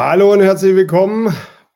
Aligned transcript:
Hallo 0.00 0.32
und 0.32 0.42
herzlich 0.42 0.76
willkommen 0.76 1.34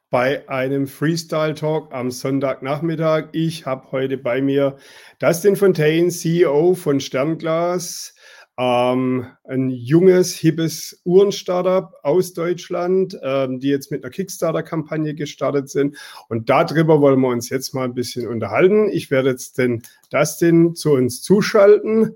bei 0.09 0.49
einem 0.49 0.87
Freestyle 0.87 1.55
Talk 1.55 1.93
am 1.93 2.13
Sonntagnachmittag. 2.13 3.31
Ich 3.33 3.67
habe 3.67 3.91
heute 3.91 4.17
bei 4.17 4.41
mir 4.41 4.77
Dustin 5.19 5.57
Fontaine, 5.57 6.09
CEO 6.09 6.75
von 6.75 7.01
Sternglas, 7.01 8.15
ähm, 8.57 9.27
ein 9.43 9.71
junges, 9.71 10.37
hippes 10.37 11.03
Uhren-Startup 11.05 11.91
aus 12.05 12.33
Deutschland, 12.33 13.19
ähm, 13.25 13.59
die 13.59 13.71
jetzt 13.71 13.91
mit 13.91 14.05
einer 14.05 14.13
Kickstarter-Kampagne 14.13 15.17
gestartet 15.17 15.69
sind. 15.69 15.97
Und 16.29 16.49
darüber 16.49 17.01
wollen 17.01 17.19
wir 17.19 17.29
uns 17.29 17.49
jetzt 17.49 17.75
mal 17.75 17.87
ein 17.87 17.95
bisschen 17.95 18.29
unterhalten. 18.29 18.89
Ich 18.89 19.11
werde 19.11 19.31
jetzt 19.31 19.59
den 19.59 19.83
Dustin 20.11 20.77
zu 20.77 20.93
uns 20.93 21.23
zuschalten. 21.23 22.15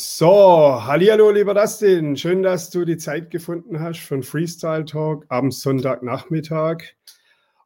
So, 0.00 0.80
hallo 0.84 1.32
lieber 1.32 1.54
Dustin. 1.54 2.16
Schön, 2.16 2.44
dass 2.44 2.70
du 2.70 2.84
die 2.84 2.98
Zeit 2.98 3.32
gefunden 3.32 3.80
hast 3.80 3.98
für 3.98 4.14
einen 4.14 4.22
Freestyle 4.22 4.84
Talk 4.84 5.26
am 5.28 5.50
Sonntagnachmittag 5.50 6.84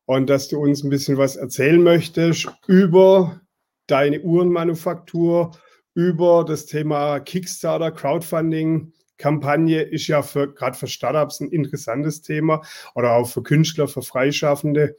und 0.06 0.30
dass 0.30 0.48
du 0.48 0.58
uns 0.58 0.82
ein 0.82 0.88
bisschen 0.88 1.18
was 1.18 1.36
erzählen 1.36 1.82
möchtest 1.82 2.50
über 2.66 3.42
deine 3.86 4.22
Uhrenmanufaktur, 4.22 5.50
über 5.92 6.46
das 6.46 6.64
Thema 6.64 7.20
Kickstarter, 7.20 7.90
Crowdfunding. 7.90 8.94
Kampagne 9.18 9.82
ist 9.82 10.06
ja 10.06 10.22
gerade 10.22 10.78
für 10.78 10.86
Startups 10.86 11.40
ein 11.40 11.50
interessantes 11.50 12.22
Thema 12.22 12.62
oder 12.94 13.12
auch 13.12 13.28
für 13.28 13.42
Künstler, 13.42 13.88
für 13.88 14.00
Freischaffende. 14.00 14.96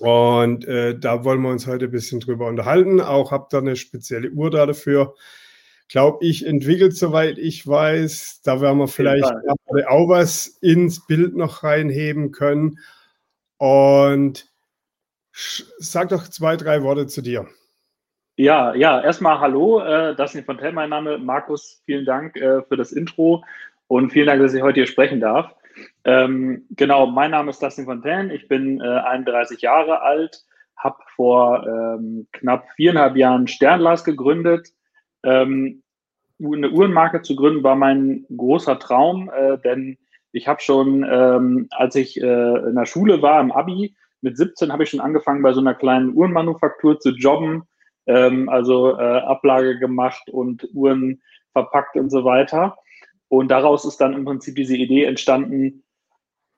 Und 0.00 0.66
äh, 0.66 0.98
da 0.98 1.24
wollen 1.24 1.40
wir 1.40 1.48
uns 1.48 1.66
heute 1.66 1.86
ein 1.86 1.92
bisschen 1.92 2.20
drüber 2.20 2.46
unterhalten. 2.46 3.00
Auch 3.00 3.30
habt 3.30 3.54
ihr 3.54 3.58
eine 3.58 3.76
spezielle 3.76 4.30
Uhr 4.32 4.50
da 4.50 4.66
dafür 4.66 5.14
glaube 5.88 6.24
ich, 6.24 6.46
entwickelt, 6.46 6.96
soweit 6.96 7.38
ich 7.38 7.66
weiß. 7.66 8.42
Da 8.44 8.60
werden 8.60 8.78
wir 8.78 8.88
vielleicht 8.88 9.24
auch 9.88 10.08
was 10.08 10.46
ins 10.60 11.06
Bild 11.06 11.36
noch 11.36 11.62
reinheben 11.62 12.32
können. 12.32 12.78
Und 13.58 14.46
sag 15.32 16.08
doch 16.08 16.28
zwei, 16.28 16.56
drei 16.56 16.82
Worte 16.82 17.06
zu 17.06 17.22
dir. 17.22 17.46
Ja, 18.38 18.74
ja, 18.74 19.00
erstmal 19.00 19.40
hallo, 19.40 19.80
äh, 19.80 20.14
ist 20.22 20.44
Fontaine, 20.44 20.72
mein 20.72 20.90
Name. 20.90 21.16
Markus, 21.16 21.82
vielen 21.86 22.04
Dank 22.04 22.36
äh, 22.36 22.62
für 22.62 22.76
das 22.76 22.92
Intro 22.92 23.42
und 23.86 24.12
vielen 24.12 24.26
Dank, 24.26 24.42
dass 24.42 24.52
ich 24.52 24.60
heute 24.60 24.80
hier 24.80 24.86
sprechen 24.86 25.20
darf. 25.20 25.54
Ähm, 26.04 26.66
genau, 26.70 27.06
mein 27.06 27.30
Name 27.30 27.50
ist 27.50 27.62
Dustin 27.62 27.86
Fontaine, 27.86 28.34
ich 28.34 28.46
bin 28.48 28.80
äh, 28.80 28.84
31 28.84 29.62
Jahre 29.62 30.02
alt, 30.02 30.44
habe 30.76 30.98
vor 31.14 31.66
ähm, 31.66 32.26
knapp 32.32 32.66
viereinhalb 32.76 33.16
Jahren 33.16 33.48
Sternglas 33.48 34.04
gegründet, 34.04 34.68
ähm, 35.26 35.82
eine 36.40 36.70
Uhrenmarke 36.70 37.22
zu 37.22 37.34
gründen 37.36 37.62
war 37.62 37.76
mein 37.76 38.24
großer 38.34 38.78
Traum, 38.78 39.30
äh, 39.30 39.58
denn 39.58 39.98
ich 40.32 40.48
habe 40.48 40.60
schon, 40.60 41.04
ähm, 41.08 41.66
als 41.70 41.94
ich 41.94 42.20
äh, 42.20 42.68
in 42.68 42.74
der 42.74 42.86
Schule 42.86 43.22
war, 43.22 43.40
im 43.40 43.52
Abi, 43.52 43.96
mit 44.20 44.36
17 44.36 44.72
habe 44.72 44.82
ich 44.82 44.90
schon 44.90 45.00
angefangen, 45.00 45.42
bei 45.42 45.52
so 45.52 45.60
einer 45.60 45.74
kleinen 45.74 46.14
Uhrenmanufaktur 46.14 47.00
zu 47.00 47.10
jobben, 47.10 47.64
ähm, 48.06 48.48
also 48.48 48.98
äh, 48.98 49.20
Ablage 49.20 49.78
gemacht 49.78 50.28
und 50.30 50.68
Uhren 50.74 51.22
verpackt 51.52 51.96
und 51.96 52.10
so 52.10 52.24
weiter. 52.24 52.76
Und 53.28 53.48
daraus 53.48 53.84
ist 53.84 53.98
dann 53.98 54.12
im 54.12 54.24
Prinzip 54.24 54.54
diese 54.56 54.76
Idee 54.76 55.04
entstanden, 55.04 55.84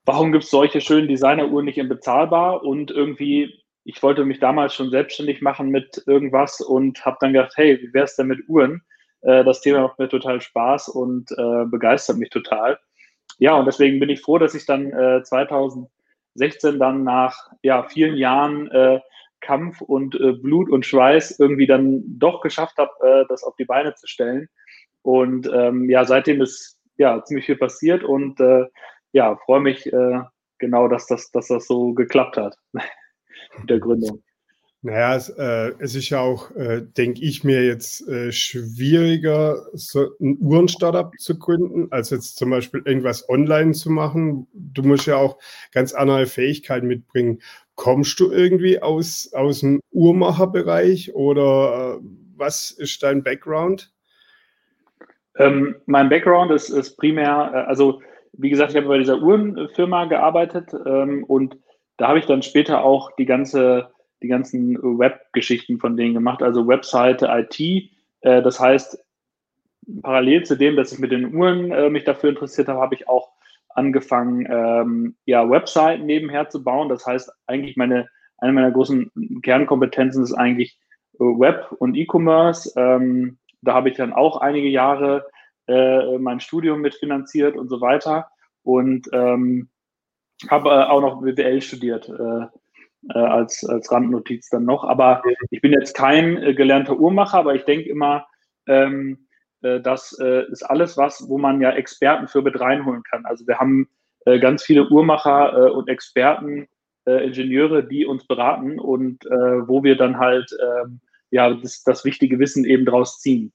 warum 0.05 0.33
gibt 0.33 0.45
es 0.45 0.51
solche 0.51 0.81
schönen 0.81 1.09
Designeruhren 1.09 1.65
nicht 1.65 1.79
in 1.79 1.89
bezahlbar? 1.89 2.65
Und 2.65 2.91
irgendwie, 2.91 3.63
ich 3.85 4.03
wollte 4.03 4.25
mich 4.25 4.39
damals 4.39 4.75
schon 4.75 4.91
selbstständig 4.91 5.41
machen 5.41 5.71
mit 5.71 6.03
irgendwas 6.07 6.61
und 6.61 7.05
habe 7.05 7.17
dann 7.21 7.33
gedacht, 7.33 7.55
hey, 7.57 7.81
wie 7.81 7.93
wäre 7.95 8.05
es 8.05 8.17
denn 8.17 8.27
mit 8.27 8.49
Uhren? 8.49 8.83
Äh, 9.23 9.45
das 9.45 9.61
Thema 9.61 9.83
macht 9.83 9.99
mir 9.99 10.09
total 10.09 10.41
Spaß 10.41 10.89
und 10.89 11.31
äh, 11.33 11.65
begeistert 11.67 12.19
mich 12.19 12.31
total. 12.31 12.79
Ja, 13.39 13.55
und 13.55 13.67
deswegen 13.67 14.01
bin 14.01 14.11
ich 14.11 14.21
froh, 14.21 14.39
dass 14.39 14.55
ich 14.55 14.67
dann 14.67 14.93
äh, 14.93 15.23
2016 15.23 16.79
dann 16.79 17.05
nach 17.05 17.51
ja, 17.63 17.85
vielen 17.85 18.17
Jahren 18.17 18.71
äh, 18.71 19.01
Kampf 19.41 19.81
und 19.81 20.15
äh, 20.17 20.33
Blut 20.33 20.71
und 20.71 20.85
Schweiß 20.85 21.39
irgendwie 21.39 21.67
dann 21.67 22.03
doch 22.19 22.41
geschafft 22.41 22.77
habe, 22.79 22.91
äh, 23.03 23.25
das 23.29 23.45
auf 23.45 23.55
die 23.57 23.65
Beine 23.65 23.95
zu 23.95 24.07
stellen. 24.07 24.49
Und 25.03 25.49
ähm, 25.53 25.89
ja, 25.89 26.05
seitdem 26.05 26.43
ist 26.43 26.79
ja 26.97 27.23
ziemlich 27.25 27.47
viel 27.47 27.57
passiert 27.57 28.03
und 28.03 28.41
ja, 29.13 29.37
freue 29.37 29.61
mich 29.61 29.89
genau, 30.59 30.89
dass 30.89 31.07
das, 31.07 31.31
dass 31.31 31.47
das 31.47 31.69
so 31.69 31.95
geklappt 31.95 32.37
hat 32.37 32.57
mit 33.59 33.71
der 33.71 33.79
Gründung. 33.79 34.23
Naja, 34.81 35.17
es, 35.17 35.29
äh, 35.31 35.73
es 35.81 35.97
ist 35.97 36.09
ja 36.09 36.21
auch, 36.21 36.53
äh, 36.53 36.83
denke 36.83 37.21
ich 37.21 37.43
mir, 37.43 37.65
jetzt 37.65 38.07
äh, 38.07 38.31
schwieriger, 38.31 39.67
so 39.73 40.11
ein 40.21 40.39
Uhren-Startup 40.41 41.13
zu 41.19 41.37
gründen, 41.37 41.89
als 41.91 42.11
jetzt 42.11 42.37
zum 42.37 42.51
Beispiel 42.51 42.83
irgendwas 42.85 43.29
online 43.29 43.73
zu 43.73 43.91
machen. 43.91 44.47
Du 44.53 44.85
musst 44.85 45.07
ja 45.07 45.17
auch 45.17 45.39
ganz 45.73 45.95
andere 45.95 46.27
Fähigkeiten 46.27 46.87
mitbringen. 46.87 47.41
Kommst 47.75 48.21
du 48.21 48.31
irgendwie 48.31 48.81
aus, 48.81 49.33
aus 49.33 49.61
dem 49.61 49.81
Uhrmacherbereich 49.91 51.13
oder 51.13 51.97
äh, 51.97 52.05
was 52.37 52.71
ist 52.71 53.03
dein 53.03 53.25
Background? 53.25 53.93
Ähm, 55.39 55.75
mein 55.87 56.09
Background 56.09 56.53
ist, 56.53 56.71
ist 56.71 56.97
primär, 56.97 57.51
äh, 57.53 57.57
also 57.69 58.01
wie 58.33 58.51
gesagt, 58.51 58.71
ich 58.71 58.77
habe 58.77 58.87
bei 58.87 58.99
dieser 58.99 59.21
Uhrenfirma 59.21 60.05
gearbeitet 60.05 60.73
ähm, 60.87 61.25
und 61.25 61.57
da 61.99 62.09
habe 62.09 62.19
ich 62.19 62.27
dann 62.27 62.43
später 62.43 62.83
auch 62.83 63.13
die 63.17 63.27
ganze 63.27 63.91
die 64.23 64.29
ganzen 64.29 64.77
Web-Geschichten 64.83 65.79
von 65.79 65.97
denen 65.97 66.15
gemacht, 66.15 66.43
also 66.43 66.67
Webseite, 66.67 67.29
IT. 67.31 67.61
Äh, 68.21 68.43
das 68.43 68.59
heißt, 68.59 68.99
parallel 70.03 70.45
zu 70.45 70.57
dem, 70.57 70.77
dass 70.77 70.93
ich 70.93 70.99
mit 70.99 71.13
den 71.13 71.35
Uhren 71.35 71.71
äh, 71.71 71.89
mich 71.91 72.05
dafür 72.05 72.31
interessiert 72.31 72.69
habe, 72.69 72.81
habe 72.81 72.95
ich 72.95 73.09
auch 73.09 73.31
angefangen, 73.71 74.47
ähm, 74.51 75.17
ja, 75.25 75.49
Webseiten 75.49 76.07
nebenher 76.07 76.49
zu 76.49 76.65
bauen. 76.65 76.89
Das 76.89 77.07
heißt, 77.07 77.31
eigentlich 77.47 77.77
meine, 77.77 78.09
eine 78.39 78.53
meiner 78.53 78.73
großen 78.73 79.41
Kernkompetenzen 79.43 80.25
ist 80.25 80.35
eigentlich 80.35 80.79
äh, 81.15 81.25
Web 81.25 81.73
und 81.79 81.97
E-Commerce. 81.97 82.73
Ähm, 82.77 83.39
da 83.63 83.75
habe 83.75 83.89
ich 83.89 83.97
dann 83.97 84.13
auch 84.13 84.41
einige 84.41 84.69
Jahre 84.69 85.27
äh, 85.69 86.19
mein 86.19 86.41
Studium 86.41 86.81
mitfinanziert 86.81 87.57
und 87.57 87.69
so 87.69 87.81
weiter 87.81 88.29
und 88.63 89.09
ähm, 89.13 89.69
habe 90.49 90.71
äh, 90.71 90.85
auch 90.85 91.01
noch 91.01 91.23
BWL 91.23 91.61
studiert. 91.61 92.09
Äh, 92.09 92.47
äh, 93.15 93.19
als, 93.19 93.65
als 93.65 93.93
Randnotiz 93.93 94.49
dann 94.51 94.65
noch. 94.65 94.83
Aber 94.83 95.23
ich 95.51 95.61
bin 95.61 95.73
jetzt 95.73 95.95
kein 95.95 96.37
äh, 96.43 96.53
gelernter 96.53 96.99
Uhrmacher, 96.99 97.39
aber 97.39 97.55
ich 97.55 97.65
denke 97.65 97.89
immer, 97.89 98.27
ähm, 98.67 99.29
äh, 99.63 99.81
das 99.81 100.13
ist 100.13 100.63
alles 100.63 100.97
was, 100.97 101.29
wo 101.29 101.39
man 101.39 101.61
ja 101.61 101.71
Experten 101.71 102.27
für 102.27 102.43
mit 102.43 102.59
reinholen 102.59 103.03
kann. 103.05 103.25
Also 103.25 103.47
wir 103.47 103.59
haben 103.59 103.89
ganz 104.41 104.63
viele 104.63 104.87
Uhrmacher 104.91 105.75
und 105.75 105.89
Experten, 105.89 106.67
Ingenieure, 107.07 107.83
die 107.83 108.05
uns 108.05 108.27
beraten 108.27 108.79
und 108.79 109.25
wo 109.25 109.83
wir 109.83 109.97
dann 109.97 110.19
halt 110.19 110.55
ähm, 110.61 111.01
ja 111.31 111.55
das, 111.55 111.83
das 111.83 112.05
wichtige 112.05 112.39
Wissen 112.39 112.67
eben 112.67 112.85
draus 112.85 113.21
ziehen. 113.21 113.53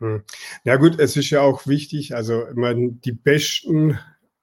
Hm. 0.00 0.24
Ja 0.64 0.74
gut, 0.76 0.98
es 0.98 1.16
ist 1.16 1.30
ja 1.30 1.42
auch 1.42 1.68
wichtig, 1.68 2.16
also 2.16 2.48
ich 2.48 2.56
meine, 2.56 2.90
die 2.90 3.12
besten 3.12 3.96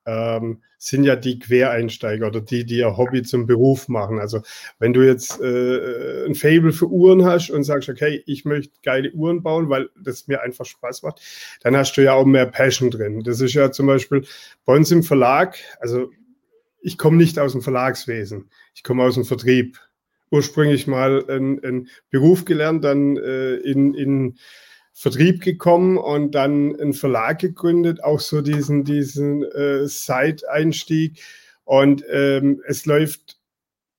ähm, 0.07 0.61
sind 0.77 1.03
ja 1.03 1.15
die 1.15 1.37
Quereinsteiger 1.37 2.27
oder 2.27 2.39
die, 2.39 2.65
die 2.65 2.77
ihr 2.77 2.97
Hobby 2.97 3.23
zum 3.23 3.45
Beruf 3.45 3.89
machen. 3.89 4.19
Also 4.19 4.41
wenn 4.79 4.93
du 4.93 5.05
jetzt 5.05 5.39
äh, 5.41 6.25
ein 6.25 6.33
Fable 6.33 6.71
für 6.71 6.87
Uhren 6.87 7.25
hast 7.25 7.49
und 7.49 7.63
sagst, 7.63 7.89
okay, 7.89 8.23
ich 8.25 8.45
möchte 8.45 8.73
geile 8.83 9.11
Uhren 9.11 9.43
bauen, 9.43 9.69
weil 9.69 9.89
das 10.01 10.27
mir 10.27 10.41
einfach 10.41 10.65
Spaß 10.65 11.03
macht, 11.03 11.21
dann 11.61 11.75
hast 11.75 11.93
du 11.97 12.03
ja 12.03 12.13
auch 12.13 12.25
mehr 12.25 12.45
Passion 12.45 12.89
drin. 12.89 13.21
Das 13.23 13.41
ist 13.41 13.53
ja 13.53 13.71
zum 13.71 13.87
Beispiel 13.87 14.25
bei 14.65 14.75
uns 14.75 14.89
im 14.91 15.03
Verlag, 15.03 15.57
also 15.79 16.09
ich 16.81 16.97
komme 16.97 17.17
nicht 17.17 17.37
aus 17.37 17.51
dem 17.51 17.61
Verlagswesen, 17.61 18.49
ich 18.73 18.83
komme 18.83 19.03
aus 19.03 19.15
dem 19.15 19.25
Vertrieb. 19.25 19.79
Ursprünglich 20.29 20.87
mal 20.87 21.23
einen 21.29 21.87
Beruf 22.09 22.43
gelernt, 22.43 22.83
dann 22.83 23.15
äh, 23.15 23.55
in, 23.55 23.93
in 23.93 24.37
Vertrieb 24.99 25.43
gekommen 25.43 25.99
und 25.99 26.33
dann 26.33 26.75
einen 26.75 26.93
Verlag 26.93 27.37
gegründet, 27.37 28.03
auch 28.03 28.19
so 28.19 28.41
diesen, 28.41 28.83
diesen 28.83 29.43
äh, 29.43 29.85
Side-Einstieg. 29.85 31.21
Und 31.65 32.03
ähm, 32.09 32.63
es 32.65 32.87
läuft 32.87 33.37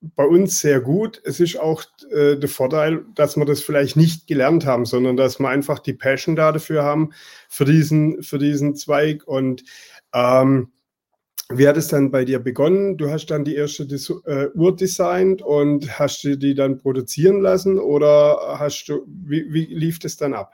bei 0.00 0.25
uns 0.25 0.58
sehr 0.58 0.81
gut. 0.81 1.22
Es 1.25 1.38
ist 1.38 1.56
auch 1.56 1.84
äh, 2.11 2.34
der 2.34 2.49
Vorteil, 2.49 3.05
dass 3.14 3.37
wir 3.37 3.44
das 3.44 3.61
vielleicht 3.61 3.96
nicht 3.96 4.26
gelernt 4.26 4.67
haben, 4.67 4.87
sondern 4.87 5.17
dass 5.17 5.38
wir 5.38 5.49
einfach 5.49 5.78
die 5.78 5.93
Passion 5.93 6.34
da 6.34 6.50
dafür 6.50 6.82
haben, 6.82 7.11
für 7.49 7.64
diesen, 7.64 8.25
für 8.25 8.38
diesen 8.38 8.75
Zweig. 8.75 9.25
Und 9.25 9.62
ähm, 10.12 10.72
wie 11.49 11.69
hat 11.69 11.76
es 11.76 11.87
dann 11.87 12.11
bei 12.11 12.25
dir 12.25 12.40
begonnen? 12.40 12.96
Du 12.96 13.08
hast 13.08 13.26
dann 13.26 13.44
die 13.44 13.55
erste 13.55 13.87
Dis 13.87 14.12
äh, 14.26 14.49
Uhr 14.52 14.75
designt 14.75 15.43
und 15.43 15.96
hast 15.96 16.25
du 16.25 16.37
die 16.37 16.56
dann 16.56 16.78
produzieren 16.78 17.40
lassen 17.40 17.78
oder 17.78 18.56
hast 18.58 18.87
du, 18.87 19.06
wie, 19.06 19.46
wie 19.52 19.67
lief 19.67 20.00
das 20.00 20.17
dann 20.17 20.34
ab? 20.34 20.52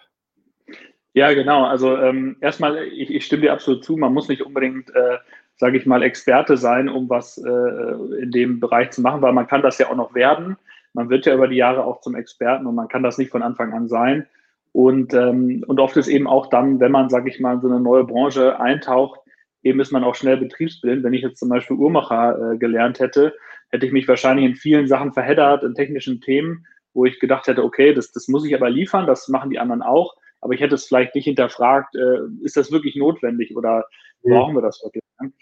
Ja, 1.15 1.33
genau. 1.33 1.65
Also 1.65 1.97
ähm, 1.97 2.37
erstmal, 2.41 2.85
ich, 2.89 3.09
ich, 3.09 3.25
stimme 3.25 3.43
dir 3.43 3.53
absolut 3.53 3.85
zu, 3.85 3.97
man 3.97 4.13
muss 4.13 4.29
nicht 4.29 4.43
unbedingt, 4.43 4.91
äh, 4.95 5.19
sage 5.55 5.79
ich 5.79 5.87
mal, 5.87 6.03
Experte 6.03 6.57
sein, 6.57 6.89
um 6.89 7.09
was 7.09 7.39
äh, 7.39 8.21
in 8.21 8.33
dem 8.33 8.59
Bereich 8.59 8.91
zu 8.91 9.01
machen, 9.01 9.23
weil 9.23 9.33
man 9.33 9.47
kann 9.47 9.63
das 9.63 9.79
ja 9.79 9.89
auch 9.89 9.97
noch 9.97 10.15
werden. 10.15 10.57
Man 10.93 11.11
wird 11.11 11.27
ja 11.27 11.35
über 11.35 11.47
die 11.47 11.57
Jahre 11.57 11.85
auch 11.85 12.01
zum 12.01 12.17
Experten 12.17 12.67
und 12.67 12.75
man 12.75 12.89
kann 12.89 13.05
das 13.05 13.17
nicht 13.17 13.31
von 13.31 13.43
Anfang 13.43 13.73
an 13.73 13.87
sein. 13.87 14.27
Und, 14.73 15.15
ähm, 15.15 15.65
und 15.69 15.79
oft 15.79 15.97
ist 15.97 16.09
eben 16.09 16.27
auch 16.27 16.49
dann, 16.49 16.81
wenn 16.81 16.91
man, 16.91 17.09
sage 17.09 17.31
ich 17.31 17.39
mal, 17.39 17.55
in 17.55 17.61
so 17.61 17.69
eine 17.69 17.79
neue 17.79 18.03
Branche 18.03 18.59
eintaucht, 18.59 19.21
eben 19.63 19.79
ist 19.79 19.93
man 19.93 20.03
auch 20.03 20.17
schnell 20.17 20.37
betriebsblind. 20.37 21.05
Wenn 21.05 21.13
ich 21.13 21.23
jetzt 21.23 21.39
zum 21.39 21.49
Beispiel 21.49 21.77
Uhrmacher 21.77 22.55
äh, 22.55 22.59
gelernt 22.59 22.99
hätte, 22.99 23.35
hätte 23.71 23.87
ich 23.87 23.93
mich 23.93 24.09
wahrscheinlich 24.09 24.47
in 24.47 24.57
vielen 24.57 24.89
Sachen 24.89 25.13
verheddert, 25.13 25.63
in 25.63 25.75
technischen 25.75 26.21
Themen, 26.21 26.67
wo 26.93 27.05
ich 27.05 27.21
gedacht 27.21 27.47
hätte, 27.47 27.63
okay, 27.63 27.95
das, 27.95 28.11
das 28.11 28.27
muss 28.27 28.45
ich 28.45 28.55
aber 28.55 28.69
liefern, 28.69 29.07
das 29.07 29.29
machen 29.29 29.51
die 29.51 29.61
anderen 29.61 29.83
auch. 29.83 30.17
Aber 30.45 30.53
ich 30.53 30.61
hätte 30.61 30.75
es 30.75 30.85
vielleicht 30.85 31.15
nicht 31.15 31.25
hinterfragt, 31.25 31.95
äh, 31.97 32.19
ist 32.43 32.59
das 32.59 32.71
wirklich 32.71 32.97
notwendig 32.97 33.57
oder 33.57 33.87
brauchen 34.23 34.55
wir 34.55 34.61
das 34.61 34.79
wirklich? 34.85 35.03
Ne? 35.19 35.33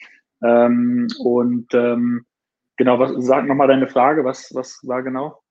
Ähm, 0.45 1.09
und 1.19 1.75
ähm, 1.75 2.25
genau, 2.77 3.01
was, 3.01 3.13
sag 3.19 3.47
nochmal 3.47 3.67
deine 3.67 3.89
Frage, 3.89 4.25
was, 4.25 4.55
was 4.55 4.79
war 4.85 5.03
genau? 5.03 5.43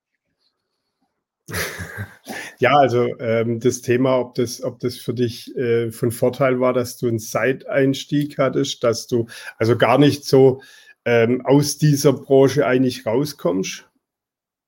Ja, 2.58 2.76
also 2.76 3.08
ähm, 3.18 3.58
das 3.58 3.82
Thema, 3.82 4.20
ob 4.20 4.36
das, 4.36 4.62
ob 4.62 4.78
das 4.78 4.96
für 4.96 5.12
dich 5.12 5.52
äh, 5.56 5.90
von 5.90 6.12
Vorteil 6.12 6.60
war, 6.60 6.72
dass 6.72 6.96
du 6.96 7.08
einen 7.08 7.18
Side-Einstieg 7.18 8.38
hattest, 8.38 8.84
dass 8.84 9.08
du 9.08 9.26
also 9.58 9.76
gar 9.76 9.98
nicht 9.98 10.24
so 10.24 10.62
ähm, 11.04 11.44
aus 11.44 11.78
dieser 11.78 12.12
Branche 12.12 12.64
eigentlich 12.64 13.04
rauskommst? 13.04 13.90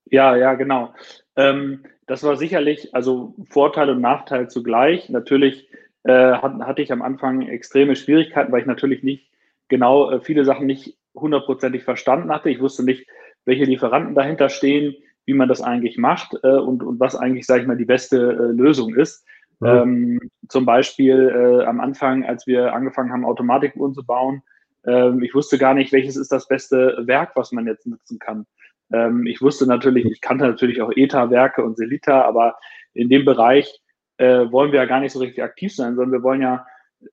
Ja, 0.07 0.35
ja, 0.35 0.55
genau. 0.55 0.93
Ähm, 1.37 1.85
das 2.07 2.23
war 2.23 2.37
sicherlich, 2.37 2.95
also 2.95 3.35
Vorteil 3.49 3.91
und 3.91 4.01
Nachteil 4.01 4.49
zugleich. 4.49 5.09
Natürlich 5.09 5.69
äh, 6.05 6.33
hat, 6.35 6.55
hatte 6.61 6.83
ich 6.83 6.93
am 6.93 7.03
Anfang 7.03 7.43
extreme 7.43 7.97
Schwierigkeiten, 7.97 8.53
weil 8.53 8.61
ich 8.61 8.67
natürlich 8.67 9.03
nicht 9.03 9.31
genau 9.69 10.11
äh, 10.11 10.21
viele 10.21 10.45
Sachen 10.45 10.67
nicht 10.67 10.97
hundertprozentig 11.15 11.85
verstanden 11.85 12.31
hatte. 12.31 12.51
Ich 12.51 12.61
wusste 12.61 12.85
nicht, 12.85 13.07
welche 13.45 13.65
Lieferanten 13.65 14.15
dahinter 14.15 14.49
stehen 14.49 14.97
wie 15.27 15.35
man 15.35 15.49
das 15.49 15.63
eigentlich 15.63 15.99
macht 15.99 16.37
äh, 16.43 16.49
und, 16.49 16.83
und 16.83 17.01
was 17.01 17.17
eigentlich, 17.17 17.47
sage 17.47 17.63
ich 17.63 17.67
mal, 17.67 17.77
die 17.77 17.85
beste 17.85 18.17
äh, 18.17 18.53
Lösung 18.53 18.95
ist. 18.95 19.25
Ja. 19.61 19.83
Ähm, 19.83 20.21
zum 20.49 20.67
Beispiel 20.67 21.61
äh, 21.63 21.65
am 21.65 21.81
Anfang, 21.81 22.25
als 22.25 22.47
wir 22.47 22.75
angefangen 22.75 23.13
haben, 23.13 23.25
Automatikuhren 23.25 23.95
zu 23.95 24.05
bauen, 24.05 24.43
ähm, 24.87 25.23
ich 25.23 25.35
wusste 25.35 25.57
gar 25.59 25.75
nicht, 25.75 25.93
welches 25.93 26.17
ist 26.17 26.33
das 26.33 26.49
beste 26.49 26.99
Werk, 27.07 27.33
was 27.37 27.53
man 27.53 27.67
jetzt 27.67 27.87
nutzen 27.87 28.19
kann. 28.19 28.47
Ähm, 28.95 29.27
ich 29.27 29.41
wusste 29.43 29.67
natürlich, 29.67 30.05
ich 30.07 30.21
kannte 30.21 30.45
natürlich 30.45 30.81
auch 30.83 30.93
ETA-Werke 30.95 31.65
und 31.65 31.77
Selita, 31.77 32.23
aber 32.23 32.57
in 32.93 33.09
dem 33.09 33.25
Bereich 33.25 33.81
äh, 34.19 34.51
wollen 34.51 34.73
wir 34.73 34.81
ja 34.81 34.87
gar 34.87 35.01
nicht 35.01 35.13
so 35.13 35.19
richtig 35.19 35.43
aktiv 35.43 35.75
sein, 35.75 35.97
sondern 35.97 36.13
wir 36.13 36.23
wollen 36.23 36.43
ja, 36.43 36.67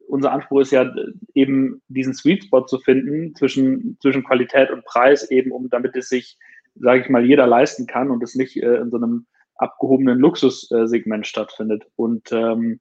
unser 0.08 0.32
Anspruch 0.32 0.62
ist 0.62 0.72
ja 0.72 0.90
eben 1.34 1.82
diesen 1.88 2.14
Sweet 2.14 2.46
Spot 2.46 2.66
zu 2.66 2.80
finden 2.80 3.36
zwischen, 3.36 3.98
zwischen 4.02 4.24
Qualität 4.24 4.70
und 4.70 4.86
Preis, 4.86 5.30
eben 5.32 5.52
um 5.52 5.70
damit 5.70 5.96
es 5.96 6.10
sich 6.10 6.38
sage 6.76 7.02
ich 7.02 7.10
mal, 7.10 7.26
jeder 7.26 7.48
leisten 7.48 7.88
kann 7.88 8.12
und 8.12 8.24
es 8.24 8.36
nicht 8.36 8.58
äh, 8.58 8.78
in 8.78 8.90
so 8.90 8.98
einem 8.98 9.26
abgehobenen 9.56 10.20
Luxussegment 10.20 11.28
stattfindet. 11.28 11.86
Und 11.96 12.32
ähm, 12.32 12.80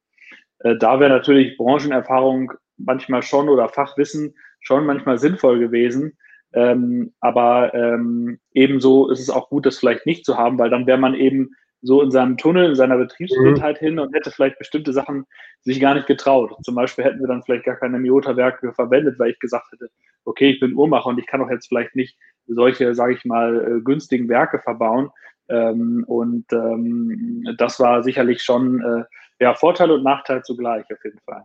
äh, 0.60 0.76
da 0.76 1.00
wäre 1.00 1.10
natürlich 1.10 1.56
Branchenerfahrung 1.56 2.52
manchmal 2.76 3.22
schon 3.22 3.48
oder 3.48 3.68
Fachwissen 3.68 4.34
schon 4.60 4.86
manchmal 4.86 5.18
sinnvoll 5.18 5.58
gewesen. 5.58 6.16
Ähm, 6.52 7.12
aber 7.20 7.74
ähm, 7.74 8.40
ebenso 8.52 9.08
ist 9.08 9.20
es 9.20 9.30
auch 9.30 9.48
gut, 9.48 9.66
das 9.66 9.78
vielleicht 9.78 10.06
nicht 10.06 10.24
zu 10.24 10.36
haben, 10.36 10.58
weil 10.58 10.70
dann 10.70 10.86
wäre 10.86 10.98
man 10.98 11.14
eben 11.14 11.50
so 11.82 12.02
in 12.02 12.10
seinem 12.10 12.36
Tunnel, 12.36 12.70
in 12.70 12.74
seiner 12.74 12.98
Betriebsblindheit 12.98 13.80
mhm. 13.80 13.86
hin 13.86 13.98
und 13.98 14.14
hätte 14.14 14.30
vielleicht 14.30 14.58
bestimmte 14.58 14.92
Sachen 14.92 15.26
sich 15.62 15.80
gar 15.80 15.94
nicht 15.94 16.06
getraut. 16.06 16.54
Zum 16.62 16.74
Beispiel 16.74 17.04
hätten 17.04 17.20
wir 17.20 17.28
dann 17.28 17.42
vielleicht 17.42 17.64
gar 17.64 17.76
keine 17.76 17.98
Miota-Werke 17.98 18.72
verwendet, 18.72 19.18
weil 19.18 19.30
ich 19.30 19.38
gesagt 19.38 19.72
hätte, 19.72 19.88
okay, 20.24 20.50
ich 20.50 20.60
bin 20.60 20.74
Uhrmacher 20.74 21.06
und 21.06 21.18
ich 21.18 21.26
kann 21.26 21.40
doch 21.40 21.50
jetzt 21.50 21.68
vielleicht 21.68 21.96
nicht 21.96 22.18
solche, 22.46 22.94
sage 22.94 23.14
ich 23.14 23.24
mal, 23.24 23.78
äh, 23.78 23.80
günstigen 23.80 24.28
Werke 24.28 24.58
verbauen. 24.58 25.10
Ähm, 25.48 26.04
und 26.06 26.52
ähm, 26.52 27.44
das 27.56 27.80
war 27.80 28.02
sicherlich 28.02 28.42
schon 28.42 28.82
äh, 28.82 29.04
ja, 29.42 29.54
Vorteil 29.54 29.90
und 29.90 30.02
Nachteil 30.02 30.42
zugleich 30.42 30.84
auf 30.92 31.04
jeden 31.04 31.20
Fall. 31.20 31.44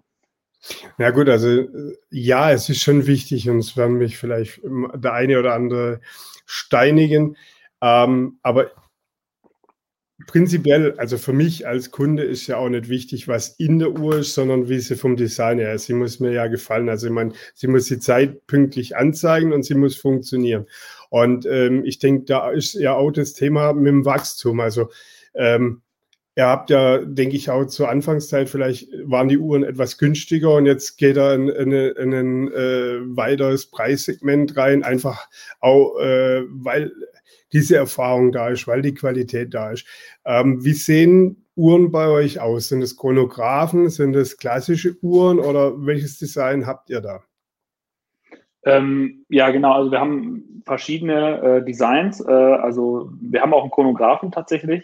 Ja 0.98 1.12
gut, 1.12 1.30
also 1.30 1.66
ja, 2.10 2.52
es 2.52 2.70
ist 2.70 2.82
schon 2.82 3.06
wichtig 3.08 3.50
und 3.50 3.60
es 3.60 3.78
werden 3.78 3.98
mich 3.98 4.18
vielleicht 4.18 4.62
der 4.64 5.14
eine 5.14 5.40
oder 5.40 5.54
andere 5.54 6.02
steinigen. 6.46 7.38
Ähm, 7.82 8.40
aber 8.42 8.72
prinzipiell, 10.28 10.98
also 10.98 11.18
für 11.18 11.34
mich 11.34 11.68
als 11.68 11.92
Kunde 11.92 12.24
ist 12.24 12.48
ja 12.48 12.58
auch 12.58 12.70
nicht 12.70 12.90
wichtig, 12.90 13.28
was 13.28 13.50
in 13.50 13.80
der 13.80 13.92
Uhr 13.92 14.20
ist, 14.20 14.34
sondern 14.34 14.70
wie 14.70 14.80
sie 14.80 14.96
vom 14.96 15.16
Design 15.18 15.60
her 15.60 15.74
ist. 15.74 15.86
Sie 15.86 15.94
muss 15.94 16.20
mir 16.20 16.32
ja 16.32 16.48
gefallen. 16.48 16.90
Also 16.90 17.08
ich 17.08 17.14
meine, 17.14 17.34
sie 17.54 17.68
muss 17.68 17.86
die 17.86 18.00
Zeit 18.00 18.48
pünktlich 18.48 18.96
anzeigen 18.96 19.54
und 19.54 19.64
sie 19.64 19.76
muss 19.76 19.96
funktionieren. 19.96 20.68
Und 21.10 21.46
ähm, 21.46 21.84
ich 21.86 22.00
denke, 22.00 22.26
da 22.26 22.50
ist 22.50 22.74
ja 22.74 22.94
auch 22.94 23.12
das 23.12 23.34
Thema 23.34 23.74
mit 23.74 23.88
dem 23.88 24.06
Wachstum. 24.06 24.62
Also 24.62 24.90
ähm, 25.34 25.82
Ihr 26.38 26.48
habt 26.48 26.70
ja, 26.70 26.98
denke 26.98 27.38
ich, 27.38 27.50
auch 27.50 27.66
zur 27.66 27.90
Anfangszeit 27.90 28.50
vielleicht 28.50 28.90
waren 29.06 29.30
die 29.30 29.38
Uhren 29.38 29.64
etwas 29.64 29.98
günstiger 29.98 30.56
und 30.56 30.66
jetzt 30.66 30.98
geht 30.98 31.16
er 31.16 31.34
in, 31.34 31.48
in, 31.48 31.72
in 31.72 32.14
ein 32.14 32.52
äh, 32.52 33.16
weiteres 33.16 33.72
Preissegment 33.72 34.58
rein, 34.58 34.84
einfach 34.84 35.30
auch, 35.62 35.98
äh, 36.00 36.44
weil 36.50 36.92
diese 37.54 37.78
Erfahrung 37.78 38.34
da 38.34 38.50
ist, 38.50 38.68
weil 38.68 38.82
die 38.82 38.94
Qualität 38.94 39.54
da 39.54 39.72
ist. 39.72 39.88
Ähm, 40.26 40.64
wie 40.66 40.74
sehen 40.74 41.46
Uhren 41.56 41.90
bei 41.90 42.08
euch 42.08 42.42
aus? 42.42 42.68
Sind 42.68 42.82
es 42.82 42.98
Chronographen, 42.98 43.90
sind 43.90 44.14
es 44.16 44.36
klassische 44.36 44.98
Uhren 45.02 45.40
oder 45.40 45.86
welches 45.86 46.20
Design 46.20 46.68
habt 46.68 46.90
ihr 46.90 47.00
da? 47.00 47.24
Ähm, 48.66 49.26
ja, 49.30 49.52
genau. 49.52 49.74
Also 49.74 49.92
wir 49.92 50.00
haben 50.02 50.62
verschiedene 50.66 51.42
äh, 51.42 51.64
Designs. 51.64 52.20
Äh, 52.20 52.32
also 52.32 53.12
wir 53.22 53.42
haben 53.42 53.54
auch 53.54 53.62
einen 53.62 53.72
Chronographen 53.72 54.32
tatsächlich. 54.32 54.84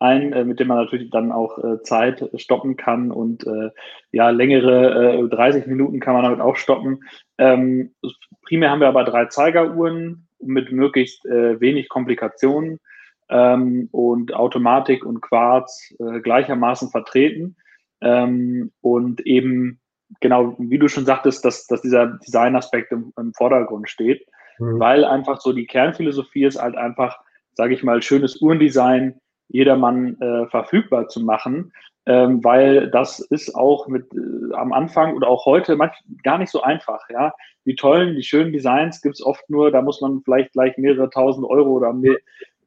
Einen, 0.00 0.32
äh, 0.32 0.44
mit 0.44 0.58
dem 0.58 0.68
man 0.68 0.78
natürlich 0.78 1.10
dann 1.10 1.30
auch 1.30 1.58
äh, 1.58 1.82
Zeit 1.82 2.28
stoppen 2.36 2.76
kann 2.76 3.12
und 3.12 3.46
äh, 3.46 3.70
ja, 4.12 4.30
längere 4.30 5.28
30 5.28 5.66
äh, 5.66 5.68
Minuten 5.68 6.00
kann 6.00 6.14
man 6.14 6.24
damit 6.24 6.40
auch 6.40 6.56
stoppen. 6.56 7.04
Ähm, 7.36 7.94
primär 8.42 8.70
haben 8.70 8.80
wir 8.80 8.88
aber 8.88 9.04
drei 9.04 9.26
Zeigeruhren 9.26 10.26
mit 10.42 10.72
möglichst 10.72 11.24
wenig 11.24 11.90
Komplikationen 11.90 12.80
ähm, 13.28 13.90
und 13.92 14.32
Automatik 14.32 15.04
und 15.04 15.20
Quarz 15.20 15.94
gleichermaßen 16.22 16.88
vertreten. 16.88 17.56
Ähm, 18.00 18.72
und 18.80 19.20
eben 19.26 19.80
genau, 20.20 20.56
wie 20.58 20.78
du 20.78 20.88
schon 20.88 21.04
sagtest, 21.04 21.44
dass, 21.44 21.66
dass 21.66 21.82
dieser 21.82 22.06
Designaspekt 22.06 22.90
im, 22.90 23.12
im 23.18 23.34
Vordergrund 23.34 23.90
steht, 23.90 24.26
mhm. 24.58 24.80
weil 24.80 25.04
einfach 25.04 25.40
so 25.42 25.52
die 25.52 25.66
Kernphilosophie 25.66 26.44
ist 26.44 26.60
halt 26.60 26.76
einfach, 26.76 27.18
sage 27.54 27.74
ich 27.74 27.82
mal, 27.82 28.00
schönes 28.02 28.40
Uhrendesign 28.40 29.20
jedermann 29.50 30.20
äh, 30.20 30.46
verfügbar 30.46 31.08
zu 31.08 31.20
machen, 31.20 31.72
ähm, 32.06 32.42
weil 32.42 32.90
das 32.90 33.20
ist 33.20 33.54
auch 33.54 33.86
mit 33.88 34.12
äh, 34.14 34.54
am 34.54 34.72
Anfang 34.72 35.14
oder 35.14 35.28
auch 35.28 35.44
heute 35.44 35.76
manch, 35.76 35.94
gar 36.22 36.38
nicht 36.38 36.50
so 36.50 36.62
einfach. 36.62 37.00
Ja, 37.10 37.32
die 37.66 37.74
tollen, 37.74 38.16
die 38.16 38.22
schönen 38.22 38.52
Designs 38.52 39.02
gibt 39.02 39.16
es 39.16 39.22
oft 39.24 39.48
nur, 39.50 39.70
da 39.70 39.82
muss 39.82 40.00
man 40.00 40.22
vielleicht 40.24 40.52
gleich 40.52 40.76
mehrere 40.78 41.10
tausend 41.10 41.46
Euro 41.46 41.70
oder 41.70 41.92
mehr 41.92 42.16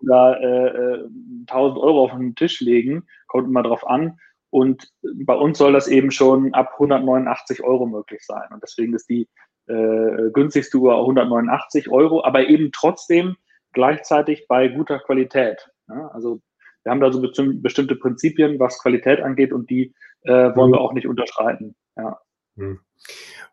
oder 0.01 0.39
äh, 0.41 0.67
äh, 0.67 1.09
tausend 1.47 1.79
Euro 1.79 2.03
auf 2.03 2.11
den 2.11 2.35
Tisch 2.35 2.59
legen, 2.61 3.07
kommt 3.27 3.47
immer 3.47 3.63
drauf 3.63 3.87
an. 3.87 4.19
Und 4.49 4.91
bei 5.25 5.33
uns 5.33 5.57
soll 5.57 5.73
das 5.73 5.87
eben 5.87 6.11
schon 6.11 6.53
ab 6.53 6.73
189 6.73 7.63
Euro 7.63 7.87
möglich 7.87 8.23
sein. 8.23 8.47
Und 8.51 8.61
deswegen 8.61 8.93
ist 8.93 9.09
die 9.09 9.27
äh, 9.67 10.29
günstigste 10.31 10.77
Uhr 10.77 10.99
189 10.99 11.89
Euro, 11.89 12.23
aber 12.23 12.47
eben 12.47 12.71
trotzdem 12.71 13.35
gleichzeitig 13.71 14.45
bei 14.47 14.67
guter 14.67 14.99
Qualität. 14.99 15.69
Ja, 15.87 16.09
also 16.09 16.39
wir 16.83 16.91
haben 16.91 16.99
da 16.99 17.11
so 17.11 17.21
bestimmte 17.21 17.95
Prinzipien, 17.95 18.59
was 18.59 18.81
Qualität 18.81 19.21
angeht 19.21 19.53
und 19.53 19.69
die 19.69 19.93
äh, 20.23 20.55
wollen 20.55 20.69
mhm. 20.69 20.75
wir 20.75 20.81
auch 20.81 20.93
nicht 20.93 21.07
unterschreiten. 21.07 21.75
Ja. 21.95 22.19
Mhm. 22.55 22.79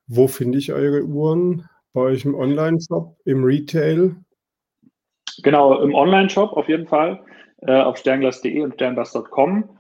Wo 0.07 0.27
finde 0.27 0.59
ich 0.59 0.73
eure 0.73 1.05
Uhren? 1.05 1.69
Bei 1.93 2.03
euch 2.03 2.25
im 2.25 2.37
Online-Shop, 2.37 3.17
im 3.25 3.43
Retail? 3.43 4.15
Genau, 5.43 5.81
im 5.83 5.95
Online-Shop 5.95 6.53
auf 6.53 6.69
jeden 6.69 6.87
Fall, 6.87 7.25
äh, 7.63 7.81
auf 7.81 7.97
sternglas.de 7.97 8.61
und 8.61 8.75
sternglas.com. 8.75 9.77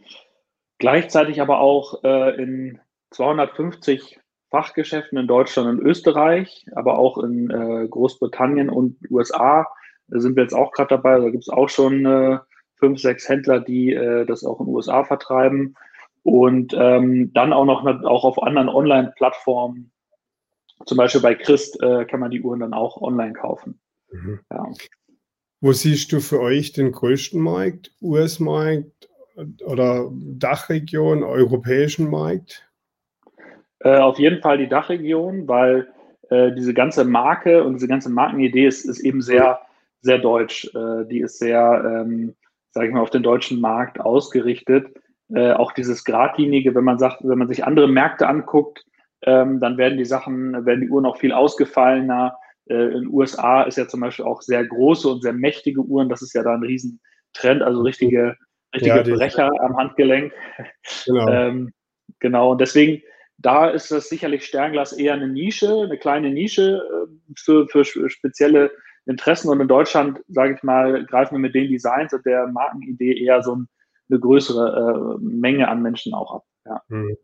Gleichzeitig 0.78 1.40
aber 1.40 1.60
auch 1.60 2.02
äh, 2.02 2.42
in 2.42 2.80
250 3.10 4.18
Fachgeschäften 4.50 5.18
in 5.18 5.28
Deutschland 5.28 5.68
und 5.68 5.86
Österreich, 5.86 6.66
aber 6.74 6.98
auch 6.98 7.18
in 7.18 7.50
äh, 7.50 7.86
Großbritannien 7.88 8.68
und 8.70 8.98
USA 9.10 9.68
sind 10.08 10.34
wir 10.34 10.42
jetzt 10.42 10.54
auch 10.54 10.72
gerade 10.72 10.96
dabei. 10.96 11.20
Da 11.20 11.30
gibt 11.30 11.44
es 11.44 11.48
auch 11.48 11.68
schon 11.68 12.04
äh, 12.04 12.38
fünf, 12.80 13.00
sechs 13.00 13.28
Händler, 13.28 13.60
die 13.60 13.92
äh, 13.92 14.26
das 14.26 14.44
auch 14.44 14.60
in 14.60 14.66
den 14.66 14.74
USA 14.74 15.04
vertreiben. 15.04 15.76
Und 16.22 16.74
ähm, 16.76 17.32
dann 17.32 17.52
auch 17.52 17.64
noch 17.64 17.86
auch 18.04 18.24
auf 18.24 18.42
anderen 18.42 18.68
Online-Plattformen, 18.68 19.92
zum 20.84 20.98
Beispiel 20.98 21.20
bei 21.20 21.34
Christ, 21.34 21.82
äh, 21.82 22.04
kann 22.04 22.20
man 22.20 22.30
die 22.30 22.42
Uhren 22.42 22.60
dann 22.60 22.74
auch 22.74 23.00
online 23.00 23.32
kaufen. 23.32 23.80
Mhm. 24.10 24.40
Ja. 24.50 24.66
Wo 25.60 25.72
siehst 25.72 26.12
du 26.12 26.20
für 26.20 26.40
euch 26.40 26.72
den 26.72 26.92
größten 26.92 27.40
Markt? 27.40 27.92
US-Markt, 28.02 29.10
oder 29.64 30.10
Dachregion, 30.12 31.22
europäischen 31.22 32.10
Markt? 32.10 32.68
Äh, 33.80 33.96
auf 33.96 34.18
jeden 34.18 34.40
Fall 34.42 34.58
die 34.58 34.68
Dachregion, 34.68 35.48
weil 35.48 35.88
äh, 36.28 36.52
diese 36.52 36.74
ganze 36.74 37.04
Marke 37.04 37.64
und 37.64 37.74
diese 37.74 37.88
ganze 37.88 38.10
Markenidee 38.10 38.66
ist, 38.66 38.84
ist 38.84 39.00
eben 39.00 39.22
sehr, 39.22 39.60
sehr 40.02 40.18
deutsch. 40.18 40.70
Äh, 40.74 41.06
die 41.06 41.20
ist 41.20 41.38
sehr, 41.38 42.04
ähm, 42.04 42.34
sage 42.72 42.88
ich 42.88 42.92
mal, 42.92 43.00
auf 43.00 43.10
den 43.10 43.22
deutschen 43.22 43.60
Markt 43.60 44.00
ausgerichtet. 44.00 44.88
Äh, 45.32 45.52
auch 45.52 45.72
dieses 45.72 46.04
Gradlinige, 46.04 46.74
wenn 46.74 46.84
man 46.84 46.98
sagt, 46.98 47.18
wenn 47.22 47.38
man 47.38 47.48
sich 47.48 47.64
andere 47.64 47.88
Märkte 47.88 48.26
anguckt, 48.26 48.84
ähm, 49.22 49.60
dann 49.60 49.76
werden 49.76 49.98
die 49.98 50.04
Sachen, 50.04 50.64
werden 50.66 50.80
die 50.80 50.88
Uhren 50.88 51.06
auch 51.06 51.18
viel 51.18 51.32
ausgefallener. 51.32 52.36
Äh, 52.68 52.86
in 52.86 53.02
den 53.02 53.08
USA 53.08 53.62
ist 53.62 53.76
ja 53.76 53.86
zum 53.86 54.00
Beispiel 54.00 54.24
auch 54.24 54.42
sehr 54.42 54.64
große 54.64 55.08
und 55.08 55.22
sehr 55.22 55.32
mächtige 55.32 55.80
Uhren. 55.80 56.08
Das 56.08 56.22
ist 56.22 56.34
ja 56.34 56.42
da 56.42 56.54
ein 56.54 56.62
Riesentrend, 56.62 57.62
also 57.62 57.82
richtige, 57.82 58.36
richtige 58.74 58.96
ja, 58.96 59.02
Brecher 59.02 59.50
am 59.60 59.76
Handgelenk. 59.76 60.32
Genau. 61.06 61.28
ähm, 61.30 61.72
genau, 62.18 62.52
und 62.52 62.60
deswegen, 62.60 63.02
da 63.38 63.68
ist 63.68 63.90
das 63.90 64.08
sicherlich 64.08 64.44
Sternglas 64.44 64.92
eher 64.92 65.14
eine 65.14 65.28
Nische, 65.28 65.82
eine 65.82 65.98
kleine 65.98 66.30
Nische 66.30 66.82
äh, 66.82 67.34
für, 67.36 67.68
für 67.68 67.84
spezielle 67.84 68.70
Interessen. 69.10 69.50
Und 69.50 69.60
in 69.60 69.68
Deutschland, 69.68 70.20
sage 70.28 70.54
ich 70.54 70.62
mal, 70.62 71.04
greifen 71.06 71.34
wir 71.34 71.40
mit 71.40 71.54
den 71.54 71.68
Designs 71.68 72.12
und 72.12 72.24
der 72.24 72.46
Markenidee 72.46 73.22
eher 73.22 73.42
so 73.42 73.58
eine 74.08 74.20
größere 74.20 75.18
äh, 75.18 75.22
Menge 75.22 75.68
an 75.68 75.82
Menschen 75.82 76.14
auch 76.14 76.36
ab. 76.36 76.44
Ja. 76.64 76.82
Hm. 76.88 77.16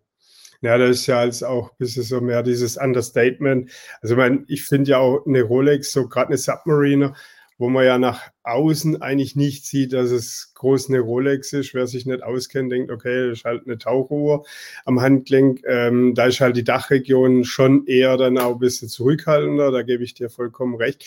Ja, 0.62 0.78
das 0.78 0.90
ist 0.90 1.06
ja 1.06 1.18
als 1.18 1.42
auch 1.42 1.70
ein 1.70 1.76
bisschen 1.78 2.02
so 2.02 2.20
mehr 2.20 2.42
dieses 2.42 2.76
Understatement. 2.76 3.70
Also, 4.00 4.14
ich 4.14 4.18
meine, 4.18 4.44
ich 4.48 4.64
finde 4.64 4.90
ja 4.90 4.98
auch 4.98 5.24
eine 5.26 5.42
Rolex, 5.42 5.92
so 5.92 6.08
gerade 6.08 6.28
eine 6.28 6.38
Submariner, 6.38 7.14
wo 7.58 7.68
man 7.68 7.84
ja 7.84 7.98
nach 7.98 8.30
außen 8.42 9.00
eigentlich 9.00 9.34
nicht 9.36 9.66
sieht, 9.66 9.92
dass 9.92 10.10
es 10.10 10.52
groß 10.54 10.90
eine 10.90 11.00
Rolex 11.00 11.52
ist. 11.52 11.74
Wer 11.74 11.86
sich 11.86 12.04
nicht 12.04 12.22
auskennt, 12.22 12.70
denkt, 12.70 12.90
okay, 12.90 13.28
das 13.28 13.38
ist 13.38 13.44
halt 13.44 13.66
eine 13.66 13.78
Tauchuhr 13.78 14.44
am 14.84 15.00
Handgelenk. 15.00 15.62
Ähm, 15.66 16.14
da 16.14 16.26
ist 16.26 16.40
halt 16.40 16.56
die 16.56 16.64
Dachregion 16.64 17.44
schon 17.44 17.86
eher 17.86 18.16
dann 18.16 18.38
auch 18.38 18.52
ein 18.52 18.58
bisschen 18.58 18.88
zurückhaltender, 18.88 19.70
da 19.70 19.82
gebe 19.82 20.04
ich 20.04 20.14
dir 20.14 20.28
vollkommen 20.28 20.76
recht. 20.76 21.06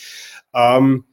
Ähm, 0.54 1.04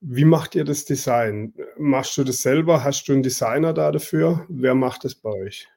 wie 0.00 0.24
macht 0.24 0.54
ihr 0.54 0.64
das 0.64 0.84
Design? 0.84 1.52
Machst 1.76 2.16
du 2.16 2.24
das 2.24 2.40
selber? 2.40 2.84
Hast 2.84 3.06
du 3.08 3.12
einen 3.12 3.22
Designer 3.22 3.74
da 3.74 3.92
dafür? 3.92 4.46
Wer 4.48 4.74
macht 4.74 5.04
das 5.04 5.14
bei 5.14 5.30
euch? 5.30 5.68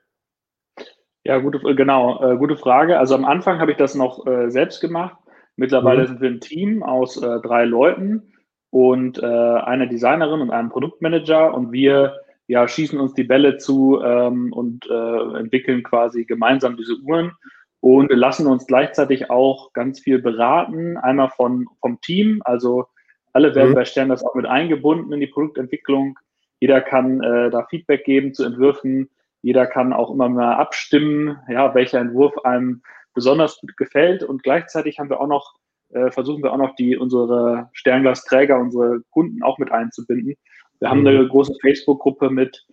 Ja, 1.25 1.39
gute, 1.39 1.59
genau, 1.75 2.21
äh, 2.23 2.37
gute 2.37 2.57
Frage. 2.57 2.99
Also 2.99 3.15
am 3.15 3.25
Anfang 3.25 3.59
habe 3.59 3.71
ich 3.71 3.77
das 3.77 3.95
noch 3.95 4.25
äh, 4.27 4.49
selbst 4.49 4.81
gemacht. 4.81 5.17
Mittlerweile 5.55 6.03
mhm. 6.03 6.07
sind 6.07 6.21
wir 6.21 6.29
ein 6.29 6.39
Team 6.41 6.83
aus 6.83 7.21
äh, 7.21 7.39
drei 7.41 7.65
Leuten 7.65 8.32
und 8.73 9.21
äh, 9.21 9.25
einer 9.25 9.85
Designerin 9.85 10.41
und 10.41 10.49
einem 10.49 10.69
Produktmanager 10.69 11.53
und 11.53 11.71
wir 11.71 12.15
ja, 12.47 12.67
schießen 12.67 12.99
uns 12.99 13.13
die 13.13 13.23
Bälle 13.23 13.57
zu 13.59 14.01
ähm, 14.03 14.51
und 14.51 14.89
äh, 14.89 15.37
entwickeln 15.37 15.83
quasi 15.83 16.25
gemeinsam 16.25 16.75
diese 16.75 16.97
Uhren 17.03 17.33
und 17.81 18.11
lassen 18.11 18.47
uns 18.47 18.65
gleichzeitig 18.65 19.29
auch 19.29 19.73
ganz 19.73 19.99
viel 19.99 20.19
beraten. 20.19 20.97
Einmal 20.97 21.29
von, 21.29 21.67
vom 21.81 22.01
Team, 22.01 22.41
also 22.45 22.87
alle 23.31 23.53
werden 23.53 23.69
mhm. 23.69 23.75
bei 23.75 23.85
Stern 23.85 24.09
das 24.09 24.25
auch 24.25 24.33
mit 24.33 24.47
eingebunden 24.47 25.13
in 25.13 25.19
die 25.19 25.27
Produktentwicklung. 25.27 26.17
Jeder 26.59 26.81
kann 26.81 27.21
äh, 27.21 27.51
da 27.51 27.67
Feedback 27.69 28.03
geben 28.05 28.33
zu 28.33 28.43
Entwürfen. 28.43 29.07
Jeder 29.43 29.67
kann 29.67 29.93
auch 29.93 30.09
immer 30.09 30.29
mal 30.29 30.55
abstimmen, 30.55 31.37
ja, 31.47 31.75
welcher 31.75 31.99
Entwurf 31.99 32.43
einem 32.43 32.81
besonders 33.13 33.59
gut 33.61 33.77
gefällt. 33.77 34.23
Und 34.23 34.41
gleichzeitig 34.41 34.97
haben 34.97 35.11
wir 35.11 35.21
auch 35.21 35.27
noch 35.27 35.53
äh, 35.93 36.11
versuchen 36.11 36.43
wir 36.43 36.51
auch 36.51 36.57
noch 36.57 36.75
die 36.75 36.97
unsere 36.97 37.69
Sternglasträger, 37.73 38.59
unsere 38.59 39.01
Kunden 39.11 39.43
auch 39.43 39.57
mit 39.57 39.71
einzubinden. 39.71 40.35
Wir 40.79 40.89
haben 40.89 41.05
eine 41.05 41.23
mhm. 41.23 41.29
große 41.29 41.55
Facebook-Gruppe 41.61 42.29
mit 42.29 42.65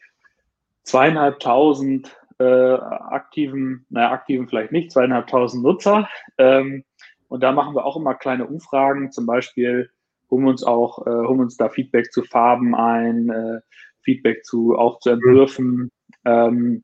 zweieinhalbtausend 0.83 2.17
äh, 2.39 2.73
aktiven, 2.75 3.87
naja, 3.91 4.11
aktiven 4.11 4.49
vielleicht 4.49 4.73
nicht, 4.73 4.91
zweieinhalbtausend 4.91 5.63
Nutzer. 5.63 6.09
Ähm, 6.39 6.85
und 7.29 7.43
da 7.43 7.53
machen 7.53 7.75
wir 7.75 7.85
auch 7.85 7.97
immer 7.97 8.15
kleine 8.15 8.47
Umfragen. 8.47 9.13
Zum 9.13 9.27
Beispiel 9.27 9.91
holen 10.31 10.45
wir 10.45 10.51
uns 10.51 10.65
auch, 10.65 11.07
äh, 11.07 11.11
holen 11.11 11.41
uns 11.41 11.57
da 11.57 11.69
Feedback 11.69 12.13
zu 12.13 12.25
Farben 12.25 12.75
ein, 12.75 13.31
äh, 13.31 13.61
Feedback 14.03 14.45
zu 14.45 14.77
auch 14.77 14.99
zu 15.01 15.11
Entwürfen 15.11 15.91
ähm, 16.25 16.83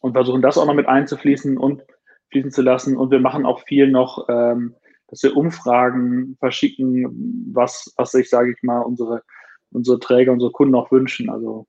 und 0.00 0.12
versuchen 0.14 0.42
das 0.42 0.58
auch 0.58 0.66
noch 0.66 0.74
mit 0.74 0.88
einzufließen 0.88 1.58
und 1.58 1.82
fließen 2.30 2.50
zu 2.50 2.62
lassen. 2.62 2.96
Und 2.96 3.10
wir 3.10 3.20
machen 3.20 3.46
auch 3.46 3.60
viel 3.60 3.88
noch 3.88 4.28
ähm, 4.28 4.74
dass 5.08 5.22
wir 5.22 5.36
Umfragen 5.36 6.36
verschicken, 6.38 7.50
was, 7.52 7.92
was 7.96 8.12
sich, 8.12 8.30
sage 8.30 8.52
ich 8.52 8.62
mal, 8.62 8.80
unsere, 8.80 9.22
unsere 9.70 9.98
Träger, 9.98 10.32
unsere 10.32 10.52
Kunden 10.52 10.74
auch 10.74 10.92
wünschen. 10.92 11.30
Also 11.30 11.66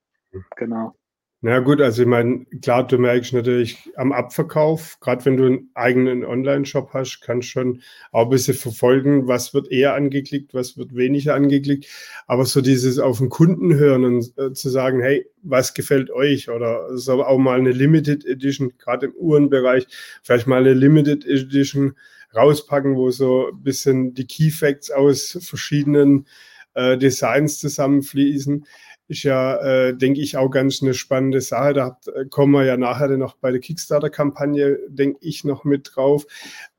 genau. 0.55 0.95
Na 1.41 1.59
gut, 1.59 1.79
also 1.79 2.01
ich 2.01 2.07
meine, 2.07 2.45
klar, 2.61 2.85
du 2.85 2.97
merkst 2.97 3.31
natürlich 3.31 3.89
am 3.95 4.11
Abverkauf, 4.11 4.97
gerade 4.99 5.23
wenn 5.23 5.37
du 5.37 5.45
einen 5.45 5.69
eigenen 5.73 6.25
Online-Shop 6.25 6.89
hast, 6.93 7.21
kannst 7.21 7.47
schon 7.47 7.81
auch 8.11 8.25
ein 8.25 8.29
bisschen 8.29 8.55
verfolgen, 8.55 9.25
was 9.29 9.53
wird 9.53 9.71
eher 9.71 9.93
angeklickt, 9.93 10.53
was 10.53 10.77
wird 10.77 10.93
weniger 10.97 11.35
angeklickt. 11.35 11.87
Aber 12.27 12.43
so 12.43 12.59
dieses 12.59 12.99
auf 12.99 13.19
den 13.19 13.29
Kunden 13.29 13.73
hören 13.73 14.03
und 14.03 14.37
äh, 14.37 14.51
zu 14.51 14.67
sagen, 14.67 14.99
hey, 14.99 15.25
was 15.41 15.73
gefällt 15.73 16.11
euch? 16.11 16.49
Oder 16.49 16.97
so 16.97 17.23
auch 17.23 17.37
mal 17.37 17.57
eine 17.57 17.71
Limited 17.71 18.25
Edition, 18.25 18.73
gerade 18.77 19.05
im 19.05 19.13
Uhrenbereich, 19.13 19.87
vielleicht 20.23 20.45
mal 20.45 20.59
eine 20.59 20.73
Limited 20.73 21.25
Edition 21.25 21.95
rauspacken, 22.35 22.95
wo 22.95 23.11
so 23.11 23.49
ein 23.49 23.63
bisschen 23.63 24.13
die 24.13 24.27
Key 24.27 24.51
Facts 24.51 24.91
aus 24.91 25.37
verschiedenen 25.41 26.27
äh, 26.73 26.97
Designs 26.97 27.59
zusammenfließen. 27.59 28.65
Ist 29.07 29.23
ja, 29.23 29.57
äh, 29.57 29.97
denke 29.97 30.21
ich, 30.21 30.37
auch 30.37 30.49
ganz 30.49 30.83
eine 30.83 30.93
spannende 30.93 31.41
Sache. 31.41 31.73
Da 31.73 31.99
äh, 32.13 32.25
kommen 32.25 32.53
wir 32.53 32.65
ja 32.65 32.77
nachher 32.77 33.17
noch 33.17 33.35
bei 33.37 33.51
der 33.51 33.59
Kickstarter-Kampagne, 33.59 34.77
denke 34.87 35.17
ich, 35.21 35.43
noch 35.43 35.63
mit 35.63 35.91
drauf. 35.95 36.25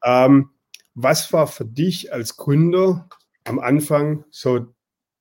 Ähm, 0.05 0.51
was 0.95 1.33
war 1.33 1.47
für 1.47 1.65
dich 1.65 2.13
als 2.13 2.37
Gründer 2.37 3.09
am 3.45 3.59
Anfang 3.59 4.25
so 4.31 4.67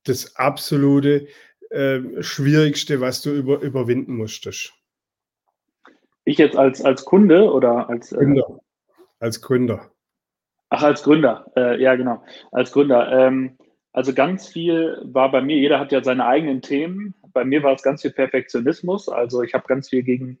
das 0.04 0.36
absolute 0.36 1.26
äh, 1.70 2.00
Schwierigste, 2.20 3.00
was 3.00 3.22
du 3.22 3.30
über, 3.32 3.60
überwinden 3.60 4.16
musstest? 4.16 4.72
Ich 6.24 6.38
jetzt 6.38 6.56
als, 6.56 6.80
als 6.82 7.04
Kunde 7.04 7.50
oder 7.52 7.88
als 7.88 8.12
äh, 8.12 8.16
Gründer? 8.16 8.60
Als 9.18 9.40
Gründer. 9.40 9.90
Ach, 10.70 10.84
als 10.84 11.02
Gründer, 11.02 11.46
äh, 11.56 11.82
ja 11.82 11.96
genau, 11.96 12.22
als 12.52 12.70
Gründer. 12.70 13.10
Ähm, 13.10 13.58
also 13.92 14.14
ganz 14.14 14.46
viel 14.48 15.00
war 15.02 15.30
bei 15.32 15.42
mir, 15.42 15.56
jeder 15.56 15.80
hat 15.80 15.90
ja 15.90 16.02
seine 16.02 16.24
eigenen 16.24 16.62
Themen. 16.62 17.14
Bei 17.32 17.44
mir 17.44 17.62
war 17.64 17.74
es 17.74 17.82
ganz 17.82 18.02
viel 18.02 18.12
Perfektionismus. 18.12 19.08
Also 19.08 19.42
ich 19.42 19.52
habe 19.52 19.66
ganz 19.66 19.88
viel 19.88 20.04
gegen, 20.04 20.38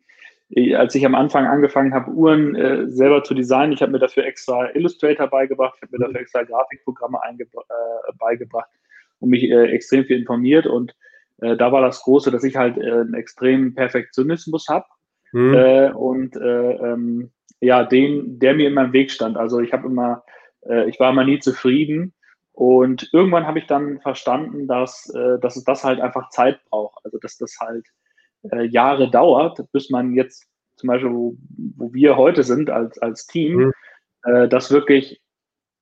als 0.76 0.94
ich 0.94 1.04
am 1.04 1.16
Anfang 1.16 1.46
angefangen 1.46 1.92
habe, 1.92 2.12
Uhren 2.12 2.54
äh, 2.54 2.88
selber 2.88 3.24
zu 3.24 3.34
designen, 3.34 3.72
ich 3.72 3.82
habe 3.82 3.90
mir 3.90 3.98
dafür 3.98 4.24
extra 4.24 4.70
Illustrator 4.70 5.26
beigebracht, 5.26 5.74
ich 5.76 5.82
habe 5.82 5.98
mir 5.98 6.04
dafür 6.06 6.20
extra 6.20 6.42
Grafikprogramme 6.44 7.18
äh, 7.26 8.12
beigebracht 8.18 8.70
und 9.18 9.30
mich 9.30 9.42
äh, 9.42 9.66
extrem 9.72 10.04
viel 10.04 10.20
informiert. 10.20 10.66
Und 10.66 10.94
äh, 11.38 11.56
da 11.56 11.72
war 11.72 11.82
das 11.82 12.02
Große, 12.02 12.30
dass 12.30 12.44
ich 12.44 12.54
halt 12.54 12.78
äh, 12.78 12.88
einen 12.88 13.14
extremen 13.14 13.74
Perfektionismus 13.74 14.68
habe. 14.68 14.86
Mhm. 15.32 15.94
und 15.94 16.34
ähm, 16.42 17.30
ja, 17.60 17.84
den, 17.84 18.38
der 18.38 18.54
mir 18.54 18.68
in 18.68 18.74
meinem 18.74 18.92
Weg 18.92 19.10
stand. 19.10 19.36
Also 19.36 19.60
ich 19.60 19.72
habe 19.72 19.86
immer, 19.86 20.24
äh, 20.62 20.88
ich 20.88 20.98
war 20.98 21.10
immer 21.10 21.24
nie 21.24 21.38
zufrieden. 21.38 22.14
Und 22.52 23.08
irgendwann 23.12 23.46
habe 23.46 23.58
ich 23.58 23.66
dann 23.66 24.00
verstanden, 24.00 24.66
dass, 24.66 25.08
äh, 25.14 25.38
dass 25.40 25.56
es 25.56 25.64
das 25.64 25.84
halt 25.84 26.00
einfach 26.00 26.28
Zeit 26.30 26.60
braucht. 26.68 27.04
Also 27.04 27.18
dass 27.18 27.36
das 27.38 27.56
halt 27.60 27.86
äh, 28.50 28.64
Jahre 28.66 29.10
dauert, 29.10 29.60
bis 29.72 29.90
man 29.90 30.14
jetzt 30.14 30.46
zum 30.76 30.88
Beispiel, 30.88 31.12
wo, 31.12 31.36
wo 31.76 31.92
wir 31.92 32.16
heute 32.16 32.42
sind 32.42 32.70
als, 32.70 32.98
als 32.98 33.26
Team, 33.26 33.56
mhm. 33.56 33.72
äh, 34.24 34.48
das 34.48 34.70
wirklich, 34.70 35.20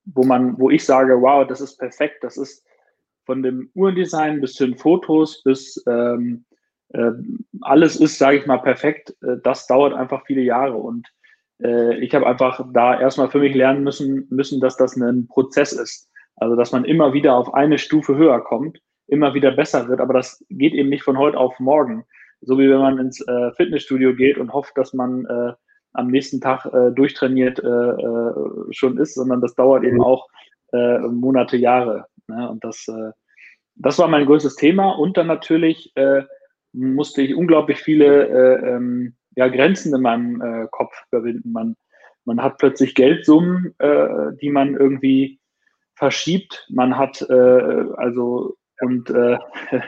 wo 0.04 0.24
man, 0.24 0.58
wo 0.58 0.70
ich 0.70 0.84
sage, 0.84 1.20
wow, 1.20 1.46
das 1.46 1.60
ist 1.60 1.78
perfekt, 1.78 2.24
das 2.24 2.36
ist 2.36 2.66
von 3.24 3.42
dem 3.42 3.70
Uhrendesign 3.74 4.40
bis 4.40 4.54
zu 4.54 4.66
den 4.66 4.76
Fotos 4.76 5.42
bis 5.42 5.82
ähm, 5.86 6.44
äh, 6.90 7.10
alles 7.60 8.00
ist, 8.00 8.18
sage 8.18 8.38
ich 8.38 8.46
mal, 8.46 8.58
perfekt. 8.58 9.14
Äh, 9.22 9.36
das 9.42 9.66
dauert 9.66 9.94
einfach 9.94 10.24
viele 10.26 10.42
Jahre 10.42 10.76
und 10.76 11.06
äh, 11.62 11.96
ich 11.98 12.14
habe 12.14 12.26
einfach 12.26 12.64
da 12.72 12.98
erstmal 12.98 13.30
für 13.30 13.40
mich 13.40 13.54
lernen 13.54 13.84
müssen, 13.84 14.26
müssen, 14.30 14.60
dass 14.60 14.76
das 14.76 14.96
ein 14.96 15.26
Prozess 15.28 15.72
ist. 15.72 16.08
Also, 16.36 16.56
dass 16.56 16.72
man 16.72 16.84
immer 16.84 17.12
wieder 17.12 17.34
auf 17.34 17.54
eine 17.54 17.78
Stufe 17.78 18.16
höher 18.16 18.40
kommt, 18.40 18.80
immer 19.08 19.34
wieder 19.34 19.50
besser 19.50 19.88
wird, 19.88 20.00
aber 20.00 20.14
das 20.14 20.44
geht 20.50 20.74
eben 20.74 20.88
nicht 20.88 21.02
von 21.02 21.18
heute 21.18 21.38
auf 21.38 21.58
morgen. 21.58 22.04
So 22.40 22.58
wie 22.58 22.70
wenn 22.70 22.78
man 22.78 22.98
ins 22.98 23.20
äh, 23.26 23.50
Fitnessstudio 23.52 24.14
geht 24.14 24.38
und 24.38 24.52
hofft, 24.52 24.76
dass 24.76 24.94
man 24.94 25.24
äh, 25.26 25.52
am 25.94 26.08
nächsten 26.08 26.40
Tag 26.40 26.66
äh, 26.66 26.92
durchtrainiert 26.92 27.58
äh, 27.58 27.66
äh, 27.66 28.32
schon 28.70 28.98
ist, 28.98 29.14
sondern 29.14 29.40
das 29.40 29.54
dauert 29.54 29.82
eben 29.82 30.00
auch 30.00 30.28
äh, 30.72 30.98
Monate, 30.98 31.56
Jahre. 31.56 32.06
Ne? 32.28 32.48
Und 32.48 32.62
das, 32.62 32.86
das 33.74 33.98
war 33.98 34.06
mein 34.06 34.26
größtes 34.26 34.54
Thema. 34.54 34.90
Und 34.90 35.16
dann 35.16 35.26
natürlich 35.26 35.92
musste 36.72 37.22
ich 37.22 37.34
unglaublich 37.34 37.78
viele 37.78 38.28
äh, 38.28 38.76
ähm, 38.76 39.14
ja, 39.38 39.46
Grenzen 39.46 39.94
in 39.94 40.02
meinem 40.02 40.42
äh, 40.42 40.66
Kopf 40.72 40.92
überwinden. 41.12 41.52
Man, 41.52 41.76
man 42.24 42.42
hat 42.42 42.58
plötzlich 42.58 42.96
Geldsummen, 42.96 43.72
äh, 43.78 44.32
die 44.42 44.50
man 44.50 44.74
irgendwie 44.74 45.38
verschiebt. 45.94 46.66
Man 46.68 46.98
hat 46.98 47.24
äh, 47.30 47.84
also 47.96 48.56
und 48.80 49.10
äh, 49.10 49.38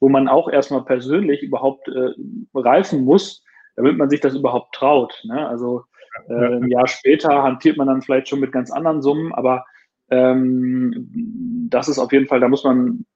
wo 0.00 0.08
man 0.08 0.26
auch 0.26 0.50
erstmal 0.50 0.84
persönlich 0.84 1.40
überhaupt 1.44 1.86
äh, 1.86 2.14
reifen 2.52 3.04
muss, 3.04 3.44
damit 3.76 3.96
man 3.96 4.10
sich 4.10 4.20
das 4.20 4.34
überhaupt 4.34 4.74
traut. 4.74 5.22
Ne? 5.22 5.48
Also 5.48 5.84
äh, 6.28 6.56
ein 6.56 6.68
Jahr 6.68 6.88
später 6.88 7.44
hantiert 7.44 7.76
man 7.76 7.86
dann 7.86 8.02
vielleicht 8.02 8.26
schon 8.28 8.40
mit 8.40 8.50
ganz 8.50 8.72
anderen 8.72 9.02
Summen, 9.02 9.32
aber 9.32 9.64
ähm, 10.10 11.68
das 11.70 11.86
ist 11.86 12.00
auf 12.00 12.10
jeden 12.10 12.26
Fall, 12.26 12.40
da 12.40 12.48
muss 12.48 12.64
man, 12.64 13.06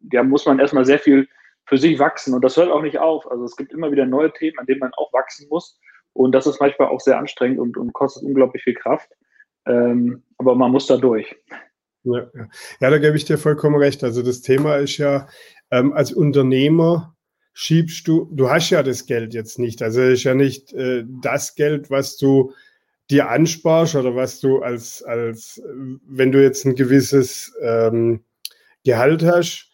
da 0.00 0.24
muss 0.24 0.46
man 0.46 0.58
erstmal 0.58 0.84
sehr 0.84 0.98
viel 0.98 1.28
für 1.68 1.78
sich 1.78 1.98
wachsen. 1.98 2.34
Und 2.34 2.42
das 2.42 2.56
hört 2.56 2.70
auch 2.70 2.82
nicht 2.82 2.98
auf. 2.98 3.30
Also 3.30 3.44
es 3.44 3.56
gibt 3.56 3.72
immer 3.72 3.92
wieder 3.92 4.06
neue 4.06 4.32
Themen, 4.32 4.58
an 4.58 4.66
denen 4.66 4.80
man 4.80 4.92
auch 4.96 5.12
wachsen 5.12 5.46
muss. 5.48 5.78
Und 6.14 6.32
das 6.32 6.46
ist 6.46 6.60
manchmal 6.60 6.88
auch 6.88 7.00
sehr 7.00 7.18
anstrengend 7.18 7.60
und, 7.60 7.76
und 7.76 7.92
kostet 7.92 8.24
unglaublich 8.24 8.62
viel 8.62 8.74
Kraft. 8.74 9.08
Ähm, 9.66 10.24
aber 10.38 10.54
man 10.54 10.72
muss 10.72 10.86
da 10.86 10.96
durch. 10.96 11.36
Ja, 12.04 12.26
ja. 12.80 12.90
da 12.90 12.98
gebe 12.98 13.16
ich 13.16 13.24
dir 13.24 13.38
vollkommen 13.38 13.76
recht. 13.76 14.02
Also 14.02 14.22
das 14.22 14.40
Thema 14.40 14.76
ist 14.76 14.96
ja, 14.96 15.28
ähm, 15.70 15.92
als 15.92 16.12
Unternehmer 16.12 17.14
schiebst 17.52 18.08
du, 18.08 18.30
du 18.32 18.48
hast 18.48 18.70
ja 18.70 18.82
das 18.82 19.04
Geld 19.06 19.34
jetzt 19.34 19.58
nicht. 19.58 19.82
Also 19.82 20.00
es 20.00 20.20
ist 20.20 20.24
ja 20.24 20.34
nicht 20.34 20.72
äh, 20.72 21.04
das 21.22 21.54
Geld, 21.54 21.90
was 21.90 22.16
du 22.16 22.52
dir 23.10 23.28
ansparst 23.28 23.94
oder 23.94 24.14
was 24.14 24.40
du 24.40 24.60
als, 24.60 25.02
als 25.02 25.62
wenn 26.06 26.32
du 26.32 26.42
jetzt 26.42 26.64
ein 26.64 26.74
gewisses 26.74 27.54
ähm, 27.60 28.24
Gehalt 28.84 29.22
hast, 29.24 29.67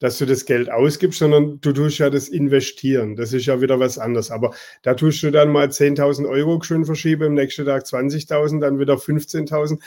dass 0.00 0.18
du 0.18 0.26
das 0.26 0.46
Geld 0.46 0.70
ausgibst, 0.70 1.20
sondern 1.20 1.60
du 1.60 1.72
tust 1.72 1.98
ja 1.98 2.10
das 2.10 2.28
investieren. 2.28 3.16
Das 3.16 3.32
ist 3.32 3.46
ja 3.46 3.60
wieder 3.60 3.78
was 3.78 3.98
anderes. 3.98 4.30
Aber 4.30 4.54
da 4.82 4.94
tust 4.94 5.22
du 5.22 5.30
dann 5.30 5.52
mal 5.52 5.68
10.000 5.68 6.28
Euro 6.28 6.60
schön 6.62 6.84
verschieben, 6.84 7.24
im 7.24 7.34
nächsten 7.34 7.66
Tag 7.66 7.84
20.000, 7.84 8.60
dann 8.60 8.80
wieder 8.80 8.94
15.000. 8.94 9.78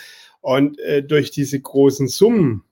Und 0.41 0.79
äh, 0.79 1.03
durch 1.03 1.31
diese 1.31 1.59
großen 1.59 2.07
Summen 2.07 2.63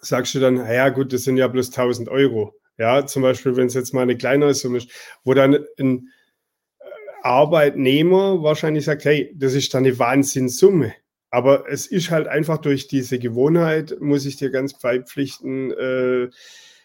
sagst 0.00 0.34
du 0.34 0.40
dann, 0.40 0.56
ja 0.56 0.88
gut, 0.88 1.12
das 1.12 1.22
sind 1.22 1.36
ja 1.36 1.46
bloß 1.46 1.72
1.000 1.72 2.08
Euro. 2.08 2.54
Ja, 2.78 3.06
zum 3.06 3.22
Beispiel, 3.22 3.56
wenn 3.56 3.68
es 3.68 3.74
jetzt 3.74 3.94
mal 3.94 4.02
eine 4.02 4.16
kleinere 4.16 4.54
Summe 4.54 4.78
ist, 4.78 4.90
wo 5.22 5.34
dann 5.34 5.64
ein 5.78 6.08
äh, 6.80 6.84
Arbeitnehmer 7.22 8.42
wahrscheinlich 8.42 8.84
sagt, 8.84 9.04
hey, 9.04 9.32
das 9.36 9.54
ist 9.54 9.72
dann 9.72 9.84
eine 9.84 9.96
Wahnsinnssumme. 9.96 10.94
Aber 11.34 11.64
es 11.68 11.88
ist 11.88 12.12
halt 12.12 12.28
einfach 12.28 12.58
durch 12.58 12.86
diese 12.86 13.18
Gewohnheit, 13.18 13.96
muss 13.98 14.24
ich 14.24 14.36
dir 14.36 14.50
ganz 14.50 14.78
beipflichten, 14.78 15.72
äh, 15.72 16.28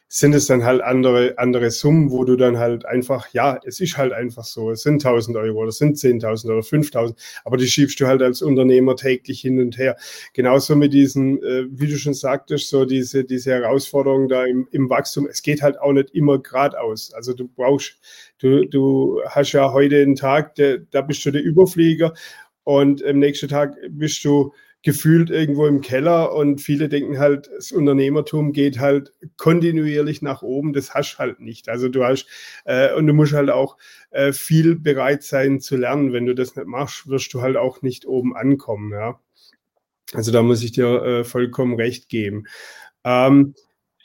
sind 0.08 0.34
es 0.34 0.48
dann 0.48 0.64
halt 0.64 0.82
andere, 0.82 1.36
andere 1.38 1.70
Summen, 1.70 2.10
wo 2.10 2.24
du 2.24 2.36
dann 2.36 2.58
halt 2.58 2.84
einfach, 2.84 3.32
ja, 3.32 3.60
es 3.64 3.80
ist 3.80 3.96
halt 3.96 4.12
einfach 4.12 4.44
so, 4.44 4.72
es 4.72 4.82
sind 4.82 5.06
1000 5.06 5.38
Euro 5.38 5.60
oder 5.60 5.72
sind 5.72 5.98
10.000 5.98 6.52
oder 6.52 6.64
5000, 6.64 7.16
aber 7.46 7.58
die 7.58 7.68
schiebst 7.68 8.00
du 8.00 8.08
halt 8.08 8.24
als 8.24 8.42
Unternehmer 8.42 8.96
täglich 8.96 9.42
hin 9.42 9.60
und 9.60 9.78
her. 9.78 9.96
Genauso 10.34 10.76
mit 10.76 10.94
diesen, 10.94 11.44
äh, 11.44 11.66
wie 11.70 11.86
du 11.86 12.00
schon 12.00 12.16
sagtest, 12.16 12.70
so 12.70 12.86
diese, 12.86 13.26
diese 13.26 13.52
Herausforderung 13.52 14.30
da 14.30 14.46
im, 14.46 14.68
im 14.72 14.90
Wachstum, 14.90 15.28
es 15.28 15.44
geht 15.44 15.62
halt 15.62 15.80
auch 15.80 15.94
nicht 15.94 16.10
immer 16.16 16.40
geradeaus. 16.40 17.14
Also 17.14 17.34
du 17.34 17.48
brauchst, 17.48 18.00
du, 18.40 18.66
du 18.66 19.22
hast 19.28 19.52
ja 19.52 19.72
heute 19.74 20.02
einen 20.02 20.16
Tag, 20.16 20.56
der, 20.56 20.80
da 20.80 21.04
bist 21.04 21.24
du 21.24 21.30
der 21.30 21.44
Überflieger 21.44 22.16
und 22.64 23.04
am 23.04 23.20
nächsten 23.20 23.48
Tag 23.48 23.76
bist 23.90 24.24
du 24.24 24.54
gefühlt 24.82 25.30
irgendwo 25.30 25.66
im 25.68 25.82
Keller 25.82 26.34
und 26.34 26.62
viele 26.62 26.88
denken 26.88 27.20
halt, 27.20 27.50
das 27.54 27.72
Unternehmertum 27.72 28.54
geht 28.54 28.80
halt 28.80 29.14
kontinuierlich 29.36 30.22
nach 30.22 30.42
oben. 30.42 30.72
Das 30.72 30.94
hast 30.94 31.20
halt 31.20 31.42
nicht. 31.42 31.68
Also 31.68 31.90
du 31.90 32.06
hast 32.06 32.28
äh, 32.64 32.94
und 32.94 33.06
du 33.08 33.14
musst 33.14 33.34
halt 33.34 33.50
auch 33.50 33.78
äh, 34.12 34.32
viel 34.32 34.80
bereit 34.80 35.24
sein 35.24 35.60
zu 35.60 35.76
lernen. 35.76 36.14
Wenn 36.14 36.26
du 36.26 36.34
das 36.34 36.56
nicht 36.56 36.68
machst, 36.68 37.10
wirst 37.10 37.34
du 37.34 37.42
halt 37.42 37.58
auch 37.58 37.82
nicht 37.82 38.06
oben 38.06 38.36
ankommen. 38.36 38.94
Ja. 38.94 39.20
Also 40.14 40.32
da 40.32 40.42
muss 40.42 40.64
ich 40.64 40.72
dir 40.72 41.04
äh, 41.04 41.24
vollkommen 41.26 41.76
recht 41.76 42.08
geben. 42.08 42.46
Ähm, 43.04 43.56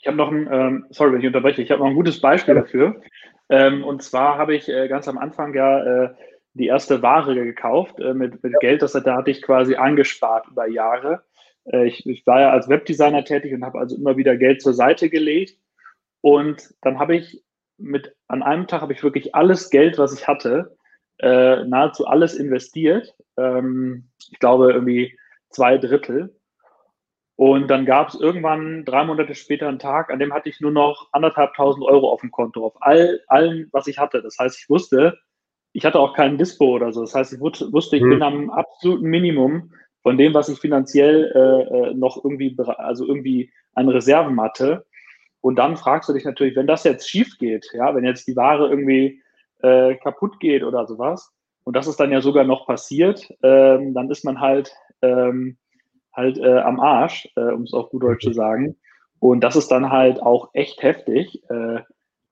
ich 0.01 0.07
habe 0.07 0.17
noch 0.17 0.31
ein, 0.31 0.47
ähm, 0.51 0.85
sorry, 0.89 1.13
wenn 1.13 1.21
ich 1.21 1.27
unterbreche, 1.27 1.61
ich 1.61 1.71
habe 1.71 1.81
noch 1.81 1.87
ein 1.87 1.95
gutes 1.95 2.19
Beispiel 2.19 2.53
dafür. 2.53 3.01
Ähm, 3.47 3.83
und 3.83 4.03
zwar 4.03 4.37
habe 4.37 4.55
ich 4.55 4.67
äh, 4.67 4.87
ganz 4.87 5.07
am 5.07 5.17
Anfang 5.17 5.53
ja 5.53 6.05
äh, 6.05 6.09
die 6.55 6.67
erste 6.67 7.01
Ware 7.01 7.35
gekauft 7.35 7.99
äh, 7.99 8.13
mit, 8.13 8.41
mit 8.41 8.59
Geld, 8.61 8.81
das 8.81 8.93
da 8.93 9.15
hatte 9.15 9.31
ich 9.31 9.41
quasi 9.41 9.75
angespart 9.75 10.47
über 10.47 10.67
Jahre. 10.67 11.23
Äh, 11.65 11.87
ich, 11.87 12.05
ich, 12.07 12.25
war 12.25 12.41
ja 12.41 12.51
als 12.51 12.69
Webdesigner 12.69 13.25
tätig 13.25 13.53
und 13.53 13.63
habe 13.63 13.79
also 13.79 13.95
immer 13.95 14.17
wieder 14.17 14.37
Geld 14.37 14.61
zur 14.61 14.73
Seite 14.73 15.09
gelegt. 15.09 15.59
Und 16.21 16.73
dann 16.81 16.97
habe 16.97 17.17
ich 17.17 17.43
mit, 17.77 18.15
an 18.27 18.41
einem 18.41 18.67
Tag 18.67 18.81
habe 18.81 18.93
ich 18.93 19.03
wirklich 19.03 19.35
alles 19.35 19.69
Geld, 19.69 19.97
was 19.97 20.13
ich 20.13 20.27
hatte, 20.27 20.77
äh, 21.19 21.63
nahezu 21.65 22.07
alles 22.07 22.35
investiert. 22.35 23.13
Ähm, 23.37 24.09
ich 24.31 24.39
glaube 24.39 24.71
irgendwie 24.71 25.17
zwei 25.49 25.77
Drittel. 25.77 26.35
Und 27.37 27.67
dann 27.67 27.85
gab 27.85 28.07
es 28.07 28.15
irgendwann 28.15 28.85
drei 28.85 29.03
Monate 29.03 29.35
später 29.35 29.67
einen 29.67 29.79
Tag, 29.79 30.09
an 30.09 30.19
dem 30.19 30.33
hatte 30.33 30.47
ich 30.47 30.61
nur 30.61 30.71
noch 30.71 31.09
anderthalbtausend 31.11 31.83
Euro 31.83 32.09
auf 32.09 32.21
dem 32.21 32.31
Konto, 32.31 32.65
auf 32.65 32.81
all, 32.81 33.19
allen, 33.27 33.67
was 33.73 33.87
ich 33.87 33.97
hatte. 33.97 34.21
Das 34.21 34.37
heißt, 34.39 34.57
ich 34.57 34.69
wusste, 34.69 35.17
ich 35.75 35.83
hatte 35.83 35.99
auch 35.99 36.13
keinen 36.13 36.37
Dispo 36.37 36.75
oder 36.75 36.93
so. 36.93 37.01
Das 37.01 37.13
heißt, 37.13 37.33
ich 37.33 37.39
wusste, 37.41 37.97
ich 37.97 38.01
hm. 38.01 38.09
bin 38.09 38.23
am 38.23 38.49
absoluten 38.49 39.07
Minimum 39.07 39.73
von 40.03 40.17
dem, 40.17 40.33
was 40.33 40.47
ich 40.47 40.57
finanziell 40.57 41.31
äh, 41.35 41.89
äh, 41.89 41.93
noch 41.93 42.23
irgendwie, 42.23 42.55
also 42.77 43.05
irgendwie 43.05 43.51
an 43.73 43.89
Reserven 43.89 44.39
hatte. 44.39 44.85
Und 45.41 45.57
dann 45.57 45.75
fragst 45.75 46.07
du 46.07 46.13
dich 46.13 46.23
natürlich, 46.23 46.55
wenn 46.55 46.65
das 46.65 46.85
jetzt 46.85 47.09
schief 47.09 47.37
geht, 47.39 47.67
ja, 47.73 47.93
wenn 47.93 48.05
jetzt 48.05 48.25
die 48.25 48.37
Ware 48.37 48.69
irgendwie 48.69 49.21
äh, 49.63 49.95
kaputt 49.95 50.39
geht 50.39 50.63
oder 50.63 50.87
sowas, 50.87 51.33
und 51.65 51.75
das 51.75 51.87
ist 51.87 51.99
dann 51.99 52.11
ja 52.11 52.21
sogar 52.21 52.45
noch 52.45 52.67
passiert, 52.67 53.27
ähm, 53.43 53.93
dann 53.93 54.09
ist 54.09 54.23
man 54.23 54.39
halt 54.39 54.71
ähm, 55.01 55.57
halt 56.13 56.37
äh, 56.37 56.59
am 56.59 56.79
Arsch, 56.79 57.27
äh, 57.35 57.51
um 57.51 57.63
es 57.63 57.73
auf 57.73 57.89
gut 57.89 58.03
Deutsch 58.03 58.23
zu 58.23 58.31
sagen. 58.31 58.77
Und 59.19 59.41
das 59.41 59.57
ist 59.57 59.69
dann 59.69 59.91
halt 59.91 60.21
auch 60.21 60.51
echt 60.53 60.81
heftig. 60.83 61.41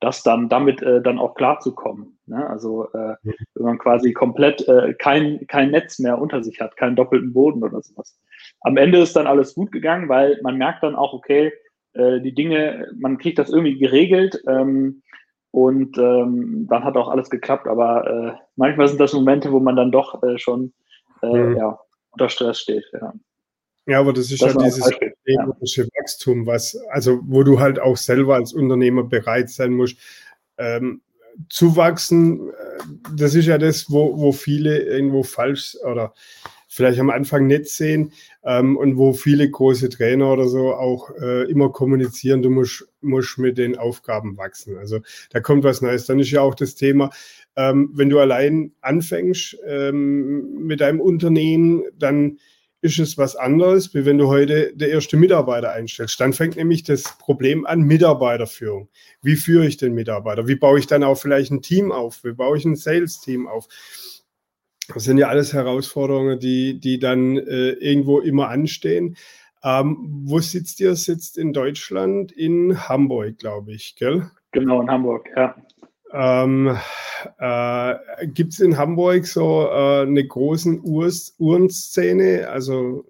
Äh, 0.03 0.05
das 0.05 0.23
dann 0.23 0.49
damit 0.49 0.81
äh, 0.81 1.01
dann 1.01 1.19
auch 1.19 1.35
klarzukommen. 1.35 2.17
Ne? 2.25 2.47
Also 2.49 2.89
äh, 2.93 3.15
wenn 3.23 3.65
man 3.65 3.77
quasi 3.77 4.13
komplett 4.13 4.67
äh, 4.67 4.93
kein, 4.95 5.47
kein 5.47 5.71
Netz 5.71 5.99
mehr 5.99 6.19
unter 6.19 6.43
sich 6.43 6.59
hat, 6.59 6.75
keinen 6.77 6.95
doppelten 6.95 7.33
Boden 7.33 7.63
oder 7.63 7.81
sowas. 7.81 8.19
Am 8.61 8.77
Ende 8.77 8.99
ist 8.99 9.15
dann 9.15 9.27
alles 9.27 9.55
gut 9.55 9.71
gegangen, 9.71 10.09
weil 10.09 10.39
man 10.43 10.57
merkt 10.57 10.83
dann 10.83 10.95
auch, 10.95 11.13
okay, 11.13 11.53
äh, 11.93 12.19
die 12.19 12.33
Dinge, 12.33 12.87
man 12.97 13.17
kriegt 13.17 13.39
das 13.39 13.49
irgendwie 13.49 13.77
geregelt 13.77 14.41
ähm, 14.47 15.01
und 15.51 15.97
ähm, 15.97 16.67
dann 16.69 16.83
hat 16.83 16.97
auch 16.97 17.09
alles 17.09 17.29
geklappt. 17.29 17.67
Aber 17.67 18.07
äh, 18.07 18.33
manchmal 18.55 18.87
sind 18.87 18.99
das 18.99 19.13
Momente, 19.13 19.51
wo 19.51 19.59
man 19.59 19.75
dann 19.75 19.91
doch 19.91 20.21
äh, 20.23 20.37
schon 20.37 20.73
mhm. 21.21 21.55
ja, 21.57 21.79
unter 22.11 22.29
Stress 22.29 22.59
steht. 22.59 22.85
Ja. 22.93 23.13
Ja, 23.85 23.99
aber 23.99 24.13
das 24.13 24.31
ist 24.31 24.41
das 24.41 24.53
ja 24.53 24.61
dieses 24.61 24.89
unternehmerische 25.25 25.83
ja. 25.83 25.88
Wachstum, 25.99 26.45
was, 26.45 26.77
also 26.89 27.19
wo 27.23 27.43
du 27.43 27.59
halt 27.59 27.79
auch 27.79 27.97
selber 27.97 28.36
als 28.36 28.53
Unternehmer 28.53 29.03
bereit 29.03 29.49
sein 29.49 29.73
musst, 29.73 29.97
ähm, 30.57 31.01
zu 31.49 31.75
wachsen. 31.75 32.49
Äh, 32.49 32.53
das 33.15 33.36
ist 33.36 33.47
ja 33.47 33.57
das, 33.57 33.89
wo, 33.89 34.19
wo 34.19 34.31
viele 34.31 34.79
irgendwo 34.79 35.23
falsch 35.23 35.75
oder 35.83 36.13
vielleicht 36.73 36.99
am 36.99 37.12
Anfang 37.12 37.45
nicht 37.45 37.67
sehen 37.67 38.13
ähm, 38.43 38.77
und 38.77 38.97
wo 38.97 39.13
viele 39.13 39.47
große 39.47 39.89
Trainer 39.89 40.33
oder 40.33 40.47
so 40.47 40.73
auch 40.73 41.12
äh, 41.21 41.43
immer 41.43 41.71
kommunizieren, 41.71 42.41
du 42.41 42.49
musst, 42.49 42.88
musst 43.01 43.38
mit 43.38 43.59
den 43.59 43.77
Aufgaben 43.77 44.38
wachsen. 44.38 44.77
Also 44.77 44.99
da 45.29 45.39
kommt 45.39 45.63
was 45.63 45.81
Neues. 45.81 46.07
Dann 46.07 46.19
ist 46.19 46.31
ja 46.31 46.41
auch 46.41 46.55
das 46.55 46.73
Thema, 46.73 47.12
ähm, 47.55 47.91
wenn 47.93 48.09
du 48.09 48.19
allein 48.19 48.71
anfängst 48.81 49.57
ähm, 49.67 50.65
mit 50.65 50.81
deinem 50.81 50.99
Unternehmen, 50.99 51.83
dann 51.97 52.39
ist 52.83 52.99
es 52.99 53.17
was 53.17 53.37
anderes, 53.37 53.93
wie 53.93 54.05
wenn 54.05 54.17
du 54.17 54.27
heute 54.27 54.73
der 54.75 54.89
erste 54.89 55.15
Mitarbeiter 55.15 55.71
einstellst. 55.71 56.19
Dann 56.19 56.33
fängt 56.33 56.57
nämlich 56.57 56.83
das 56.83 57.03
Problem 57.17 57.65
an 57.65 57.81
Mitarbeiterführung. 57.81 58.89
Wie 59.21 59.37
führe 59.37 59.65
ich 59.65 59.77
den 59.77 59.93
Mitarbeiter? 59.93 60.47
Wie 60.47 60.57
baue 60.57 60.79
ich 60.79 60.87
dann 60.87 61.03
auch 61.03 61.15
vielleicht 61.15 61.51
ein 61.51 61.61
Team 61.61 61.93
auf? 61.93 62.25
Wie 62.25 62.33
baue 62.33 62.57
ich 62.57 62.65
ein 62.65 62.75
Sales-Team 62.75 63.47
auf? 63.47 63.69
Das 64.93 65.05
sind 65.05 65.17
ja 65.17 65.29
alles 65.29 65.53
Herausforderungen, 65.53 66.39
die, 66.39 66.77
die 66.77 66.99
dann 66.99 67.37
äh, 67.37 67.69
irgendwo 67.69 68.19
immer 68.19 68.49
anstehen. 68.49 69.15
Ähm, 69.63 70.23
wo 70.25 70.39
sitzt 70.39 70.81
ihr? 70.81 70.95
Sitzt 70.97 71.37
in 71.37 71.53
Deutschland, 71.53 72.33
in 72.33 72.89
Hamburg, 72.89 73.37
glaube 73.37 73.71
ich, 73.71 73.95
gell? 73.95 74.29
Genau, 74.51 74.81
in 74.81 74.91
Hamburg, 74.91 75.29
ja. 75.37 75.55
Ähm, 76.13 76.78
äh, 77.39 77.95
Gibt 78.28 78.54
es 78.54 78.60
in 78.60 78.78
Hamburg 78.78 79.26
so 79.26 79.67
äh, 79.67 80.02
eine 80.02 80.26
große 80.26 80.80
Uhrenszene? 81.39 82.47
Also 82.49 83.06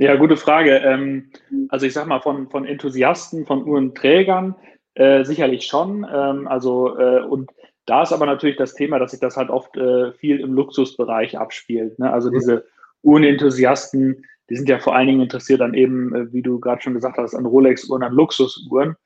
ja, 0.00 0.16
gute 0.16 0.38
Frage. 0.38 0.76
Ähm, 0.78 1.30
also 1.68 1.84
ich 1.84 1.92
sag 1.92 2.06
mal, 2.06 2.20
von, 2.20 2.48
von 2.48 2.64
Enthusiasten, 2.64 3.44
von 3.44 3.64
Uhrenträgern 3.64 4.54
äh, 4.94 5.24
sicherlich 5.24 5.66
schon. 5.66 6.06
Ähm, 6.10 6.48
also 6.48 6.96
äh, 6.98 7.20
und 7.20 7.50
da 7.84 8.02
ist 8.02 8.12
aber 8.12 8.24
natürlich 8.24 8.56
das 8.56 8.74
Thema, 8.74 8.98
dass 8.98 9.10
sich 9.10 9.20
das 9.20 9.36
halt 9.36 9.50
oft 9.50 9.76
äh, 9.76 10.12
viel 10.12 10.40
im 10.40 10.54
Luxusbereich 10.54 11.36
abspielt. 11.36 11.98
Ne? 11.98 12.10
Also 12.10 12.30
diese 12.30 12.64
Uhrenenthusiasten, 13.02 14.24
die 14.48 14.56
sind 14.56 14.70
ja 14.70 14.78
vor 14.78 14.96
allen 14.96 15.08
Dingen 15.08 15.20
interessiert 15.20 15.60
an 15.60 15.74
eben, 15.74 16.14
äh, 16.14 16.32
wie 16.32 16.42
du 16.42 16.60
gerade 16.60 16.80
schon 16.80 16.94
gesagt 16.94 17.18
hast, 17.18 17.34
an 17.34 17.44
Rolex-Uhren, 17.44 18.02
an 18.02 18.14
Luxusuhren. 18.14 18.96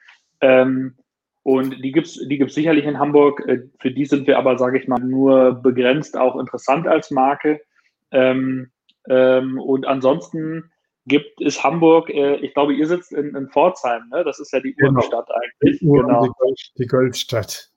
Ähm, 0.40 0.94
und 1.44 1.84
die 1.84 1.92
gibt 1.92 2.06
es 2.06 2.14
die 2.26 2.38
gibt's 2.38 2.54
sicherlich 2.54 2.86
in 2.86 2.98
Hamburg. 2.98 3.46
Äh, 3.46 3.68
für 3.78 3.90
die 3.90 4.06
sind 4.06 4.26
wir 4.26 4.38
aber, 4.38 4.58
sage 4.58 4.78
ich 4.78 4.88
mal, 4.88 4.98
nur 4.98 5.52
begrenzt 5.52 6.16
auch 6.16 6.36
interessant 6.40 6.88
als 6.88 7.10
Marke. 7.10 7.60
Ähm, 8.10 8.70
ähm, 9.08 9.60
und 9.60 9.86
ansonsten 9.86 10.72
gibt 11.06 11.42
es 11.42 11.62
Hamburg, 11.62 12.08
äh, 12.08 12.36
ich 12.36 12.54
glaube, 12.54 12.72
ihr 12.72 12.86
sitzt 12.86 13.12
in, 13.12 13.34
in 13.34 13.48
Pforzheim, 13.50 14.08
ne? 14.10 14.24
das 14.24 14.40
ist 14.40 14.52
ja 14.54 14.60
die 14.60 14.74
genau. 14.74 14.92
Uhrenstadt 14.92 15.28
eigentlich. 15.30 15.80
Die, 15.80 15.86
Uhren, 15.86 16.06
genau. 16.06 16.26
die, 16.78 16.86
Goldstadt. 16.86 17.70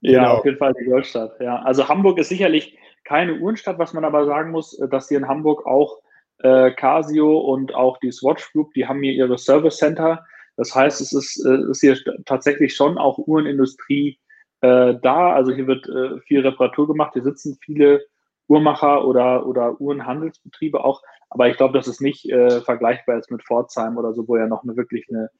Ja, 0.00 0.22
genau. 0.22 0.36
auf 0.38 0.44
jeden 0.46 0.56
Fall 0.56 0.72
die 0.80 0.88
Goldstadt. 0.88 1.38
Ja. 1.40 1.60
Also 1.62 1.88
Hamburg 1.88 2.18
ist 2.18 2.30
sicherlich 2.30 2.78
keine 3.04 3.34
Uhrenstadt, 3.34 3.78
was 3.78 3.92
man 3.92 4.06
aber 4.06 4.24
sagen 4.24 4.50
muss, 4.50 4.78
äh, 4.78 4.88
dass 4.88 5.08
hier 5.08 5.18
in 5.18 5.28
Hamburg 5.28 5.66
auch 5.66 5.98
äh, 6.38 6.70
Casio 6.70 7.38
und 7.38 7.74
auch 7.74 7.98
die 7.98 8.12
Swatch 8.12 8.50
Group, 8.52 8.72
die 8.72 8.86
haben 8.86 9.02
hier 9.02 9.12
ihre 9.12 9.36
Service 9.36 9.76
Center 9.76 10.24
das 10.60 10.74
heißt, 10.74 11.00
es 11.00 11.14
ist, 11.14 11.42
äh, 11.46 11.70
ist 11.70 11.80
hier 11.80 11.96
tatsächlich 12.26 12.76
schon 12.76 12.98
auch 12.98 13.16
Uhrenindustrie 13.16 14.20
äh, 14.60 14.94
da. 15.00 15.32
Also 15.32 15.52
hier 15.52 15.66
wird 15.66 15.88
äh, 15.88 16.20
viel 16.20 16.40
Reparatur 16.40 16.86
gemacht. 16.86 17.14
Hier 17.14 17.22
sitzen 17.22 17.56
viele 17.64 18.04
Uhrmacher 18.46 19.06
oder, 19.06 19.46
oder 19.46 19.80
Uhrenhandelsbetriebe 19.80 20.84
auch. 20.84 21.00
Aber 21.30 21.48
ich 21.48 21.56
glaube, 21.56 21.78
das 21.78 21.88
ist 21.88 22.02
nicht 22.02 22.28
äh, 22.28 22.60
vergleichbar 22.60 23.16
jetzt 23.16 23.30
mit 23.30 23.42
Pforzheim 23.42 23.96
oder 23.96 24.12
so, 24.12 24.28
wo 24.28 24.36
ja 24.36 24.46
noch 24.48 24.62
eine 24.62 24.76
wirklich 24.76 25.06
eine, 25.08 25.30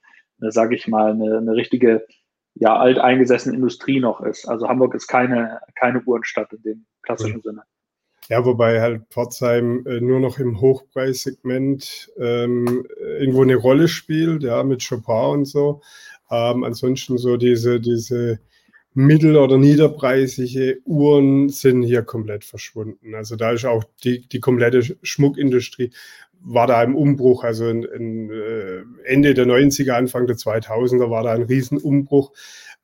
eine 0.40 0.52
sage 0.52 0.74
ich 0.74 0.88
mal, 0.88 1.10
eine, 1.10 1.36
eine 1.36 1.52
richtige, 1.52 2.06
ja, 2.54 2.78
alteingesessene 2.78 3.54
Industrie 3.54 4.00
noch 4.00 4.22
ist. 4.22 4.48
Also 4.48 4.70
Hamburg 4.70 4.94
ist 4.94 5.06
keine, 5.06 5.60
keine 5.74 6.00
Uhrenstadt 6.00 6.50
in 6.54 6.62
dem 6.62 6.86
klassischen 7.02 7.36
mhm. 7.36 7.42
Sinne. 7.42 7.62
Ja, 8.30 8.44
wobei 8.44 8.80
halt 8.80 9.02
Pforzheim 9.10 9.84
äh, 9.86 10.00
nur 10.00 10.20
noch 10.20 10.38
im 10.38 10.60
Hochpreissegment 10.60 12.12
ähm, 12.16 12.86
irgendwo 13.18 13.42
eine 13.42 13.56
Rolle 13.56 13.88
spielt, 13.88 14.44
ja, 14.44 14.62
mit 14.62 14.86
Chopin 14.88 15.40
und 15.40 15.44
so. 15.46 15.82
Ähm, 16.30 16.62
ansonsten 16.62 17.18
so 17.18 17.36
diese, 17.36 17.80
diese 17.80 18.38
mittel- 18.94 19.36
oder 19.36 19.58
niederpreisige 19.58 20.78
Uhren 20.84 21.48
sind 21.48 21.82
hier 21.82 22.02
komplett 22.02 22.44
verschwunden. 22.44 23.16
Also 23.16 23.34
da 23.34 23.50
ist 23.50 23.64
auch 23.64 23.82
die, 24.04 24.28
die 24.28 24.38
komplette 24.38 24.96
Schmuckindustrie 25.02 25.90
war 26.40 26.68
da 26.68 26.84
im 26.84 26.94
Umbruch. 26.94 27.42
Also 27.42 27.68
in, 27.68 27.82
in, 27.82 28.30
äh, 28.30 28.84
Ende 29.06 29.34
der 29.34 29.46
90er, 29.46 29.90
Anfang 29.90 30.28
der 30.28 30.36
2000er 30.36 31.10
war 31.10 31.24
da 31.24 31.32
ein 31.32 31.42
Riesenumbruch. 31.42 32.30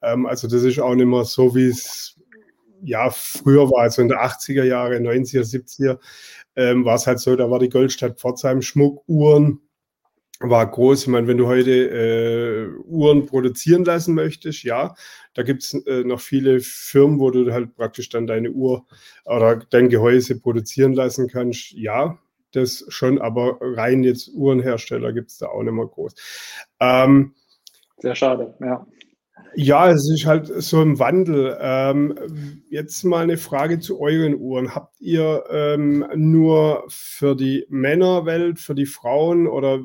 Ähm, 0.02 0.26
also 0.26 0.48
das 0.48 0.64
ist 0.64 0.80
auch 0.80 0.96
nicht 0.96 1.06
mehr 1.06 1.24
so, 1.24 1.54
wie 1.54 1.68
es 1.68 2.15
ja 2.82 3.10
früher 3.10 3.70
war, 3.70 3.82
also 3.82 4.02
in 4.02 4.08
der 4.08 4.24
80er 4.24 4.64
Jahre, 4.64 4.96
90er, 4.96 5.42
70er, 5.42 5.98
ähm, 6.56 6.84
war 6.84 6.96
es 6.96 7.06
halt 7.06 7.20
so, 7.20 7.36
da 7.36 7.50
war 7.50 7.58
die 7.58 7.68
Goldstadt 7.68 8.18
Pforzheim 8.18 8.62
Schmuckuhren 8.62 9.60
war 10.40 10.70
groß. 10.70 11.02
Ich 11.02 11.08
meine, 11.08 11.26
wenn 11.26 11.38
du 11.38 11.46
heute 11.46 11.70
äh, 11.70 12.68
Uhren 12.84 13.26
produzieren 13.26 13.84
lassen 13.84 14.14
möchtest, 14.14 14.64
ja, 14.64 14.94
da 15.34 15.42
gibt 15.42 15.62
es 15.62 15.74
äh, 15.86 16.04
noch 16.04 16.20
viele 16.20 16.60
Firmen, 16.60 17.18
wo 17.20 17.30
du 17.30 17.52
halt 17.52 17.74
praktisch 17.74 18.08
dann 18.08 18.26
deine 18.26 18.50
Uhr 18.50 18.86
oder 19.24 19.56
dein 19.56 19.88
Gehäuse 19.88 20.38
produzieren 20.38 20.92
lassen 20.92 21.28
kannst. 21.28 21.72
Ja, 21.72 22.18
das 22.52 22.84
schon, 22.88 23.20
aber 23.20 23.58
rein 23.60 24.04
jetzt 24.04 24.28
Uhrenhersteller 24.34 25.12
gibt 25.12 25.30
es 25.30 25.38
da 25.38 25.46
auch 25.46 25.62
nicht 25.62 25.72
mehr 25.72 25.86
groß. 25.86 26.14
Ähm, 26.80 27.34
Sehr 27.98 28.14
schade, 28.14 28.54
ja. 28.60 28.86
Ja, 29.55 29.90
es 29.90 30.09
ist 30.11 30.27
halt 30.27 30.46
so 30.46 30.83
im 30.83 30.99
Wandel. 30.99 31.57
Ähm, 31.61 32.62
jetzt 32.68 33.05
mal 33.05 33.22
eine 33.22 33.38
Frage 33.38 33.79
zu 33.79 34.01
euren 34.01 34.37
Uhren. 34.38 34.75
Habt 34.75 35.01
ihr 35.01 35.44
ähm, 35.51 36.05
nur 36.14 36.85
für 36.88 37.35
die 37.35 37.64
Männerwelt, 37.70 38.59
für 38.59 38.75
die 38.75 38.87
Frauen 38.87 39.46
oder 39.46 39.81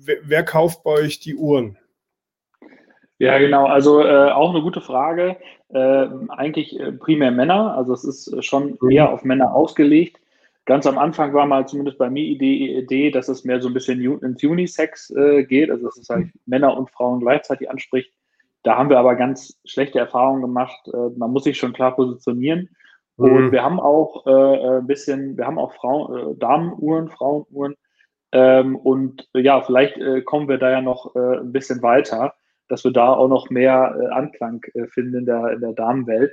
wer, 0.00 0.16
wer 0.22 0.44
kauft 0.44 0.84
bei 0.84 0.92
euch 0.92 1.18
die 1.18 1.34
Uhren? 1.34 1.76
Ja, 3.18 3.38
genau. 3.38 3.66
Also 3.66 4.04
äh, 4.04 4.30
auch 4.30 4.50
eine 4.50 4.62
gute 4.62 4.80
Frage. 4.80 5.36
Äh, 5.70 6.06
eigentlich 6.28 6.78
äh, 6.78 6.92
primär 6.92 7.32
Männer. 7.32 7.76
Also 7.76 7.92
es 7.92 8.04
ist 8.04 8.44
schon 8.44 8.78
mhm. 8.80 8.90
eher 8.90 9.12
auf 9.12 9.24
Männer 9.24 9.52
ausgelegt. 9.52 10.20
Ganz 10.64 10.86
am 10.86 10.98
Anfang 10.98 11.32
war 11.34 11.46
mal 11.46 11.66
zumindest 11.66 11.98
bei 11.98 12.10
mir 12.10 12.38
die 12.38 12.76
Idee, 12.76 13.10
dass 13.10 13.28
es 13.28 13.44
mehr 13.44 13.60
so 13.60 13.68
ein 13.68 13.74
bisschen 13.74 14.00
ins 14.22 14.44
Unisex 14.44 15.10
äh, 15.10 15.42
geht. 15.42 15.70
Also 15.70 15.86
dass 15.86 15.98
es 15.98 16.08
halt 16.08 16.28
Männer 16.46 16.76
und 16.76 16.90
Frauen 16.90 17.20
gleichzeitig 17.20 17.68
anspricht. 17.68 18.12
Da 18.62 18.76
haben 18.76 18.90
wir 18.90 18.98
aber 18.98 19.14
ganz 19.14 19.58
schlechte 19.64 19.98
Erfahrungen 19.98 20.42
gemacht. 20.42 20.80
Äh, 20.88 21.10
man 21.16 21.30
muss 21.30 21.44
sich 21.44 21.58
schon 21.58 21.72
klar 21.72 21.94
positionieren. 21.94 22.68
Mhm. 23.16 23.32
Und 23.32 23.52
wir 23.52 23.62
haben 23.62 23.80
auch 23.80 24.26
äh, 24.26 24.78
ein 24.78 24.86
bisschen, 24.86 25.36
wir 25.36 25.46
haben 25.46 25.58
auch 25.58 25.72
Frauen, 25.74 26.32
äh, 26.32 26.38
Damenuhren, 26.38 27.08
Frauenuhren. 27.08 27.74
Ähm, 28.32 28.76
und 28.76 29.28
ja, 29.34 29.62
vielleicht 29.62 29.96
äh, 29.96 30.22
kommen 30.22 30.48
wir 30.48 30.58
da 30.58 30.70
ja 30.70 30.80
noch 30.80 31.14
äh, 31.14 31.38
ein 31.38 31.52
bisschen 31.52 31.82
weiter, 31.82 32.34
dass 32.68 32.84
wir 32.84 32.92
da 32.92 33.14
auch 33.14 33.28
noch 33.28 33.48
mehr 33.48 33.96
äh, 33.98 34.06
Anklang 34.08 34.60
finden 34.92 35.20
in 35.20 35.26
der, 35.26 35.52
in 35.52 35.60
der 35.60 35.72
Damenwelt. 35.72 36.32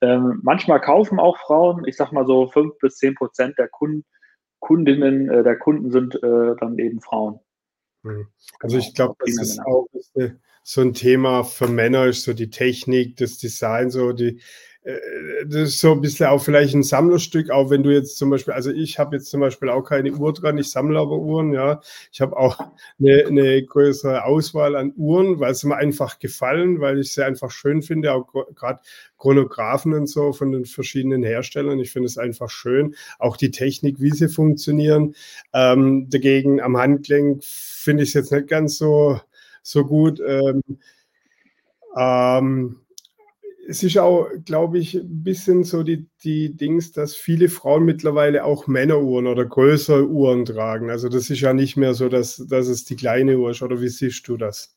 Ähm, 0.00 0.40
manchmal 0.42 0.80
kaufen 0.80 1.18
auch 1.18 1.38
Frauen, 1.38 1.84
ich 1.86 1.96
sag 1.96 2.12
mal 2.12 2.26
so 2.26 2.48
fünf 2.48 2.76
bis 2.78 2.96
zehn 2.96 3.14
Prozent 3.14 3.58
der 3.58 3.68
Kunden, 3.68 4.04
Kundinnen, 4.60 5.28
der 5.44 5.56
Kunden 5.56 5.92
sind 5.92 6.18
dann 6.20 6.78
eben 6.80 7.00
Frauen. 7.00 7.38
Mhm. 8.02 8.26
Also 8.58 8.78
ich 8.78 8.92
glaube, 8.92 9.14
das 9.20 9.40
ist 9.40 9.60
auch 9.60 9.86
so 10.68 10.82
ein 10.82 10.92
Thema 10.92 11.44
für 11.44 11.66
Männer, 11.66 12.04
ist 12.04 12.24
so 12.24 12.34
die 12.34 12.50
Technik, 12.50 13.16
das 13.16 13.38
Design, 13.38 13.88
so 13.90 14.12
die, 14.12 14.38
äh, 14.82 14.98
das 15.46 15.62
ist 15.70 15.80
so 15.80 15.92
ein 15.92 16.02
bisschen 16.02 16.26
auch 16.26 16.44
vielleicht 16.44 16.74
ein 16.74 16.82
Sammlerstück, 16.82 17.48
auch 17.48 17.70
wenn 17.70 17.82
du 17.82 17.90
jetzt 17.90 18.18
zum 18.18 18.28
Beispiel, 18.28 18.52
also 18.52 18.70
ich 18.70 18.98
habe 18.98 19.16
jetzt 19.16 19.30
zum 19.30 19.40
Beispiel 19.40 19.70
auch 19.70 19.82
keine 19.82 20.12
Uhr 20.12 20.30
dran, 20.34 20.58
ich 20.58 20.70
sammle 20.70 20.98
aber 20.98 21.16
Uhren, 21.16 21.54
ja. 21.54 21.80
Ich 22.12 22.20
habe 22.20 22.36
auch 22.36 22.58
eine, 23.00 23.24
eine 23.26 23.62
größere 23.64 24.26
Auswahl 24.26 24.76
an 24.76 24.92
Uhren, 24.94 25.40
weil 25.40 25.54
sie 25.54 25.68
mir 25.68 25.76
einfach 25.76 26.18
gefallen, 26.18 26.82
weil 26.82 26.98
ich 26.98 27.14
sie 27.14 27.24
einfach 27.24 27.50
schön 27.50 27.80
finde, 27.80 28.12
auch 28.12 28.26
gerade 28.54 28.82
Chronographen 29.16 29.94
und 29.94 30.06
so 30.06 30.34
von 30.34 30.52
den 30.52 30.66
verschiedenen 30.66 31.22
Herstellern. 31.22 31.80
Ich 31.80 31.92
finde 31.92 32.08
es 32.08 32.18
einfach 32.18 32.50
schön. 32.50 32.94
Auch 33.18 33.38
die 33.38 33.52
Technik, 33.52 34.02
wie 34.02 34.10
sie 34.10 34.28
funktionieren. 34.28 35.14
Ähm, 35.54 36.10
dagegen 36.10 36.60
am 36.60 36.76
Handgelenk 36.76 37.42
finde 37.42 38.02
ich 38.02 38.10
es 38.10 38.14
jetzt 38.14 38.32
nicht 38.32 38.48
ganz 38.48 38.76
so 38.76 39.18
so 39.70 39.84
gut. 39.84 40.20
Ähm, 40.26 40.62
ähm, 41.96 42.80
es 43.68 43.82
ist 43.82 43.98
auch, 43.98 44.28
glaube 44.46 44.78
ich, 44.78 44.94
ein 44.94 45.22
bisschen 45.22 45.62
so 45.62 45.82
die, 45.82 46.08
die 46.24 46.56
Dings, 46.56 46.92
dass 46.92 47.14
viele 47.14 47.50
Frauen 47.50 47.84
mittlerweile 47.84 48.44
auch 48.44 48.66
Männeruhren 48.66 49.26
oder 49.26 49.44
größere 49.44 50.06
Uhren 50.08 50.46
tragen. 50.46 50.88
Also 50.90 51.10
das 51.10 51.28
ist 51.28 51.40
ja 51.40 51.52
nicht 51.52 51.76
mehr 51.76 51.92
so, 51.92 52.08
dass, 52.08 52.38
dass 52.48 52.68
es 52.68 52.86
die 52.86 52.96
kleine 52.96 53.38
Uhr 53.38 53.50
ist. 53.50 53.60
Oder 53.60 53.80
wie 53.82 53.88
siehst 53.88 54.26
du 54.26 54.38
das? 54.38 54.74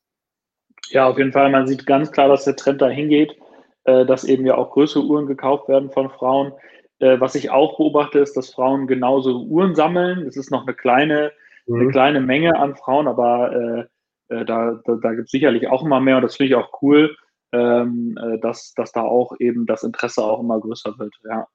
Ja, 0.90 1.08
auf 1.08 1.18
jeden 1.18 1.32
Fall. 1.32 1.50
Man 1.52 1.68
sieht 1.68 1.86
ganz 1.86 2.12
klar, 2.12 2.28
dass 2.28 2.44
der 2.44 2.58
Trend 2.58 2.82
dahin 2.82 3.08
geht, 3.08 3.38
äh, 3.86 4.06
dass 4.06 4.26
eben 4.26 4.46
ja 4.46 4.56
auch 4.56 4.72
größere 4.72 5.06
Uhren 5.06 5.26
gekauft 5.26 5.70
werden 5.70 5.90
von 5.90 6.10
Frauen. 6.10 6.52
Äh, 7.00 7.18
was 7.22 7.36
ich 7.36 7.50
auch 7.50 7.78
beobachte, 7.78 8.20
ist, 8.20 8.36
dass 8.36 8.54
Frauen 8.54 8.88
genauso 8.88 9.46
Uhren 9.46 9.74
sammeln. 9.74 10.28
Es 10.28 10.36
ist 10.36 10.52
noch 10.52 10.68
eine 10.68 10.76
kleine, 10.76 11.32
mhm. 11.66 11.80
eine 11.80 11.92
kleine 11.92 12.20
Menge 12.20 12.60
an 12.60 12.76
Frauen, 12.76 13.08
aber 13.08 13.54
äh, 13.56 13.91
äh, 14.32 14.46
da 14.46 14.82
da, 14.86 14.96
da 14.96 15.14
gibt 15.14 15.26
es 15.26 15.32
sicherlich 15.32 15.68
auch 15.68 15.84
immer 15.84 16.00
mehr 16.00 16.18
und 16.18 16.24
das 16.24 16.38
finde 16.38 16.50
ich 16.50 16.56
auch 16.56 16.82
cool, 16.82 17.16
ähm, 17.52 18.18
äh, 18.22 18.40
dass, 18.40 18.74
dass 18.74 18.92
da 18.92 19.02
auch 19.02 19.34
eben 19.40 19.66
das 19.66 19.84
Interesse 19.84 20.24
auch 20.24 20.40
immer 20.40 20.60
größer 20.60 20.98
wird. 20.98 21.14
Ja. 21.24 21.48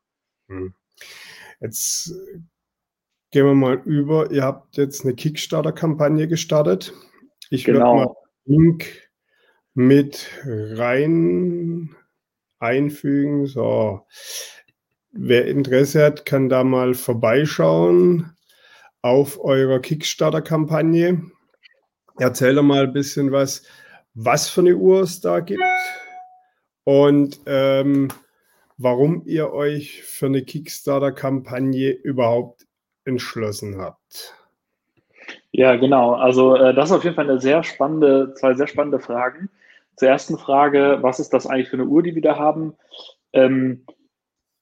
Hm. 0.49 0.75
Jetzt 1.61 2.15
gehen 3.31 3.47
wir 3.47 3.55
mal 3.55 3.81
über. 3.85 4.31
Ihr 4.31 4.45
habt 4.45 4.77
jetzt 4.77 5.05
eine 5.05 5.15
Kickstarter-Kampagne 5.15 6.29
gestartet. 6.29 6.93
Ich 7.51 7.65
genau. 7.65 7.79
werde 7.79 7.97
mal 7.97 8.15
den 8.45 8.61
Link 8.61 9.11
mit 9.75 10.31
rein 10.45 11.95
einfügen. 12.59 13.47
So. 13.47 14.07
Wer 15.13 15.47
Interesse 15.47 16.05
hat, 16.05 16.27
kann 16.27 16.49
da 16.49 16.63
mal 16.63 16.95
vorbeischauen 16.95 18.37
auf 19.03 19.43
eurer 19.43 19.81
Kickstarter-Kampagne. 19.81 21.31
Erzähl 22.19 22.55
doch 22.55 22.63
mal 22.63 22.85
ein 22.85 22.93
bisschen 22.93 23.33
was, 23.33 23.63
was 24.15 24.49
für 24.49 24.63
eine 24.63 24.77
Uhr 24.77 25.03
es 25.03 25.21
da 25.21 25.41
gibt 25.41 25.63
und 26.85 27.41
ähm, 27.47 28.09
warum 28.79 29.23
ihr 29.27 29.53
euch 29.53 30.03
für 30.03 30.27
eine 30.27 30.43
Kickstarter-Kampagne 30.43 31.91
überhaupt 31.91 32.67
entschlossen 33.05 33.79
habt. 33.79 34.35
Ja, 35.53 35.77
genau. 35.77 36.15
Also 36.15 36.57
äh, 36.57 36.75
das 36.75 36.91
ist 36.91 36.97
auf 36.97 37.05
jeden 37.05 37.17
Fall 37.17 37.29
eine 37.29 37.41
sehr 37.41 37.63
spannende, 37.63 38.35
zwei 38.35 38.55
sehr 38.55 38.67
spannende 38.67 39.01
Fragen. 39.01 39.51
Zur 39.97 40.09
ersten 40.09 40.39
Frage, 40.39 40.99
was 41.01 41.21
ist 41.21 41.33
das 41.33 41.47
eigentlich 41.47 41.69
für 41.69 41.77
eine 41.77 41.87
Uhr, 41.87 42.03
die 42.03 42.15
wir 42.15 42.23
da 42.23 42.37
haben? 42.37 42.75
Ähm, 43.33 43.85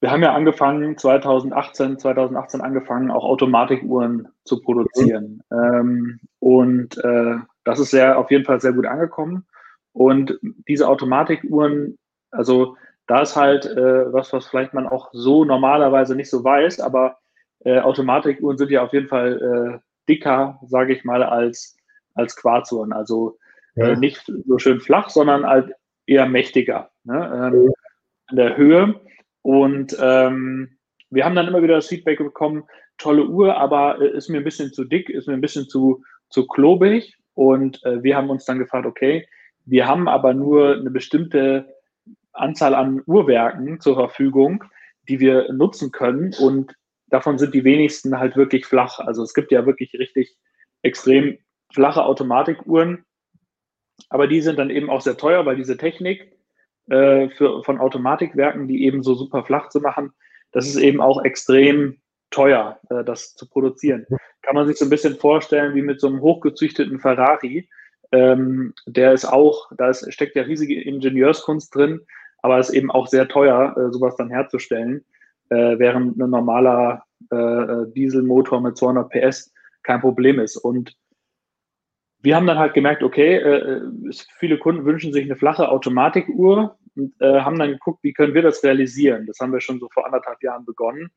wir 0.05 0.11
haben 0.11 0.23
ja 0.23 0.35
angefangen, 0.35 0.99
2018, 0.99 1.99
2018 1.99 2.61
angefangen, 2.61 3.11
auch 3.11 3.25
Automatikuhren 3.25 4.29
zu 4.45 4.61
produzieren. 4.61 5.43
Ähm, 5.51 6.21
und 6.41 7.03
äh, 7.03 7.37
das 7.65 7.79
ist 7.79 7.91
sehr, 7.91 8.19
auf 8.19 8.31
jeden 8.31 8.45
Fall 8.45 8.61
sehr 8.61 8.75
gut 8.75 8.85
angekommen. 8.85 9.47
Und 9.95 10.39
diese 10.69 10.89
Automatikuhren, 10.89 11.97
also 12.31 12.77
da 13.07 13.23
ist 13.23 13.35
halt 13.35 13.65
äh, 13.65 14.13
was, 14.13 14.31
was 14.35 14.47
vielleicht 14.47 14.75
man 14.75 14.87
auch 14.87 15.09
so 15.13 15.47
normalerweise 15.47 16.15
nicht 16.15 16.29
so 16.29 16.45
weiß, 16.45 16.81
aber 16.81 17.17
äh, 17.61 17.81
Automatikuhren 17.81 18.59
sind 18.59 18.71
ja 18.71 18.83
auf 18.83 18.93
jeden 18.93 19.09
Fall 19.09 19.41
äh, 19.41 19.79
dicker, 20.07 20.61
sage 20.67 20.93
ich 20.93 21.05
mal, 21.05 21.23
als, 21.23 21.79
als 22.15 22.37
Quarzuhren. 22.37 22.93
Also 22.93 23.39
äh, 23.77 23.93
ja. 23.93 23.97
nicht 23.97 24.31
so 24.47 24.59
schön 24.59 24.83
flach, 24.83 25.09
sondern 25.09 25.47
halt 25.47 25.73
eher 26.05 26.27
mächtiger 26.27 26.91
ne? 27.05 27.53
ähm, 27.55 27.73
in 28.31 28.37
der 28.37 28.59
Höhe. 28.59 29.01
Und 29.45 29.95
ähm, 30.01 30.79
wir 31.11 31.27
haben 31.27 31.35
dann 31.35 31.47
immer 31.47 31.63
wieder 31.63 31.75
das 31.75 31.89
Feedback 31.89 32.17
bekommen, 32.19 32.65
tolle 32.97 33.27
Uhr, 33.27 33.59
aber 33.59 34.01
äh, 34.01 34.17
ist 34.17 34.31
mir 34.31 34.39
ein 34.39 34.45
bisschen 34.45 34.73
zu 34.73 34.85
dick, 34.85 35.11
ist 35.11 35.29
mir 35.29 35.35
ein 35.35 35.43
bisschen 35.43 35.69
zu, 35.69 36.03
zu 36.31 36.47
klobig. 36.47 37.15
Und 37.35 37.85
äh, 37.85 38.03
wir 38.03 38.17
haben 38.17 38.31
uns 38.31 38.47
dann 38.47 38.59
gefragt, 38.59 38.87
okay, 38.87 39.29
wir 39.67 39.87
haben 39.87 40.09
aber 40.09 40.33
nur 40.33 40.77
eine 40.77 40.91
bestimmte 40.91 41.75
Anzahl 42.33 42.75
an 42.75 43.03
Uhrwerken 43.07 43.81
zur 43.81 43.97
Verfügung, 43.97 44.65
die 45.09 45.21
wir 45.21 45.53
nutzen 45.53 45.93
können. 45.93 46.35
Und 46.41 46.75
davon 47.09 47.37
sind 47.37 47.55
die 47.55 47.65
wenigsten 47.65 48.19
halt 48.19 48.37
wirklich 48.37 48.65
flach. 48.65 48.99
Also 48.99 49.23
es 49.23 49.35
gibt 49.35 49.53
ja 49.53 49.67
wirklich 49.67 49.93
richtig 49.93 50.35
extrem 50.81 51.37
flache 51.71 52.03
Automatikuhren. 52.03 53.05
Aber 54.09 54.27
die 54.27 54.41
sind 54.41 54.59
dann 54.59 54.71
eben 54.71 54.89
auch 54.89 55.03
sehr 55.03 55.19
teuer, 55.19 55.45
weil 55.45 55.57
diese 55.57 55.77
Technik 55.77 56.34
äh, 56.89 57.29
für, 57.31 57.63
von 57.65 57.79
Automatikwerken, 57.79 58.69
die 58.69 58.85
eben 58.85 59.03
so 59.03 59.15
super 59.15 59.45
flach 59.45 59.69
zu 59.69 59.81
machen, 59.81 60.13
das 60.53 60.67
ist 60.67 60.77
eben 60.77 61.01
auch 61.01 61.25
extrem 61.25 61.99
teuer, 62.31 62.79
äh, 62.91 63.05
das 63.05 63.35
zu 63.35 63.49
produzieren. 63.49 64.07
Kann 64.43 64.55
man 64.55 64.67
sich 64.67 64.77
so 64.77 64.87
ein 64.87 64.91
bisschen 64.91 65.17
vorstellen 65.17 65.75
wie 65.75 65.83
mit 65.83 66.01
so 66.01 66.09
einem 66.09 66.21
hochgezüchteten 66.21 67.01
Ferrari. 67.01 67.69
Ähm, 68.13 68.75
der 68.87 69.13
ist 69.13 69.25
auch, 69.25 69.71
da 69.77 69.91
ist, 69.91 70.13
steckt 70.13 70.37
ja 70.37 70.43
riesige 70.43 70.81
Ingenieurskunst 70.81 71.75
drin, 71.75 72.01
aber 72.43 72.59
ist 72.59 72.71
eben 72.71 72.91
auch 72.91 73.07
sehr 73.07 73.29
teuer, 73.29 73.75
äh, 73.77 73.93
sowas 73.93 74.17
dann 74.17 74.31
herzustellen, 74.31 75.05
äh, 75.49 75.79
während 75.79 76.19
ein 76.19 76.31
normaler 76.31 77.05
äh, 77.33 77.37
äh 77.37 77.93
Dieselmotor 77.93 78.61
mit 78.61 78.77
200 78.77 79.11
PS 79.11 79.53
kein 79.83 80.01
Problem 80.01 80.39
ist. 80.39 80.57
Und 80.57 80.95
wir 82.25 82.35
haben 82.35 82.47
dann 82.47 82.59
halt 82.59 82.73
gemerkt, 82.73 83.03
okay, 83.03 83.37
äh, 83.37 83.77
äh, 83.77 83.81
viele 84.39 84.59
Kunden 84.59 84.87
wünschen 84.87 85.13
sich 85.13 85.25
eine 85.25 85.37
flache 85.37 85.69
Automatikuhr 85.69 86.79
und 86.97 87.13
äh, 87.21 87.41
haben 87.41 87.59
dann 87.59 87.73
geguckt, 87.73 88.03
wie 88.03 88.15
können 88.15 88.33
wir 88.33 88.41
das 88.41 88.65
realisieren. 88.65 89.27
Das 89.27 89.39
haben 89.41 89.53
wir 89.53 89.61
schon 89.61 89.79
so 89.79 89.89
vor 89.93 90.07
anderthalb 90.07 90.43
Jahren 90.43 90.65
begonnen, 90.65 91.11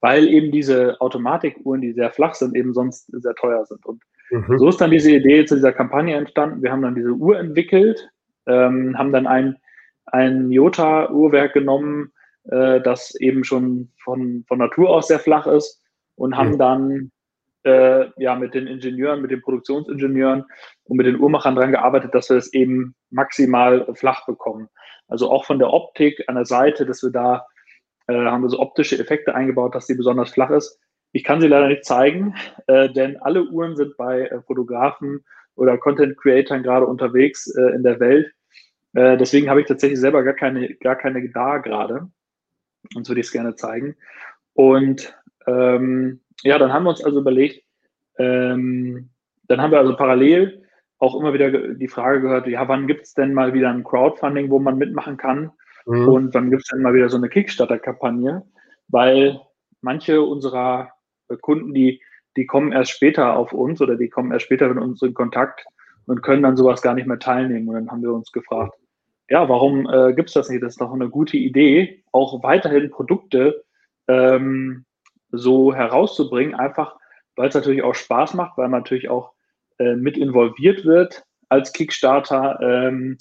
weil 0.00 0.26
eben 0.26 0.50
diese 0.50 0.98
Automatikuhren, 1.02 1.82
die 1.82 1.92
sehr 1.92 2.10
flach 2.10 2.34
sind, 2.34 2.56
eben 2.56 2.72
sonst 2.72 3.10
sehr 3.12 3.34
teuer 3.34 3.66
sind. 3.66 3.84
Und 3.84 4.02
mhm. 4.30 4.58
so 4.58 4.68
ist 4.68 4.80
dann 4.80 4.90
diese 4.90 5.10
Idee 5.10 5.44
zu 5.44 5.56
dieser 5.56 5.72
Kampagne 5.72 6.16
entstanden. 6.16 6.62
Wir 6.62 6.72
haben 6.72 6.82
dann 6.82 6.94
diese 6.94 7.12
Uhr 7.12 7.38
entwickelt, 7.38 8.08
ähm, 8.46 8.96
haben 8.96 9.12
dann 9.12 9.26
ein, 9.26 9.58
ein 10.06 10.50
Jota-Uhrwerk 10.50 11.52
genommen, 11.52 12.10
äh, 12.44 12.80
das 12.80 13.14
eben 13.16 13.44
schon 13.44 13.92
von, 14.02 14.44
von 14.48 14.58
Natur 14.58 14.88
aus 14.88 15.08
sehr 15.08 15.18
flach 15.18 15.46
ist 15.46 15.82
und 16.16 16.38
haben 16.38 16.52
mhm. 16.52 16.58
dann 16.58 17.10
äh, 17.64 18.06
ja 18.16 18.34
mit 18.34 18.54
den 18.54 18.66
Ingenieuren, 18.66 19.22
mit 19.22 19.30
den 19.30 19.40
Produktionsingenieuren 19.42 20.44
und 20.84 20.96
mit 20.96 21.06
den 21.06 21.18
Uhrmachern 21.18 21.56
dran 21.56 21.72
gearbeitet, 21.72 22.14
dass 22.14 22.30
wir 22.30 22.36
es 22.36 22.52
eben 22.52 22.94
maximal 23.10 23.86
flach 23.94 24.26
bekommen. 24.26 24.68
Also 25.08 25.30
auch 25.30 25.44
von 25.44 25.58
der 25.58 25.72
Optik 25.72 26.24
an 26.28 26.36
der 26.36 26.46
Seite, 26.46 26.86
dass 26.86 27.02
wir 27.02 27.10
da 27.10 27.46
äh, 28.06 28.14
haben 28.14 28.42
wir 28.42 28.50
so 28.50 28.60
optische 28.60 28.98
Effekte 28.98 29.34
eingebaut, 29.34 29.74
dass 29.74 29.86
die 29.86 29.94
besonders 29.94 30.30
flach 30.30 30.50
ist. 30.50 30.78
Ich 31.12 31.24
kann 31.24 31.40
sie 31.40 31.48
leider 31.48 31.68
nicht 31.68 31.84
zeigen, 31.84 32.34
äh, 32.66 32.90
denn 32.90 33.16
alle 33.18 33.44
Uhren 33.44 33.76
sind 33.76 33.96
bei 33.96 34.22
äh, 34.22 34.42
Fotografen 34.42 35.24
oder 35.54 35.78
Content 35.78 36.16
Creatern 36.18 36.62
gerade 36.62 36.86
unterwegs 36.86 37.46
äh, 37.54 37.74
in 37.74 37.82
der 37.82 38.00
Welt. 38.00 38.32
Äh, 38.94 39.16
deswegen 39.16 39.48
habe 39.48 39.60
ich 39.60 39.66
tatsächlich 39.66 40.00
selber 40.00 40.22
gar 40.22 40.34
keine, 40.34 40.74
gar 40.74 40.96
keine 40.96 41.28
da 41.30 41.58
gerade. 41.58 42.08
Uns 42.94 43.08
würde 43.08 43.20
ich 43.20 43.26
es 43.26 43.32
gerne 43.32 43.54
zeigen. 43.54 43.96
Und 44.54 45.16
ähm, 45.46 46.20
ja, 46.42 46.58
dann 46.58 46.72
haben 46.72 46.84
wir 46.84 46.90
uns 46.90 47.04
also 47.04 47.20
überlegt, 47.20 47.62
ähm, 48.18 49.10
dann 49.44 49.60
haben 49.60 49.70
wir 49.70 49.78
also 49.78 49.96
parallel 49.96 50.62
auch 50.98 51.18
immer 51.18 51.34
wieder 51.34 51.50
die 51.74 51.88
Frage 51.88 52.20
gehört, 52.20 52.46
ja, 52.46 52.66
wann 52.68 52.86
gibt 52.86 53.02
es 53.02 53.14
denn 53.14 53.34
mal 53.34 53.52
wieder 53.52 53.70
ein 53.70 53.84
Crowdfunding, 53.84 54.50
wo 54.50 54.58
man 54.58 54.78
mitmachen 54.78 55.16
kann? 55.16 55.50
Mhm. 55.86 56.08
Und 56.08 56.34
wann 56.34 56.50
gibt 56.50 56.62
es 56.62 56.68
denn 56.68 56.82
mal 56.82 56.94
wieder 56.94 57.08
so 57.08 57.16
eine 57.16 57.28
Kickstarter-Kampagne? 57.28 58.42
Weil 58.88 59.40
manche 59.80 60.22
unserer 60.22 60.92
Kunden, 61.40 61.74
die, 61.74 62.00
die 62.36 62.46
kommen 62.46 62.72
erst 62.72 62.92
später 62.92 63.36
auf 63.36 63.52
uns 63.52 63.80
oder 63.80 63.96
die 63.96 64.08
kommen 64.08 64.32
erst 64.32 64.46
später 64.46 64.68
mit 64.68 64.82
uns 64.82 65.02
in 65.02 65.14
Kontakt 65.14 65.64
und 66.06 66.22
können 66.22 66.42
dann 66.42 66.56
sowas 66.56 66.82
gar 66.82 66.94
nicht 66.94 67.06
mehr 67.06 67.18
teilnehmen. 67.18 67.68
Und 67.68 67.74
dann 67.74 67.90
haben 67.90 68.02
wir 68.02 68.12
uns 68.12 68.32
gefragt, 68.32 68.74
ja, 69.28 69.48
warum 69.48 69.88
äh, 69.88 70.12
gibt 70.14 70.28
es 70.28 70.34
das 70.34 70.48
nicht? 70.48 70.62
Das 70.62 70.74
ist 70.74 70.80
doch 70.80 70.92
eine 70.92 71.08
gute 71.08 71.36
Idee, 71.36 72.04
auch 72.12 72.42
weiterhin 72.42 72.90
Produkte 72.90 73.64
ähm, 74.06 74.84
so 75.36 75.74
herauszubringen, 75.74 76.54
einfach 76.54 76.96
weil 77.36 77.48
es 77.48 77.54
natürlich 77.54 77.82
auch 77.82 77.94
Spaß 77.94 78.34
macht, 78.34 78.56
weil 78.56 78.68
man 78.68 78.80
natürlich 78.82 79.08
auch 79.08 79.32
äh, 79.78 79.96
mit 79.96 80.16
involviert 80.16 80.84
wird 80.84 81.24
als 81.48 81.72
Kickstarter 81.72 82.58
ähm, 82.60 83.18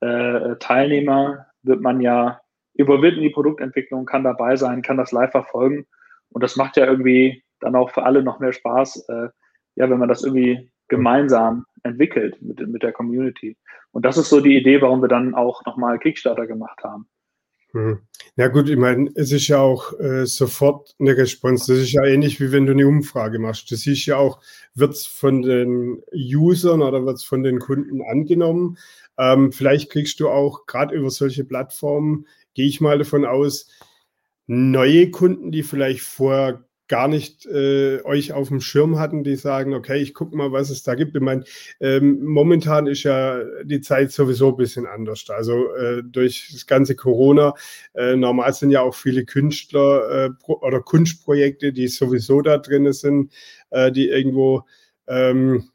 äh, 0.00 0.56
Teilnehmer 0.56 1.46
wird 1.62 1.80
man 1.80 2.00
ja 2.00 2.40
involviert 2.74 3.16
in 3.16 3.22
die 3.22 3.30
Produktentwicklung, 3.30 4.04
kann 4.04 4.24
dabei 4.24 4.56
sein, 4.56 4.82
kann 4.82 4.96
das 4.96 5.12
live 5.12 5.30
verfolgen 5.30 5.86
und 6.30 6.42
das 6.42 6.56
macht 6.56 6.76
ja 6.76 6.86
irgendwie 6.86 7.42
dann 7.60 7.76
auch 7.76 7.90
für 7.90 8.02
alle 8.02 8.22
noch 8.22 8.40
mehr 8.40 8.52
Spaß, 8.52 9.08
äh, 9.08 9.28
ja, 9.76 9.88
wenn 9.88 9.98
man 9.98 10.08
das 10.08 10.22
irgendwie 10.22 10.70
gemeinsam 10.88 11.64
entwickelt 11.82 12.40
mit, 12.42 12.60
mit 12.68 12.82
der 12.82 12.92
Community. 12.92 13.56
Und 13.92 14.04
das 14.04 14.18
ist 14.18 14.28
so 14.28 14.40
die 14.40 14.56
Idee, 14.56 14.82
warum 14.82 15.00
wir 15.00 15.08
dann 15.08 15.34
auch 15.34 15.64
nochmal 15.64 15.98
Kickstarter 15.98 16.46
gemacht 16.46 16.82
haben. 16.82 17.08
Hm. 17.74 17.98
Ja 18.36 18.46
gut, 18.48 18.68
ich 18.68 18.76
meine, 18.76 19.10
es 19.16 19.32
ist 19.32 19.48
ja 19.48 19.58
auch 19.58 19.98
äh, 19.98 20.26
sofort 20.26 20.94
eine 21.00 21.16
Response. 21.16 21.72
Das 21.72 21.82
ist 21.82 21.92
ja 21.92 22.04
ähnlich 22.04 22.40
wie 22.40 22.52
wenn 22.52 22.66
du 22.66 22.72
eine 22.72 22.86
Umfrage 22.86 23.40
machst. 23.40 23.72
Das 23.72 23.84
ist 23.86 24.06
ja 24.06 24.16
auch, 24.16 24.40
wird 24.74 24.92
es 24.92 25.06
von 25.06 25.42
den 25.42 26.00
Usern 26.12 26.82
oder 26.82 27.04
wird 27.04 27.16
es 27.16 27.24
von 27.24 27.42
den 27.42 27.58
Kunden 27.58 28.00
angenommen. 28.02 28.78
Ähm, 29.18 29.50
vielleicht 29.52 29.90
kriegst 29.90 30.20
du 30.20 30.28
auch 30.28 30.66
gerade 30.66 30.94
über 30.94 31.10
solche 31.10 31.44
Plattformen, 31.44 32.26
gehe 32.54 32.68
ich 32.68 32.80
mal 32.80 32.98
davon 32.98 33.24
aus, 33.24 33.68
neue 34.46 35.10
Kunden, 35.10 35.50
die 35.50 35.64
vielleicht 35.64 36.02
vorher 36.02 36.64
gar 36.88 37.08
nicht 37.08 37.46
äh, 37.46 38.02
euch 38.04 38.32
auf 38.32 38.48
dem 38.48 38.60
Schirm 38.60 38.98
hatten, 38.98 39.24
die 39.24 39.36
sagen, 39.36 39.74
okay, 39.74 39.98
ich 39.98 40.12
gucke 40.12 40.36
mal, 40.36 40.52
was 40.52 40.70
es 40.70 40.82
da 40.82 40.94
gibt. 40.94 41.16
Ich 41.16 41.22
meine, 41.22 41.44
ähm, 41.80 42.22
momentan 42.22 42.86
ist 42.86 43.04
ja 43.04 43.42
die 43.64 43.80
Zeit 43.80 44.12
sowieso 44.12 44.50
ein 44.50 44.56
bisschen 44.56 44.86
anders. 44.86 45.24
Also 45.28 45.74
äh, 45.74 46.02
durch 46.04 46.50
das 46.52 46.66
ganze 46.66 46.94
Corona, 46.94 47.54
äh, 47.94 48.16
normal 48.16 48.52
sind 48.52 48.70
ja 48.70 48.82
auch 48.82 48.94
viele 48.94 49.24
Künstler 49.24 50.26
äh, 50.26 50.30
oder 50.46 50.80
Kunstprojekte, 50.80 51.72
die 51.72 51.88
sowieso 51.88 52.42
da 52.42 52.58
drin 52.58 52.92
sind, 52.92 53.32
äh, 53.70 53.90
die 53.90 54.08
irgendwo 54.08 54.64
ähm, 55.06 55.70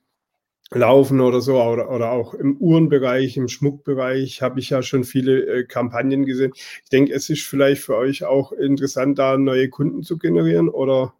laufen 0.72 1.20
oder 1.20 1.42
so 1.42 1.62
oder, 1.62 1.90
oder 1.90 2.12
auch 2.12 2.34
im 2.34 2.58
Uhrenbereich, 2.58 3.38
im 3.38 3.48
Schmuckbereich 3.48 4.42
habe 4.42 4.60
ich 4.60 4.70
ja 4.70 4.82
schon 4.84 5.04
viele 5.04 5.42
äh, 5.46 5.64
Kampagnen 5.64 6.26
gesehen. 6.26 6.52
Ich 6.56 6.90
denke, 6.92 7.14
es 7.14 7.30
ist 7.30 7.46
vielleicht 7.46 7.82
für 7.82 7.96
euch 7.96 8.24
auch 8.24 8.52
interessant, 8.52 9.18
da 9.18 9.38
neue 9.38 9.70
Kunden 9.70 10.04
zu 10.04 10.18
generieren 10.18 10.70
oder? 10.70 11.14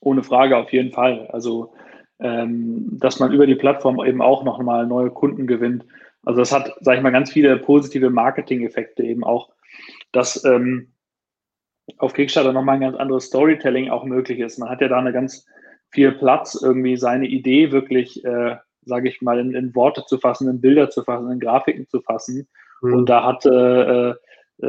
Ohne 0.00 0.22
Frage, 0.22 0.56
auf 0.56 0.72
jeden 0.72 0.92
Fall. 0.92 1.26
Also, 1.28 1.72
ähm, 2.20 2.98
dass 3.00 3.18
man 3.18 3.32
über 3.32 3.46
die 3.46 3.54
Plattform 3.54 4.04
eben 4.04 4.20
auch 4.20 4.44
nochmal 4.44 4.86
neue 4.86 5.10
Kunden 5.10 5.46
gewinnt. 5.46 5.84
Also, 6.24 6.40
das 6.40 6.52
hat, 6.52 6.72
sage 6.80 6.98
ich 6.98 7.02
mal, 7.02 7.10
ganz 7.10 7.32
viele 7.32 7.56
positive 7.56 8.10
Marketing-Effekte 8.10 9.02
eben 9.02 9.24
auch, 9.24 9.50
dass 10.12 10.44
ähm, 10.44 10.92
auf 11.96 12.12
Kickstarter 12.12 12.52
nochmal 12.52 12.76
ein 12.76 12.82
ganz 12.82 12.96
anderes 12.96 13.24
Storytelling 13.24 13.88
auch 13.88 14.04
möglich 14.04 14.38
ist. 14.38 14.58
Man 14.58 14.68
hat 14.68 14.80
ja 14.80 14.88
da 14.88 14.98
eine 14.98 15.12
ganz 15.12 15.46
viel 15.90 16.12
Platz, 16.12 16.60
irgendwie 16.60 16.96
seine 16.96 17.26
Idee 17.26 17.72
wirklich, 17.72 18.24
äh, 18.24 18.56
sage 18.84 19.08
ich 19.08 19.20
mal, 19.22 19.38
in, 19.38 19.54
in, 19.54 19.74
Worte 19.74 20.04
zu 20.06 20.18
fassen, 20.18 20.48
in 20.48 20.60
Bilder 20.60 20.90
zu 20.90 21.02
fassen, 21.02 21.30
in 21.30 21.40
Grafiken 21.40 21.88
zu 21.88 22.00
fassen. 22.00 22.48
Mhm. 22.82 22.94
Und 22.94 23.08
da 23.08 23.24
hat 23.24 23.44
äh, 23.46 24.10
äh, 24.10 24.14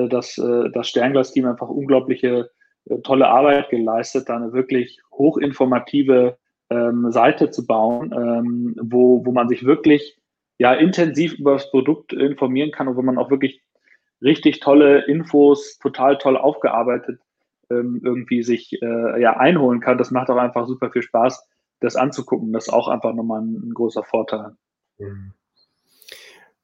das, 0.09 0.37
äh, 0.37 0.69
das 0.71 0.89
Sternglas-Team 0.89 1.45
einfach 1.45 1.69
unglaubliche 1.69 2.49
äh, 2.89 2.97
tolle 2.99 3.27
Arbeit 3.27 3.69
geleistet, 3.69 4.29
da 4.29 4.35
eine 4.35 4.53
wirklich 4.53 4.99
hochinformative 5.11 6.37
ähm, 6.69 7.11
Seite 7.11 7.51
zu 7.51 7.65
bauen, 7.65 8.13
ähm, 8.15 8.75
wo, 8.81 9.25
wo 9.25 9.31
man 9.31 9.49
sich 9.49 9.65
wirklich 9.65 10.17
ja 10.57 10.73
intensiv 10.73 11.33
über 11.39 11.53
das 11.53 11.69
Produkt 11.71 12.13
informieren 12.13 12.71
kann 12.71 12.87
und 12.87 12.95
wo 12.95 13.01
man 13.01 13.17
auch 13.17 13.29
wirklich 13.29 13.61
richtig 14.21 14.59
tolle 14.59 15.05
Infos, 15.05 15.79
total 15.79 16.17
toll 16.17 16.37
aufgearbeitet 16.37 17.19
ähm, 17.79 18.01
irgendwie 18.03 18.43
sich 18.43 18.77
äh, 18.81 19.21
ja, 19.21 19.37
einholen 19.37 19.79
kann. 19.79 19.97
Das 19.97 20.11
macht 20.11 20.29
auch 20.29 20.37
einfach 20.37 20.67
super 20.67 20.91
viel 20.91 21.01
Spaß, 21.01 21.47
das 21.79 21.95
anzugucken. 21.95 22.53
Das 22.53 22.67
ist 22.67 22.73
auch 22.73 22.87
einfach 22.87 23.13
nochmal 23.13 23.41
ein, 23.41 23.69
ein 23.69 23.73
großer 23.73 24.03
Vorteil. 24.03 24.51
Mhm. 24.97 25.33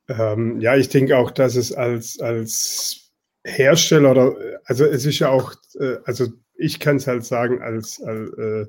Ähm, 0.10 0.60
ja, 0.62 0.76
ich 0.76 0.89
denke 0.89 1.17
auch, 1.17 1.32
dass 1.32 1.56
es 1.56 1.74
als, 1.74 2.20
als 2.20 3.12
Hersteller 3.46 4.12
oder 4.12 4.36
also 4.65 4.86
es 4.86 5.06
ist 5.06 5.20
ja 5.20 5.30
auch, 5.30 5.54
äh, 5.80 5.98
also 6.06 6.28
ich 6.58 6.80
kann 6.80 6.98
es 6.98 7.08
halt 7.08 7.24
sagen, 7.24 7.62
als, 7.62 8.02
als 8.02 8.34
äh, 8.34 8.65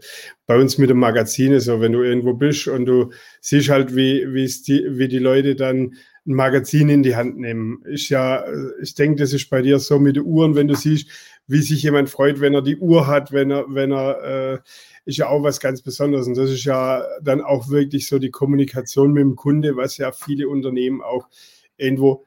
bei 0.47 0.61
uns 0.61 0.79
mit 0.79 0.91
dem 0.91 0.99
Magazin 0.99 1.53
ist 1.53 1.65
so, 1.65 1.81
wenn 1.81 1.93
du 1.93 2.03
irgendwo 2.03 2.35
bist 2.35 2.69
und 2.69 2.85
du 2.87 3.11
siehst 3.41 3.71
halt, 3.71 3.97
wie, 3.97 4.25
die, 4.67 4.87
wie 4.99 5.09
die 5.09 5.19
Leute 5.19 5.57
dann 5.57 5.95
ein 6.29 6.35
Magazin 6.35 6.89
in 6.91 7.03
die 7.03 7.17
Hand 7.17 7.39
nehmen. 7.39 7.83
Ist 7.85 8.11
ja, 8.11 8.45
ich 8.81 8.95
denke, 8.95 9.23
das 9.23 9.33
ist 9.33 9.49
bei 9.49 9.63
dir 9.63 9.79
so 9.79 9.99
mit 9.99 10.17
den 10.17 10.25
Uhren, 10.25 10.55
wenn 10.55 10.69
du 10.69 10.77
siehst, 10.77 11.09
wie 11.47 11.63
sich 11.63 11.83
jemand 11.83 12.11
freut, 12.11 12.41
wenn 12.41 12.55
er 12.55 12.63
die 12.63 12.77
Uhr 12.77 13.07
hat, 13.07 13.33
wenn 13.33 13.51
er, 13.51 13.65
wenn 13.69 13.91
er, 13.91 14.23
äh, 14.23 14.59
ist 15.07 15.17
ja 15.17 15.29
auch 15.29 15.43
was 15.43 15.59
ganz 15.59 15.81
Besonderes. 15.81 16.27
Und 16.27 16.37
das 16.37 16.51
ist 16.51 16.65
ja 16.65 17.03
dann 17.23 17.41
auch 17.41 17.71
wirklich 17.71 18.07
so 18.07 18.19
die 18.19 18.31
Kommunikation 18.31 19.13
mit 19.13 19.23
dem 19.23 19.35
Kunde, 19.35 19.75
was 19.75 19.97
ja 19.97 20.13
viele 20.13 20.49
Unternehmen 20.49 21.01
auch 21.01 21.27
irgendwo 21.79 22.25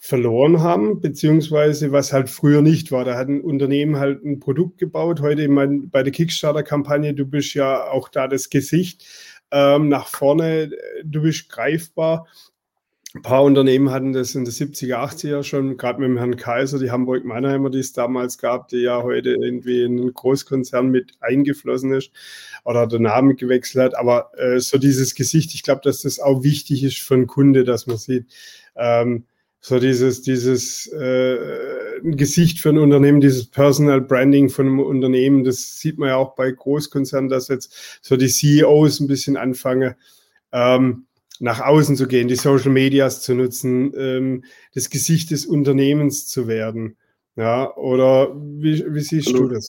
verloren 0.00 0.60
haben, 0.60 1.00
beziehungsweise 1.00 1.92
was 1.92 2.12
halt 2.12 2.30
früher 2.30 2.62
nicht 2.62 2.90
war. 2.92 3.04
Da 3.04 3.16
hat 3.16 3.28
ein 3.28 3.42
Unternehmen 3.42 3.96
halt 3.96 4.24
ein 4.24 4.40
Produkt 4.40 4.78
gebaut. 4.78 5.20
Heute 5.20 5.42
ich 5.42 5.48
meine, 5.48 5.82
bei 5.88 6.02
der 6.02 6.12
Kickstarter-Kampagne, 6.12 7.12
du 7.12 7.26
bist 7.26 7.52
ja 7.52 7.90
auch 7.90 8.08
da 8.08 8.28
das 8.28 8.48
Gesicht 8.48 9.04
ähm, 9.50 9.88
nach 9.88 10.06
vorne, 10.06 10.70
du 11.04 11.22
bist 11.22 11.50
greifbar 11.50 12.26
ein 13.14 13.22
paar 13.22 13.42
Unternehmen 13.42 13.90
hatten 13.90 14.12
das 14.12 14.34
in 14.34 14.44
den 14.44 14.52
70er, 14.52 14.96
80er 14.96 15.42
schon, 15.42 15.78
gerade 15.78 16.00
mit 16.00 16.10
dem 16.10 16.18
Herrn 16.18 16.36
Kaiser, 16.36 16.78
die 16.78 16.90
Hamburg-Mannheimer, 16.90 17.70
die 17.70 17.78
es 17.78 17.94
damals 17.94 18.36
gab, 18.36 18.68
die 18.68 18.82
ja 18.82 19.02
heute 19.02 19.30
irgendwie 19.30 19.82
in 19.82 19.98
einen 19.98 20.12
Großkonzern 20.12 20.90
mit 20.90 21.14
eingeflossen 21.20 21.92
ist 21.92 22.10
oder 22.64 22.86
der 22.86 23.00
Name 23.00 23.34
gewechselt 23.34 23.82
hat. 23.82 23.98
Aber 23.98 24.30
äh, 24.36 24.60
so 24.60 24.76
dieses 24.76 25.14
Gesicht, 25.14 25.54
ich 25.54 25.62
glaube, 25.62 25.80
dass 25.84 26.02
das 26.02 26.20
auch 26.20 26.42
wichtig 26.42 26.84
ist 26.84 26.98
für 26.98 27.14
einen 27.14 27.26
Kunde, 27.26 27.64
dass 27.64 27.86
man 27.86 27.96
sieht, 27.96 28.26
ähm, 28.76 29.24
so 29.60 29.80
dieses, 29.80 30.20
dieses 30.22 30.86
äh, 30.88 31.38
Gesicht 32.02 32.60
für 32.60 32.68
ein 32.68 32.78
Unternehmen, 32.78 33.22
dieses 33.22 33.46
Personal 33.46 34.02
Branding 34.02 34.50
von 34.50 34.66
einem 34.66 34.80
Unternehmen, 34.80 35.44
das 35.44 35.78
sieht 35.80 35.98
man 35.98 36.10
ja 36.10 36.16
auch 36.16 36.34
bei 36.34 36.50
Großkonzernen, 36.50 37.30
dass 37.30 37.48
jetzt 37.48 37.98
so 38.02 38.16
die 38.16 38.28
CEOs 38.28 39.00
ein 39.00 39.08
bisschen 39.08 39.36
anfangen, 39.36 39.94
ähm, 40.52 41.07
nach 41.40 41.60
außen 41.60 41.96
zu 41.96 42.08
gehen, 42.08 42.28
die 42.28 42.34
Social 42.34 42.70
Medias 42.70 43.22
zu 43.22 43.34
nutzen, 43.34 43.92
ähm, 43.96 44.44
das 44.74 44.90
Gesicht 44.90 45.30
des 45.30 45.46
Unternehmens 45.46 46.26
zu 46.26 46.48
werden. 46.48 46.96
Ja, 47.36 47.74
oder 47.76 48.34
wie, 48.34 48.84
wie 48.88 49.00
siehst 49.00 49.28
Absolut. 49.28 49.50
du 49.52 49.54
das? 49.54 49.68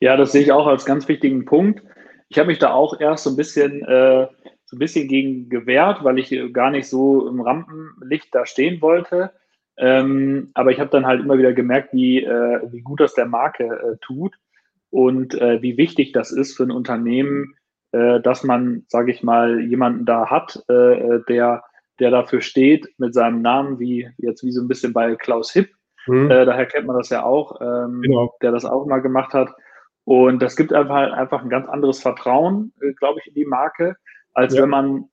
Ja, 0.00 0.16
das 0.16 0.32
sehe 0.32 0.42
ich 0.42 0.52
auch 0.52 0.66
als 0.66 0.84
ganz 0.84 1.08
wichtigen 1.08 1.44
Punkt. 1.44 1.82
Ich 2.28 2.38
habe 2.38 2.48
mich 2.48 2.58
da 2.58 2.72
auch 2.72 3.00
erst 3.00 3.24
so 3.24 3.30
ein 3.30 3.36
bisschen, 3.36 3.82
äh, 3.82 4.28
so 4.64 4.76
ein 4.76 4.78
bisschen 4.78 5.08
gegen 5.08 5.48
gewehrt, 5.48 6.04
weil 6.04 6.18
ich 6.18 6.34
gar 6.52 6.70
nicht 6.70 6.88
so 6.88 7.28
im 7.28 7.40
Rampenlicht 7.40 8.28
da 8.32 8.46
stehen 8.46 8.80
wollte. 8.80 9.32
Ähm, 9.76 10.50
aber 10.54 10.70
ich 10.70 10.78
habe 10.78 10.90
dann 10.90 11.06
halt 11.06 11.20
immer 11.20 11.38
wieder 11.38 11.52
gemerkt, 11.52 11.92
wie, 11.92 12.22
äh, 12.22 12.60
wie 12.70 12.82
gut 12.82 13.00
das 13.00 13.14
der 13.14 13.26
Marke 13.26 13.64
äh, 13.64 13.96
tut 14.00 14.36
und 14.90 15.34
äh, 15.34 15.60
wie 15.62 15.76
wichtig 15.76 16.12
das 16.12 16.30
ist 16.30 16.56
für 16.56 16.62
ein 16.62 16.70
Unternehmen, 16.70 17.56
äh, 17.94 18.20
dass 18.20 18.42
man, 18.42 18.84
sage 18.88 19.12
ich 19.12 19.22
mal, 19.22 19.60
jemanden 19.60 20.04
da 20.04 20.28
hat, 20.28 20.62
äh, 20.68 20.98
äh, 20.98 21.24
der, 21.28 21.62
der 22.00 22.10
dafür 22.10 22.40
steht 22.40 22.88
mit 22.98 23.14
seinem 23.14 23.40
Namen, 23.40 23.78
wie 23.78 24.10
jetzt 24.18 24.42
wie 24.42 24.50
so 24.50 24.60
ein 24.60 24.68
bisschen 24.68 24.92
bei 24.92 25.14
Klaus 25.14 25.52
Hipp. 25.52 25.70
Mhm. 26.08 26.28
Äh, 26.28 26.44
daher 26.44 26.66
kennt 26.66 26.86
man 26.86 26.96
das 26.96 27.10
ja 27.10 27.22
auch, 27.22 27.60
ähm, 27.60 28.02
genau. 28.02 28.34
der 28.42 28.50
das 28.50 28.64
auch 28.64 28.84
mal 28.86 28.98
gemacht 28.98 29.32
hat. 29.32 29.54
Und 30.02 30.42
das 30.42 30.56
gibt 30.56 30.72
einfach, 30.72 31.12
einfach 31.12 31.42
ein 31.42 31.50
ganz 31.50 31.68
anderes 31.68 32.02
Vertrauen, 32.02 32.72
äh, 32.80 32.92
glaube 32.94 33.20
ich, 33.20 33.28
in 33.28 33.34
die 33.34 33.46
Marke, 33.46 33.96
als 34.32 34.54
ja. 34.54 34.62
wenn 34.62 34.70
man, 34.70 35.04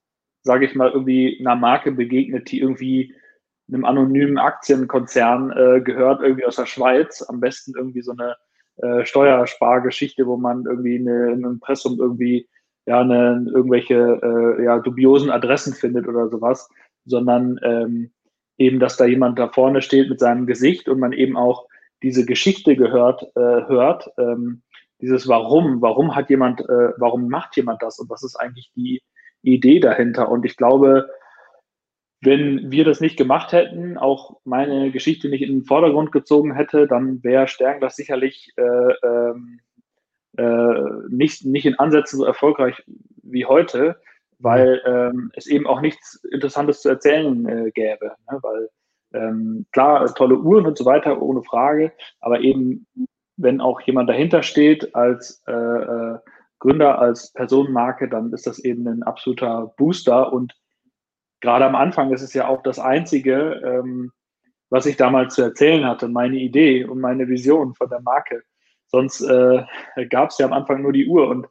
sage 0.42 0.66
ich 0.66 0.74
mal, 0.74 0.90
irgendwie 0.90 1.38
einer 1.40 1.54
Marke 1.54 1.92
begegnet, 1.92 2.50
die 2.50 2.58
irgendwie 2.58 3.14
einem 3.68 3.84
anonymen 3.84 4.38
Aktienkonzern 4.38 5.52
äh, 5.52 5.80
gehört, 5.82 6.20
irgendwie 6.20 6.44
aus 6.44 6.56
der 6.56 6.66
Schweiz. 6.66 7.22
Am 7.22 7.38
besten 7.38 7.74
irgendwie 7.76 8.02
so 8.02 8.12
eine 8.12 8.36
äh, 8.78 9.06
Steuerspargeschichte, 9.06 10.26
wo 10.26 10.36
man 10.36 10.66
irgendwie 10.66 10.98
eine, 10.98 11.28
ein 11.28 11.44
Impressum 11.44 11.98
irgendwie 12.00 12.48
ja, 12.86 13.00
eine, 13.00 13.46
irgendwelche 13.52 14.20
äh, 14.22 14.64
ja, 14.64 14.78
dubiosen 14.78 15.30
Adressen 15.30 15.74
findet 15.74 16.08
oder 16.08 16.28
sowas, 16.28 16.68
sondern 17.04 17.58
ähm, 17.62 18.10
eben, 18.58 18.80
dass 18.80 18.96
da 18.96 19.04
jemand 19.04 19.38
da 19.38 19.48
vorne 19.48 19.82
steht 19.82 20.08
mit 20.08 20.20
seinem 20.20 20.46
Gesicht 20.46 20.88
und 20.88 20.98
man 20.98 21.12
eben 21.12 21.36
auch 21.36 21.66
diese 22.02 22.26
Geschichte 22.26 22.76
gehört, 22.76 23.22
äh, 23.36 23.40
hört, 23.40 24.10
ähm, 24.18 24.62
dieses 25.00 25.28
Warum, 25.28 25.82
warum 25.82 26.14
hat 26.14 26.30
jemand, 26.30 26.60
äh, 26.60 26.92
warum 26.96 27.28
macht 27.28 27.56
jemand 27.56 27.82
das 27.82 27.98
und 27.98 28.08
was 28.08 28.22
ist 28.22 28.36
eigentlich 28.36 28.70
die 28.74 29.02
Idee 29.42 29.80
dahinter? 29.80 30.28
Und 30.28 30.44
ich 30.44 30.56
glaube, 30.56 31.08
wenn 32.20 32.70
wir 32.70 32.84
das 32.84 33.00
nicht 33.00 33.16
gemacht 33.16 33.52
hätten, 33.52 33.98
auch 33.98 34.38
meine 34.44 34.92
Geschichte 34.92 35.28
nicht 35.28 35.42
in 35.42 35.50
den 35.50 35.64
Vordergrund 35.64 36.12
gezogen 36.12 36.54
hätte, 36.54 36.86
dann 36.86 37.22
wäre 37.24 37.48
Sternglas 37.48 37.96
sicherlich 37.96 38.52
äh, 38.56 38.62
ähm, 38.62 39.60
äh, 40.36 40.82
nicht, 41.08 41.44
nicht 41.44 41.66
in 41.66 41.78
Ansätzen 41.78 42.18
so 42.18 42.24
erfolgreich 42.24 42.82
wie 43.22 43.44
heute, 43.44 44.00
weil 44.38 44.82
ähm, 44.84 45.30
es 45.34 45.46
eben 45.46 45.66
auch 45.66 45.80
nichts 45.80 46.22
Interessantes 46.30 46.80
zu 46.80 46.88
erzählen 46.88 47.46
äh, 47.46 47.70
gäbe. 47.70 48.12
Ne? 48.30 48.38
Weil 48.42 48.68
ähm, 49.14 49.66
klar, 49.72 50.12
tolle 50.14 50.38
Uhren 50.38 50.66
und 50.66 50.78
so 50.78 50.84
weiter, 50.84 51.20
ohne 51.20 51.42
Frage, 51.42 51.92
aber 52.20 52.40
eben, 52.40 52.86
wenn 53.36 53.60
auch 53.60 53.80
jemand 53.82 54.08
dahinter 54.08 54.42
steht 54.42 54.94
als 54.94 55.42
äh, 55.46 55.52
äh, 55.52 56.18
Gründer, 56.58 56.98
als 56.98 57.32
Personenmarke, 57.32 58.08
dann 58.08 58.32
ist 58.32 58.46
das 58.46 58.58
eben 58.58 58.86
ein 58.86 59.02
absoluter 59.02 59.72
Booster 59.76 60.32
und 60.32 60.54
gerade 61.40 61.64
am 61.64 61.74
Anfang 61.74 62.12
ist 62.12 62.22
es 62.22 62.32
ja 62.34 62.48
auch 62.48 62.62
das 62.62 62.78
Einzige, 62.78 63.60
ähm, 63.64 64.12
was 64.70 64.86
ich 64.86 64.96
damals 64.96 65.34
zu 65.34 65.42
erzählen 65.42 65.84
hatte, 65.84 66.08
meine 66.08 66.36
Idee 66.36 66.84
und 66.84 67.00
meine 67.00 67.28
Vision 67.28 67.74
von 67.74 67.90
der 67.90 68.00
Marke. 68.00 68.42
Sonst 68.92 69.22
äh, 69.22 69.64
gab 70.10 70.30
es 70.30 70.38
ja 70.38 70.46
am 70.46 70.52
Anfang 70.52 70.82
nur 70.82 70.92
die 70.92 71.06
Uhr 71.06 71.28
und 71.28 71.46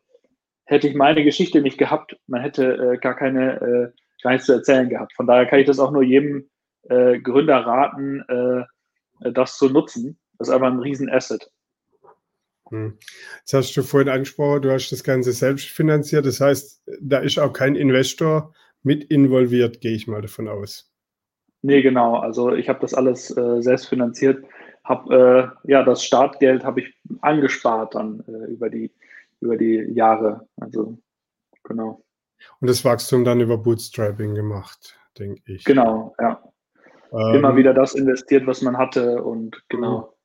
hätte 0.66 0.88
ich 0.88 0.96
meine 0.96 1.24
Geschichte 1.24 1.62
nicht 1.62 1.78
gehabt, 1.78 2.18
man 2.28 2.42
hätte 2.42 2.94
äh, 2.94 2.98
gar 2.98 3.16
keine, 3.16 3.60
äh, 3.62 4.24
gar 4.24 4.32
nichts 4.32 4.46
zu 4.46 4.54
erzählen 4.54 4.88
gehabt. 4.88 5.14
Von 5.14 5.28
daher 5.28 5.48
kann 5.48 5.60
ich 5.60 5.66
das 5.66 5.80
auch 5.80 5.92
nur 5.92 6.04
jedem 6.04 6.50
äh, 6.84 7.20
Gründer 7.20 7.58
raten, 7.58 8.24
äh, 8.28 9.32
das 9.32 9.58
zu 9.58 9.70
nutzen. 9.70 10.20
Das 10.38 10.48
ist 10.48 10.54
einfach 10.54 10.68
ein 10.72 10.80
Riesenasset. 10.80 11.52
Hm. 12.70 12.98
Jetzt 13.40 13.54
hast 13.54 13.76
du 13.76 13.82
vorhin 13.82 14.10
angesprochen, 14.10 14.62
du 14.62 14.72
hast 14.72 14.92
das 14.92 15.04
Ganze 15.04 15.34
selbst 15.34 15.68
finanziert. 15.68 16.26
Das 16.26 16.40
heißt, 16.40 16.84
da 17.02 17.20
ist 17.20 17.40
auch 17.40 17.54
kein 17.54 17.76
Investor 17.76 18.54
mit 18.84 19.04
involviert, 19.06 19.82
gehe 19.82 19.94
ich 19.94 20.08
mal 20.08 20.22
davon 20.22 20.48
aus. 20.48 20.92
Nee, 21.64 21.82
genau. 21.82 22.16
Also 22.18 22.54
ich 22.54 22.70
habe 22.70 22.80
das 22.80 22.94
alles 22.94 23.36
äh, 23.36 23.62
selbst 23.62 23.90
finanziert 23.90 24.44
habe 24.84 25.56
äh, 25.66 25.72
ja 25.72 25.84
das 25.84 26.04
Startgeld 26.04 26.64
habe 26.64 26.82
ich 26.82 26.94
angespart 27.22 27.96
dann 27.96 28.24
äh, 28.28 28.52
über 28.52 28.70
die 28.70 28.92
über 29.40 29.58
die 29.58 29.88
Jahre. 29.94 30.48
Also 30.60 30.98
genau. 31.64 32.04
Und 32.60 32.70
das 32.70 32.84
Wachstum 32.86 33.24
dann 33.24 33.40
über 33.40 33.58
Bootstrapping 33.58 34.36
gemacht, 34.36 35.00
denke 35.18 35.42
ich. 35.54 35.64
Genau, 35.64 36.16
ja. 36.20 36.42
Ähm, 37.12 37.36
Immer 37.36 37.56
wieder 37.56 37.74
das 37.74 37.94
investiert, 37.94 38.48
was 38.48 38.62
man 38.62 38.78
hatte 38.78 39.22
und 39.22 39.62
genau. 39.70 40.16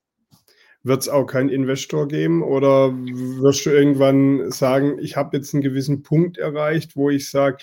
Wird 0.82 1.02
es 1.02 1.08
auch 1.08 1.26
keinen 1.26 1.48
Investor 1.48 2.06
geben 2.06 2.44
oder 2.44 2.92
wirst 2.92 3.66
du 3.66 3.70
irgendwann 3.70 4.52
sagen, 4.52 4.98
ich 5.00 5.16
habe 5.16 5.36
jetzt 5.36 5.52
einen 5.52 5.64
gewissen 5.64 6.02
Punkt 6.04 6.38
erreicht, 6.38 6.94
wo 6.94 7.10
ich 7.10 7.28
sage, 7.28 7.58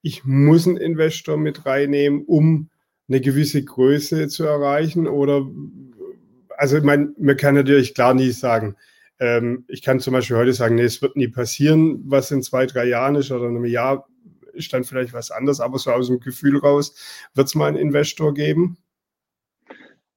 ich 0.00 0.24
muss 0.24 0.66
einen 0.66 0.78
Investor 0.78 1.36
mit 1.36 1.66
reinnehmen, 1.66 2.24
um 2.24 2.70
eine 3.08 3.20
gewisse 3.20 3.62
Größe 3.62 4.28
zu 4.28 4.44
erreichen? 4.44 5.06
Oder 5.06 5.46
also 6.62 6.76
ich 6.76 6.84
meine, 6.84 7.12
man 7.18 7.36
kann 7.36 7.56
natürlich 7.56 7.92
klar 7.92 8.14
nie 8.14 8.30
sagen, 8.30 8.76
ähm, 9.18 9.64
ich 9.66 9.82
kann 9.82 9.98
zum 9.98 10.12
Beispiel 10.12 10.36
heute 10.36 10.52
sagen, 10.52 10.76
nee, 10.76 10.84
es 10.84 11.02
wird 11.02 11.16
nie 11.16 11.26
passieren, 11.26 12.00
was 12.06 12.30
in 12.30 12.40
zwei, 12.40 12.66
drei 12.66 12.84
Jahren 12.84 13.16
ist 13.16 13.32
oder 13.32 13.48
in 13.48 13.56
einem 13.56 13.64
Jahr 13.64 14.06
ist 14.52 14.72
dann 14.72 14.84
vielleicht 14.84 15.12
was 15.12 15.32
anderes, 15.32 15.58
aber 15.58 15.78
so 15.78 15.90
aus 15.90 16.06
dem 16.06 16.20
Gefühl 16.20 16.58
raus, 16.58 16.94
wird 17.34 17.48
es 17.48 17.56
mal 17.56 17.66
einen 17.66 17.78
Investor 17.78 18.32
geben? 18.32 18.76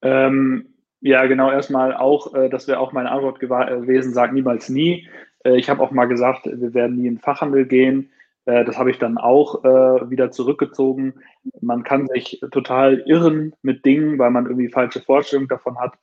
Ähm, 0.02 0.68
ja, 1.00 1.26
genau, 1.26 1.50
erstmal 1.50 1.92
auch, 1.92 2.32
äh, 2.32 2.48
das 2.48 2.68
wäre 2.68 2.78
auch 2.78 2.92
meine 2.92 3.10
Antwort 3.10 3.40
gewesen, 3.40 4.14
sag 4.14 4.32
niemals 4.32 4.68
nie. 4.68 5.08
Äh, 5.44 5.56
ich 5.56 5.68
habe 5.68 5.82
auch 5.82 5.90
mal 5.90 6.06
gesagt, 6.06 6.46
wir 6.46 6.74
werden 6.74 6.98
nie 6.98 7.08
in 7.08 7.14
den 7.16 7.20
Fachhandel 7.20 7.66
gehen. 7.66 8.10
Äh, 8.44 8.64
das 8.64 8.78
habe 8.78 8.92
ich 8.92 9.00
dann 9.00 9.18
auch 9.18 9.64
äh, 9.64 10.10
wieder 10.10 10.30
zurückgezogen. 10.30 11.14
Man 11.60 11.82
kann 11.82 12.06
sich 12.06 12.40
total 12.52 13.02
irren 13.04 13.52
mit 13.62 13.84
Dingen, 13.84 14.20
weil 14.20 14.30
man 14.30 14.46
irgendwie 14.46 14.68
falsche 14.68 15.00
Vorstellungen 15.00 15.48
davon 15.48 15.76
hat. 15.80 15.94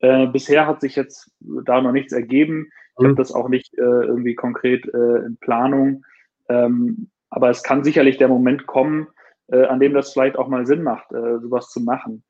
Äh, 0.00 0.26
bisher 0.26 0.66
hat 0.66 0.80
sich 0.80 0.96
jetzt 0.96 1.30
da 1.40 1.80
noch 1.80 1.92
nichts 1.92 2.12
ergeben. 2.12 2.68
Ich 2.98 3.02
mhm. 3.02 3.08
habe 3.08 3.16
das 3.16 3.32
auch 3.32 3.48
nicht 3.48 3.76
äh, 3.78 3.82
irgendwie 3.82 4.34
konkret 4.34 4.86
äh, 4.86 5.26
in 5.26 5.36
Planung. 5.40 6.04
Ähm, 6.48 7.10
aber 7.30 7.50
es 7.50 7.62
kann 7.62 7.84
sicherlich 7.84 8.16
der 8.16 8.28
Moment 8.28 8.66
kommen, 8.66 9.08
äh, 9.48 9.64
an 9.64 9.80
dem 9.80 9.94
das 9.94 10.12
vielleicht 10.12 10.36
auch 10.36 10.48
mal 10.48 10.66
Sinn 10.66 10.82
macht, 10.82 11.12
äh, 11.12 11.38
sowas 11.40 11.70
zu 11.70 11.80
machen. 11.80 12.24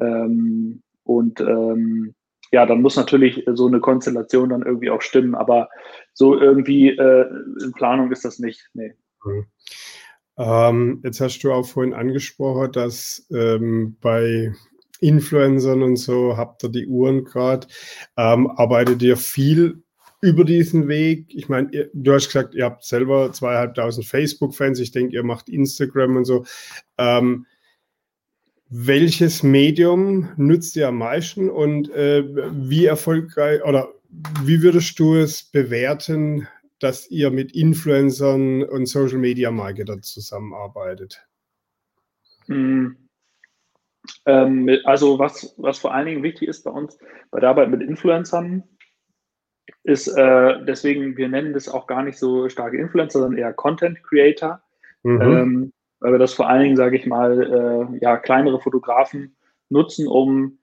Ähm, 0.00 0.82
und 1.04 1.40
ähm, 1.40 2.14
ja, 2.50 2.64
dann 2.64 2.80
muss 2.80 2.96
natürlich 2.96 3.44
so 3.52 3.66
eine 3.66 3.80
Konstellation 3.80 4.50
dann 4.50 4.62
irgendwie 4.62 4.90
auch 4.90 5.02
stimmen. 5.02 5.34
Aber 5.34 5.68
so 6.14 6.38
irgendwie 6.38 6.90
äh, 6.90 7.26
in 7.62 7.72
Planung 7.72 8.10
ist 8.10 8.24
das 8.24 8.38
nicht. 8.38 8.70
Nee. 8.74 8.94
Mhm. 9.24 9.46
Ähm, 10.38 11.00
jetzt 11.02 11.20
hast 11.20 11.40
du 11.40 11.52
auch 11.52 11.66
vorhin 11.66 11.94
angesprochen, 11.94 12.70
dass 12.72 13.26
ähm, 13.32 13.96
bei 14.00 14.52
Influencern 15.00 15.82
und 15.82 15.96
so, 15.96 16.36
habt 16.36 16.64
ihr 16.64 16.70
die 16.70 16.86
Uhren 16.86 17.24
gerade, 17.24 17.66
ähm, 18.16 18.48
arbeitet 18.48 19.02
ihr 19.02 19.16
viel 19.16 19.82
über 20.20 20.44
diesen 20.44 20.88
Weg? 20.88 21.26
Ich 21.34 21.48
meine, 21.48 21.90
du 21.92 22.12
hast 22.12 22.26
gesagt, 22.26 22.54
ihr 22.54 22.64
habt 22.64 22.84
selber 22.84 23.32
zweieinhalbtausend 23.32 24.06
Facebook-Fans, 24.06 24.80
ich 24.80 24.90
denke, 24.90 25.14
ihr 25.14 25.22
macht 25.22 25.48
Instagram 25.48 26.16
und 26.16 26.24
so. 26.24 26.44
Ähm, 26.98 27.46
welches 28.70 29.42
Medium 29.42 30.28
nutzt 30.36 30.76
ihr 30.76 30.88
am 30.88 30.98
meisten 30.98 31.48
und 31.48 31.90
äh, 31.90 32.24
wie 32.68 32.84
erfolgreich 32.84 33.64
oder 33.64 33.88
wie 34.42 34.62
würdest 34.62 34.98
du 34.98 35.16
es 35.16 35.42
bewerten, 35.42 36.48
dass 36.78 37.10
ihr 37.10 37.30
mit 37.30 37.52
Influencern 37.52 38.62
und 38.62 38.86
Social 38.86 39.18
Media 39.18 39.50
Marketer 39.50 40.00
zusammenarbeitet? 40.02 41.26
Hm. 42.46 43.07
Ähm, 44.26 44.68
also 44.84 45.18
was, 45.18 45.54
was 45.58 45.78
vor 45.78 45.94
allen 45.94 46.06
Dingen 46.06 46.22
wichtig 46.22 46.48
ist 46.48 46.64
bei 46.64 46.70
uns 46.70 46.98
bei 47.30 47.40
der 47.40 47.50
Arbeit 47.50 47.70
mit 47.70 47.82
Influencern, 47.82 48.64
ist 49.84 50.08
äh, 50.08 50.64
deswegen, 50.64 51.16
wir 51.16 51.28
nennen 51.28 51.52
das 51.52 51.68
auch 51.68 51.86
gar 51.86 52.02
nicht 52.02 52.18
so 52.18 52.48
starke 52.48 52.78
Influencer, 52.78 53.20
sondern 53.20 53.38
eher 53.38 53.52
Content 53.52 54.02
Creator, 54.02 54.60
mhm. 55.02 55.20
ähm, 55.20 55.72
weil 56.00 56.12
wir 56.12 56.18
das 56.18 56.34
vor 56.34 56.48
allen 56.48 56.62
Dingen, 56.62 56.76
sage 56.76 56.96
ich 56.96 57.06
mal, 57.06 57.90
äh, 57.92 57.98
ja, 58.00 58.16
kleinere 58.16 58.60
Fotografen 58.60 59.36
nutzen, 59.68 60.06
um 60.06 60.58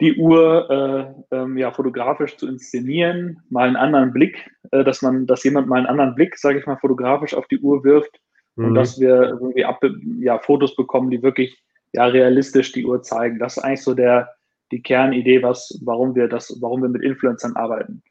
die 0.00 0.16
Uhr 0.16 1.14
äh, 1.30 1.36
ähm, 1.36 1.58
ja, 1.58 1.70
fotografisch 1.70 2.36
zu 2.36 2.48
inszenieren, 2.48 3.42
mal 3.50 3.68
einen 3.68 3.76
anderen 3.76 4.12
Blick, 4.12 4.50
äh, 4.70 4.82
dass 4.82 5.02
man, 5.02 5.26
dass 5.26 5.44
jemand 5.44 5.68
mal 5.68 5.76
einen 5.76 5.86
anderen 5.86 6.14
Blick, 6.14 6.38
sage 6.38 6.58
ich 6.58 6.66
mal, 6.66 6.78
fotografisch 6.78 7.34
auf 7.34 7.46
die 7.48 7.58
Uhr 7.58 7.84
wirft 7.84 8.20
mhm. 8.56 8.66
und 8.66 8.74
dass 8.74 8.98
wir 8.98 9.22
irgendwie 9.22 9.64
ab, 9.64 9.82
ja, 10.18 10.38
Fotos 10.38 10.74
bekommen, 10.74 11.10
die 11.10 11.22
wirklich 11.22 11.62
ja 11.92 12.06
realistisch 12.06 12.72
die 12.72 12.86
Uhr 12.86 13.02
zeigen. 13.02 13.38
Das 13.38 13.56
ist 13.56 13.62
eigentlich 13.62 13.82
so 13.82 13.94
der, 13.94 14.30
die 14.70 14.82
Kernidee, 14.82 15.42
was, 15.42 15.80
warum 15.84 16.14
wir 16.14 16.28
das, 16.28 16.56
warum 16.60 16.82
wir 16.82 16.88
mit 16.88 17.02
Influencern 17.02 17.56
arbeiten. 17.56 18.02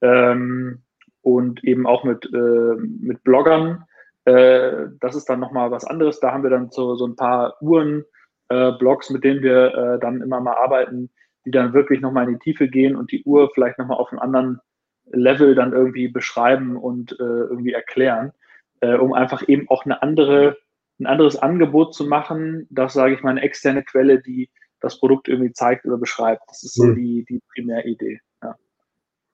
Ähm, 0.00 0.82
und 1.22 1.64
eben 1.64 1.86
auch 1.86 2.04
mit, 2.04 2.28
äh, 2.32 2.76
mit 2.76 3.24
Bloggern. 3.24 3.84
Äh, 4.24 4.88
das 5.00 5.14
ist 5.16 5.28
dann 5.28 5.40
nochmal 5.40 5.70
was 5.70 5.84
anderes. 5.84 6.20
Da 6.20 6.32
haben 6.32 6.42
wir 6.42 6.50
dann 6.50 6.70
so, 6.70 6.94
so 6.96 7.06
ein 7.06 7.16
paar 7.16 7.60
Uhren-Blogs, 7.62 9.10
äh, 9.10 9.12
mit 9.12 9.24
denen 9.24 9.42
wir 9.42 9.74
äh, 9.74 9.98
dann 9.98 10.20
immer 10.20 10.40
mal 10.40 10.56
arbeiten, 10.56 11.10
die 11.44 11.50
dann 11.50 11.72
wirklich 11.72 12.00
nochmal 12.00 12.28
in 12.28 12.34
die 12.34 12.38
Tiefe 12.40 12.68
gehen 12.68 12.96
und 12.96 13.10
die 13.10 13.22
Uhr 13.24 13.50
vielleicht 13.54 13.78
nochmal 13.78 13.98
auf 13.98 14.10
einem 14.12 14.20
anderen 14.20 14.60
Level 15.06 15.54
dann 15.54 15.72
irgendwie 15.72 16.08
beschreiben 16.08 16.76
und 16.76 17.12
äh, 17.12 17.22
irgendwie 17.22 17.72
erklären, 17.72 18.32
äh, 18.80 18.94
um 18.94 19.12
einfach 19.12 19.46
eben 19.48 19.68
auch 19.68 19.84
eine 19.84 20.02
andere, 20.02 20.56
ein 21.00 21.06
anderes 21.06 21.36
Angebot 21.36 21.94
zu 21.94 22.04
machen. 22.04 22.66
Das 22.70 22.92
sage 22.92 23.14
ich 23.14 23.22
mal 23.22 23.30
eine 23.30 23.42
externe 23.42 23.82
Quelle, 23.82 24.22
die 24.22 24.50
das 24.80 24.98
Produkt 24.98 25.28
irgendwie 25.28 25.52
zeigt 25.52 25.86
oder 25.86 25.98
beschreibt. 25.98 26.42
Das 26.48 26.62
ist 26.62 26.74
so 26.74 26.84
mhm. 26.84 26.94
die, 26.96 27.24
die 27.28 27.40
Primäridee. 27.52 28.20
Ja. 28.42 28.56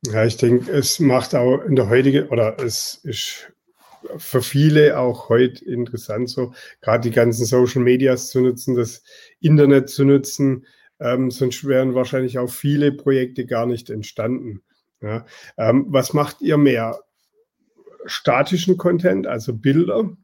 ja, 0.07 0.25
ich 0.25 0.37
denke, 0.37 0.71
es 0.73 1.01
macht 1.01 1.35
auch 1.35 1.63
in 1.65 1.77
der 1.77 1.89
heutigen, 1.89 2.29
oder 2.29 2.59
es 2.61 2.95
ist 3.05 3.53
für 4.17 4.43
viele 4.43 4.99
auch 4.99 5.29
heute 5.29 5.65
interessant, 5.65 6.31
so 6.31 6.53
gerade 6.81 7.03
die 7.03 7.15
ganzen 7.15 7.45
Social 7.45 7.83
Medias 7.83 8.31
zu 8.31 8.41
nutzen, 8.41 8.77
das 8.77 9.03
Internet 9.41 9.91
zu 9.91 10.05
nutzen. 10.05 10.67
Ähm, 11.01 11.31
sonst 11.31 11.67
wären 11.67 11.95
wahrscheinlich 11.95 12.39
auch 12.39 12.51
viele 12.51 12.93
Projekte 12.93 13.47
gar 13.47 13.67
nicht 13.67 13.91
entstanden. 13.91 14.63
Ja. 15.03 15.27
Ähm, 15.57 15.87
was 15.89 16.13
macht 16.13 16.41
ihr 16.41 16.57
mehr? 16.57 17.01
Statischen 18.07 18.79
Content, 18.79 19.27
also 19.27 19.55
Bilder 19.55 20.17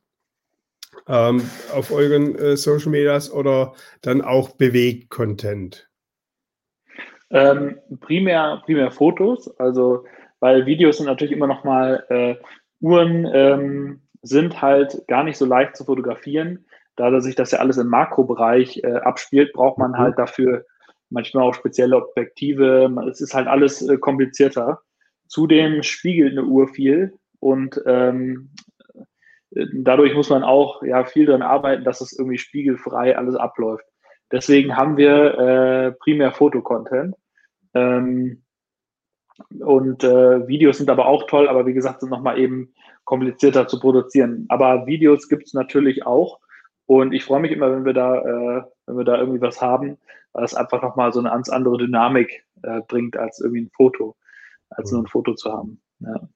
ähm, 1.09 1.43
auf 1.75 1.93
euren 1.93 2.35
äh, 2.37 2.57
Social 2.57 2.91
Medias 2.91 3.33
oder 3.33 3.75
dann 4.03 4.23
auch 4.23 4.51
Bewegt-Content? 4.57 5.89
Ähm, 7.31 7.79
primär, 8.01 8.63
primär 8.65 8.91
Fotos, 8.91 9.49
also 9.59 10.05
weil 10.41 10.67
Videos 10.67 10.99
sind 10.99 11.07
natürlich 11.07 11.33
immer 11.33 11.47
noch 11.47 11.65
mal 11.65 12.05
äh, 12.09 12.37
Uhren 12.81 13.27
ähm, 13.33 14.01
sind 14.23 14.61
halt 14.61 15.07
gar 15.09 15.25
nicht 15.25 15.37
so 15.37 15.47
leicht 15.47 15.77
zu 15.77 15.85
fotografieren. 15.85 16.67
Da 16.97 17.21
sich 17.21 17.35
das 17.35 17.51
ja 17.51 17.59
alles 17.59 17.77
im 17.77 17.89
Makrobereich 17.89 18.83
äh, 18.83 18.97
abspielt, 18.97 19.53
braucht 19.53 19.79
man 19.79 19.93
mhm. 19.93 19.99
halt 19.99 20.19
dafür 20.19 20.65
manchmal 21.11 21.45
auch 21.45 21.55
spezielle 21.55 21.97
Objektive. 21.97 22.91
Es 23.11 23.21
ist 23.21 23.35
halt 23.35 23.47
alles 23.47 23.87
äh, 23.87 23.97
komplizierter. 23.99 24.81
Zudem 25.29 25.83
spiegelt 25.83 26.33
eine 26.33 26.45
Uhr 26.45 26.69
viel 26.69 27.15
und 27.41 27.81
ähm, 27.87 28.51
dadurch 29.51 30.15
muss 30.15 30.31
man 30.31 30.43
auch 30.43 30.83
ja 30.83 31.05
viel 31.05 31.27
daran 31.27 31.43
arbeiten, 31.43 31.85
dass 31.85 32.01
es 32.01 32.19
irgendwie 32.19 32.39
spiegelfrei 32.39 33.17
alles 33.17 33.37
abläuft. 33.37 33.85
Deswegen 34.33 34.77
haben 34.77 34.97
wir 34.97 35.39
äh, 35.39 35.93
primär 35.93 36.33
Fotocontent. 36.33 37.15
Ähm, 37.75 38.43
und 39.61 40.03
äh, 40.03 40.49
Videos 40.49 40.79
sind 40.79 40.91
aber 40.91 41.07
auch 41.07 41.27
toll, 41.27 41.49
aber 41.49 41.67
wie 41.67 41.75
gesagt, 41.75 42.01
sind 42.01 42.11
nochmal 42.11 42.39
eben 42.39 42.73
komplizierter 43.05 43.69
zu 43.69 43.79
produzieren. 43.79 44.47
Aber 44.49 44.87
Videos 44.87 45.29
gibt 45.29 45.47
es 45.47 45.55
natürlich 45.55 46.07
auch. 46.07 46.41
Und 46.87 47.13
ich 47.13 47.25
freue 47.25 47.41
mich 47.41 47.53
immer, 47.53 47.71
wenn 47.71 47.85
wir 47.85 47.93
da, 47.93 48.21
äh, 48.21 48.63
wenn 48.87 48.97
wir 48.97 49.05
da 49.05 49.19
irgendwie 49.19 49.41
was 49.41 49.61
haben, 49.61 49.99
weil 50.33 50.43
das 50.43 50.55
einfach 50.55 50.83
nochmal 50.83 51.13
so 51.13 51.21
eine 51.21 51.31
ganz 51.31 51.49
andere 51.49 51.79
Dynamik 51.79 52.45
äh, 52.63 52.81
bringt, 52.89 53.17
als 53.17 53.41
irgendwie 53.41 53.63
ein 53.63 53.71
Foto, 53.71 54.17
als 54.71 54.91
nur 54.93 55.03
ein 55.03 55.09
Foto 55.09 55.35
zu 55.35 55.53
haben. 55.53 55.81
Ja. 56.01 56.29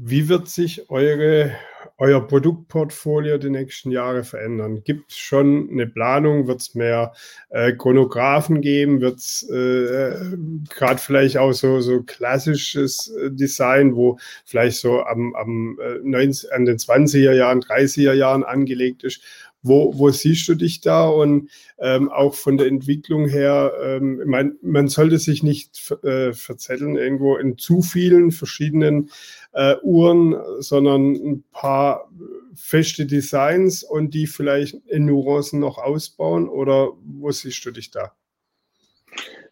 Wie 0.00 0.28
wird 0.28 0.48
sich 0.48 0.88
eure, 0.90 1.56
euer 1.96 2.24
Produktportfolio 2.24 3.36
die 3.36 3.50
nächsten 3.50 3.90
Jahre 3.90 4.22
verändern? 4.22 4.84
Gibt 4.84 5.10
es 5.10 5.18
schon 5.18 5.68
eine 5.72 5.88
Planung? 5.88 6.46
Wird 6.46 6.60
es 6.60 6.76
mehr 6.76 7.12
äh, 7.50 7.72
Chronographen 7.72 8.60
geben? 8.60 9.00
Wird 9.00 9.18
es 9.18 9.42
äh, 9.50 10.36
gerade 10.70 11.00
vielleicht 11.00 11.36
auch 11.38 11.50
so, 11.50 11.80
so 11.80 12.04
klassisches 12.04 13.08
äh, 13.08 13.32
Design, 13.32 13.96
wo 13.96 14.20
vielleicht 14.44 14.76
so 14.76 15.02
am, 15.02 15.34
am 15.34 15.76
19, 16.04 16.48
äh, 16.48 16.54
an 16.54 16.64
den 16.64 16.76
20er 16.76 17.32
Jahren, 17.32 17.60
30er 17.60 18.12
Jahren 18.12 18.44
angelegt 18.44 19.02
ist? 19.02 19.20
Wo, 19.62 19.92
wo 19.98 20.10
siehst 20.10 20.48
du 20.48 20.54
dich 20.54 20.80
da? 20.80 21.06
Und 21.08 21.50
ähm, 21.78 22.10
auch 22.10 22.34
von 22.34 22.56
der 22.56 22.68
Entwicklung 22.68 23.28
her, 23.28 23.72
ähm, 23.82 24.22
mein, 24.26 24.56
man 24.62 24.88
sollte 24.88 25.18
sich 25.18 25.42
nicht 25.42 25.90
äh, 26.04 26.32
verzetteln 26.32 26.96
irgendwo 26.96 27.36
in 27.36 27.58
zu 27.58 27.82
vielen 27.82 28.30
verschiedenen 28.30 29.10
äh, 29.52 29.74
Uhren, 29.82 30.36
sondern 30.60 31.14
ein 31.14 31.44
paar 31.50 32.08
feste 32.54 33.06
Designs 33.06 33.82
und 33.82 34.14
die 34.14 34.26
vielleicht 34.26 34.74
in 34.86 35.06
Nuancen 35.06 35.60
noch 35.60 35.78
ausbauen? 35.78 36.48
Oder 36.48 36.90
wo 37.04 37.30
siehst 37.30 37.64
du 37.64 37.70
dich 37.70 37.90
da? 37.90 38.12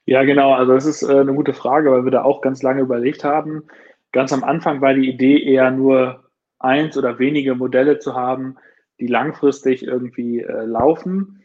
Ja, 0.04 0.22
genau. 0.24 0.52
Also 0.52 0.74
das 0.74 0.86
ist 0.86 1.02
äh, 1.02 1.20
eine 1.20 1.34
gute 1.34 1.52
Frage, 1.52 1.90
weil 1.90 2.04
wir 2.04 2.12
da 2.12 2.22
auch 2.22 2.40
ganz 2.40 2.62
lange 2.62 2.82
überlegt 2.82 3.24
haben. 3.24 3.64
Ganz 4.12 4.32
am 4.32 4.44
Anfang 4.44 4.80
war 4.80 4.94
die 4.94 5.08
Idee 5.08 5.42
eher 5.42 5.70
nur 5.70 6.24
eins 6.58 6.96
oder 6.96 7.18
wenige 7.18 7.54
Modelle 7.54 7.98
zu 7.98 8.14
haben, 8.14 8.56
die 9.00 9.06
langfristig 9.06 9.82
irgendwie 9.84 10.40
äh, 10.40 10.64
laufen. 10.64 11.42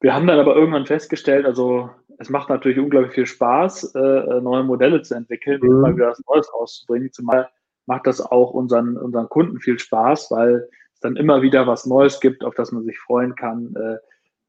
Wir 0.00 0.14
haben 0.14 0.26
dann 0.26 0.38
aber 0.38 0.54
irgendwann 0.54 0.86
festgestellt, 0.86 1.46
also 1.46 1.90
es 2.18 2.30
macht 2.30 2.48
natürlich 2.48 2.78
unglaublich 2.78 3.14
viel 3.14 3.26
Spaß, 3.26 3.94
äh, 3.94 3.98
äh 3.98 4.40
neue 4.40 4.64
Modelle 4.64 5.02
zu 5.02 5.14
entwickeln, 5.14 5.60
mhm. 5.62 5.70
immer 5.70 5.96
wieder 5.96 6.10
was 6.10 6.22
Neues 6.26 6.52
rauszubringen, 6.52 7.12
zumal 7.12 7.48
macht 7.86 8.06
das 8.06 8.20
auch 8.20 8.50
unseren, 8.50 8.96
unseren 8.96 9.28
Kunden 9.28 9.60
viel 9.60 9.78
Spaß, 9.78 10.30
weil 10.30 10.68
es 10.92 11.00
dann 11.00 11.16
immer 11.16 11.42
wieder 11.42 11.66
was 11.66 11.86
Neues 11.86 12.20
gibt, 12.20 12.44
auf 12.44 12.54
das 12.54 12.70
man 12.70 12.84
sich 12.84 12.98
freuen 12.98 13.34
kann. 13.34 13.74
Äh, 13.76 13.96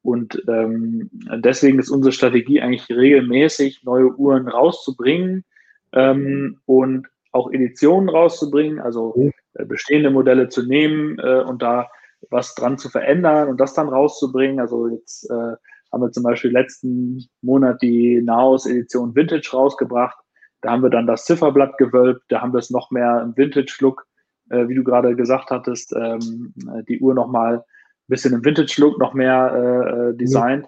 und 0.01 0.41
ähm, 0.47 1.09
deswegen 1.37 1.79
ist 1.79 1.89
unsere 1.89 2.11
Strategie 2.11 2.61
eigentlich 2.61 2.89
regelmäßig, 2.89 3.83
neue 3.83 4.15
Uhren 4.15 4.47
rauszubringen 4.47 5.45
ähm, 5.93 6.59
und 6.65 7.07
auch 7.31 7.51
Editionen 7.51 8.09
rauszubringen, 8.09 8.79
also 8.79 9.13
äh, 9.53 9.65
bestehende 9.65 10.09
Modelle 10.09 10.49
zu 10.49 10.65
nehmen 10.65 11.19
äh, 11.19 11.43
und 11.43 11.61
da 11.61 11.89
was 12.29 12.55
dran 12.55 12.77
zu 12.77 12.89
verändern 12.89 13.49
und 13.49 13.59
das 13.59 13.73
dann 13.73 13.89
rauszubringen. 13.89 14.59
Also 14.59 14.87
jetzt 14.87 15.29
äh, 15.29 15.55
haben 15.91 16.01
wir 16.01 16.11
zum 16.11 16.23
Beispiel 16.23 16.51
letzten 16.51 17.27
Monat 17.41 17.81
die 17.81 18.21
Naos 18.21 18.65
Edition 18.65 19.15
Vintage 19.15 19.49
rausgebracht. 19.51 20.17
Da 20.61 20.71
haben 20.71 20.83
wir 20.83 20.89
dann 20.89 21.07
das 21.07 21.25
Zifferblatt 21.25 21.77
gewölbt, 21.77 22.23
da 22.29 22.41
haben 22.41 22.53
wir 22.53 22.59
es 22.59 22.69
noch 22.69 22.91
mehr 22.91 23.21
im 23.23 23.35
Vintage-Look, 23.35 24.05
äh, 24.49 24.67
wie 24.67 24.75
du 24.75 24.83
gerade 24.83 25.15
gesagt 25.15 25.51
hattest, 25.51 25.93
ähm, 25.95 26.53
die 26.87 26.99
Uhr 26.99 27.13
nochmal 27.13 27.55
ein 27.57 27.63
bisschen 28.07 28.33
im 28.33 28.43
Vintage-Look 28.43 28.99
noch 28.99 29.13
mehr 29.13 29.53
äh, 29.53 30.09
äh 30.09 30.17
designt. 30.17 30.67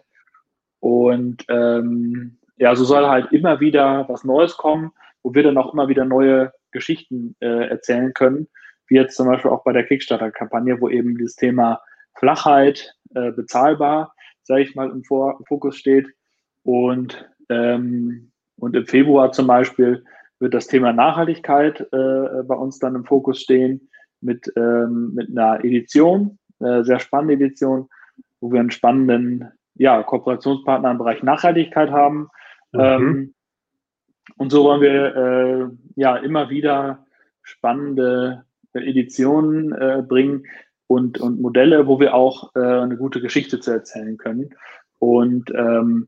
Und 0.79 1.45
ähm, 1.49 2.39
ja, 2.57 2.75
so 2.75 2.85
soll 2.85 3.07
halt 3.07 3.31
immer 3.31 3.59
wieder 3.59 4.05
was 4.07 4.23
Neues 4.23 4.55
kommen, 4.57 4.91
wo 5.23 5.33
wir 5.33 5.43
dann 5.43 5.57
auch 5.57 5.73
immer 5.73 5.87
wieder 5.87 6.05
neue 6.05 6.51
Geschichten 6.71 7.35
äh, 7.39 7.67
erzählen 7.67 8.13
können, 8.13 8.47
wie 8.91 8.95
jetzt 8.95 9.15
zum 9.15 9.27
Beispiel 9.27 9.49
auch 9.49 9.63
bei 9.63 9.73
der 9.73 9.85
Kickstarter-Kampagne, 9.85 10.79
wo 10.81 10.89
eben 10.89 11.17
das 11.17 11.35
Thema 11.35 11.81
Flachheit, 12.15 12.93
äh, 13.15 13.31
bezahlbar, 13.31 14.13
sage 14.43 14.61
ich 14.61 14.75
mal, 14.75 14.89
im, 14.91 15.03
Vor 15.03 15.39
Fokus 15.47 15.77
steht. 15.77 16.07
Und 16.63 17.27
ähm, 17.49 18.31
und 18.61 18.75
im 18.75 18.85
Februar 18.85 19.31
zum 19.31 19.47
Beispiel 19.47 20.05
wird 20.39 20.53
das 20.53 20.67
Thema 20.67 20.93
Nachhaltigkeit 20.93 21.81
äh, 21.81 22.43
bei 22.43 22.55
uns 22.55 22.79
dann 22.79 22.95
im 22.95 23.05
Fokus 23.05 23.41
stehen 23.41 23.89
mit, 24.21 24.51
ähm, 24.55 25.13
mit 25.15 25.29
einer 25.29 25.63
Edition, 25.65 26.37
äh, 26.59 26.83
sehr 26.83 26.99
spannende 26.99 27.33
Edition, 27.33 27.89
wo 28.39 28.51
wir 28.51 28.59
einen 28.59 28.71
spannenden 28.71 29.51
ja, 29.75 30.03
Kooperationspartner 30.03 30.91
im 30.91 30.99
Bereich 30.99 31.23
Nachhaltigkeit 31.23 31.89
haben. 31.89 32.29
Mhm. 32.71 32.79
Ähm, 32.79 33.33
und 34.37 34.51
so 34.51 34.63
wollen 34.63 34.81
wir 34.81 35.15
äh, 35.15 35.67
ja 35.95 36.17
immer 36.17 36.51
wieder 36.51 37.05
spannende 37.41 38.45
Editionen 38.73 39.73
äh, 39.73 40.03
bringen 40.07 40.45
und, 40.87 41.19
und 41.19 41.41
Modelle, 41.41 41.87
wo 41.87 41.99
wir 41.99 42.13
auch 42.13 42.55
äh, 42.55 42.59
eine 42.59 42.97
gute 42.97 43.21
Geschichte 43.21 43.59
zu 43.59 43.71
erzählen 43.71 44.17
können. 44.17 44.53
Und 44.99 45.51
ähm, 45.55 46.07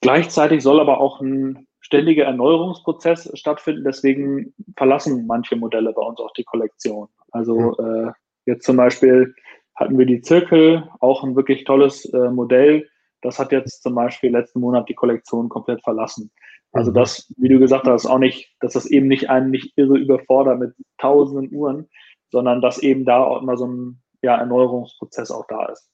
Gleichzeitig 0.00 0.62
soll 0.62 0.80
aber 0.80 1.00
auch 1.00 1.20
ein 1.20 1.66
ständiger 1.80 2.24
Erneuerungsprozess 2.24 3.30
stattfinden. 3.34 3.84
Deswegen 3.84 4.54
verlassen 4.76 5.26
manche 5.26 5.56
Modelle 5.56 5.92
bei 5.92 6.02
uns 6.02 6.20
auch 6.20 6.32
die 6.32 6.44
Kollektion. 6.44 7.08
Also 7.32 7.76
äh, 7.78 8.12
jetzt 8.46 8.64
zum 8.64 8.76
Beispiel 8.76 9.34
hatten 9.74 9.98
wir 9.98 10.06
die 10.06 10.20
Zirkel, 10.20 10.88
auch 11.00 11.24
ein 11.24 11.34
wirklich 11.34 11.64
tolles 11.64 12.04
äh, 12.12 12.30
Modell. 12.30 12.88
Das 13.22 13.38
hat 13.38 13.50
jetzt 13.50 13.82
zum 13.82 13.94
Beispiel 13.94 14.30
letzten 14.30 14.60
Monat 14.60 14.88
die 14.88 14.94
Kollektion 14.94 15.48
komplett 15.48 15.82
verlassen. 15.82 16.30
Also 16.72 16.90
das, 16.90 17.32
wie 17.36 17.48
du 17.48 17.58
gesagt 17.58 17.86
hast, 17.86 18.06
auch 18.06 18.18
nicht, 18.18 18.54
dass 18.60 18.74
das 18.74 18.86
eben 18.86 19.08
nicht 19.08 19.30
einen 19.30 19.50
nicht 19.50 19.72
irre 19.76 19.98
überfordert 19.98 20.58
mit 20.58 20.74
tausenden 20.98 21.52
Uhren, 21.54 21.88
sondern 22.30 22.60
dass 22.60 22.78
eben 22.78 23.04
da 23.04 23.24
auch 23.24 23.42
immer 23.42 23.56
so 23.56 23.66
ein 23.66 24.02
ja, 24.22 24.36
Erneuerungsprozess 24.36 25.30
auch 25.30 25.46
da 25.48 25.66
ist. 25.66 25.90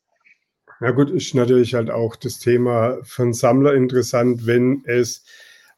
Ja 0.81 0.91
gut, 0.91 1.11
ist 1.11 1.35
natürlich 1.35 1.75
halt 1.75 1.91
auch 1.91 2.17
das 2.17 2.39
Thema 2.39 2.99
für 3.05 3.23
einen 3.23 3.33
Sammler 3.33 3.75
interessant, 3.75 4.47
wenn 4.47 4.83
es, 4.87 5.25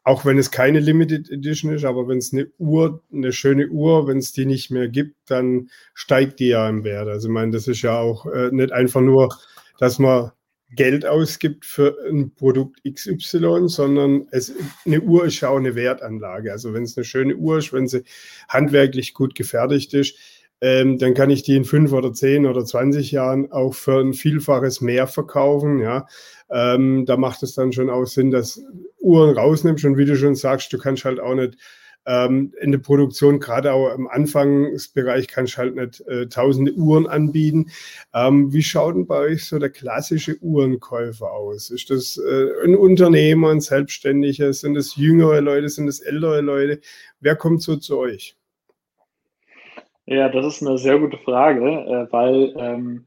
auch 0.04 0.24
wenn 0.24 0.38
es 0.38 0.50
keine 0.50 0.80
Limited 0.80 1.30
Edition 1.30 1.72
ist, 1.72 1.84
aber 1.84 2.08
wenn 2.08 2.18
es 2.18 2.32
eine 2.32 2.46
Uhr, 2.58 3.02
eine 3.12 3.32
schöne 3.32 3.68
Uhr, 3.68 4.06
wenn 4.06 4.18
es 4.18 4.32
die 4.32 4.46
nicht 4.46 4.70
mehr 4.70 4.88
gibt, 4.88 5.16
dann 5.26 5.68
steigt 5.92 6.40
die 6.40 6.48
ja 6.48 6.66
im 6.68 6.84
Wert. 6.84 7.08
Also 7.08 7.28
ich 7.28 7.34
meine, 7.34 7.52
das 7.52 7.68
ist 7.68 7.82
ja 7.82 7.98
auch 7.98 8.24
äh, 8.26 8.48
nicht 8.50 8.72
einfach 8.72 9.02
nur 9.02 9.28
dass 9.78 9.98
man 9.98 10.30
Geld 10.70 11.06
ausgibt 11.06 11.64
für 11.64 11.96
ein 12.08 12.34
Produkt 12.34 12.80
XY, 12.84 13.68
sondern 13.68 14.26
es, 14.30 14.52
eine 14.84 15.00
Uhr 15.00 15.26
ist 15.26 15.40
ja 15.40 15.48
auch 15.50 15.58
eine 15.58 15.74
Wertanlage. 15.74 16.50
Also 16.52 16.74
wenn 16.74 16.82
es 16.82 16.96
eine 16.96 17.04
schöne 17.04 17.36
Uhr 17.36 17.58
ist, 17.58 17.72
wenn 17.72 17.86
sie 17.86 18.02
handwerklich 18.48 19.14
gut 19.14 19.34
gefertigt 19.34 19.94
ist, 19.94 20.16
ähm, 20.60 20.98
dann 20.98 21.14
kann 21.14 21.30
ich 21.30 21.42
die 21.42 21.54
in 21.54 21.64
fünf 21.64 21.92
oder 21.92 22.12
zehn 22.12 22.46
oder 22.46 22.64
zwanzig 22.64 23.12
Jahren 23.12 23.52
auch 23.52 23.74
für 23.74 24.00
ein 24.00 24.14
Vielfaches 24.14 24.80
mehr 24.80 25.06
verkaufen. 25.06 25.80
Ja, 25.80 26.06
ähm, 26.50 27.04
da 27.06 27.16
macht 27.16 27.42
es 27.42 27.54
dann 27.54 27.72
schon 27.72 27.90
auch 27.90 28.06
Sinn, 28.06 28.30
dass 28.30 28.62
Uhren 28.98 29.36
rausnimmst 29.36 29.84
und 29.84 29.98
wie 29.98 30.06
du 30.06 30.16
schon 30.16 30.34
sagst, 30.34 30.72
du 30.72 30.78
kannst 30.78 31.04
halt 31.04 31.20
auch 31.20 31.34
nicht 31.34 31.58
ähm, 32.06 32.54
in 32.60 32.72
der 32.72 32.78
Produktion, 32.78 33.40
gerade 33.40 33.72
auch 33.72 33.92
im 33.94 34.08
Anfangsbereich, 34.08 35.28
kannst 35.28 35.54
du 35.54 35.58
halt 35.58 35.74
nicht 35.74 36.00
äh, 36.06 36.28
tausende 36.28 36.72
Uhren 36.72 37.06
anbieten. 37.06 37.70
Ähm, 38.14 38.52
wie 38.52 38.62
schaut 38.62 38.94
denn 38.94 39.06
bei 39.06 39.18
euch 39.18 39.46
so 39.46 39.58
der 39.58 39.70
klassische 39.70 40.36
Uhrenkäufer 40.40 41.30
aus? 41.30 41.70
Ist 41.70 41.90
das 41.90 42.18
äh, 42.18 42.64
ein 42.64 42.76
Unternehmer, 42.76 43.50
ein 43.50 43.60
Selbstständiger? 43.60 44.52
Sind 44.52 44.76
es 44.76 44.96
jüngere 44.96 45.40
Leute? 45.40 45.68
Sind 45.68 45.88
es 45.88 46.00
ältere 46.00 46.40
Leute? 46.40 46.80
Wer 47.20 47.36
kommt 47.36 47.62
so 47.62 47.76
zu 47.76 47.98
euch? 47.98 48.36
Ja, 50.06 50.28
das 50.28 50.46
ist 50.46 50.66
eine 50.66 50.78
sehr 50.78 50.98
gute 51.00 51.18
Frage, 51.18 51.64
äh, 51.64 52.12
weil 52.12 52.54
ähm, 52.56 53.06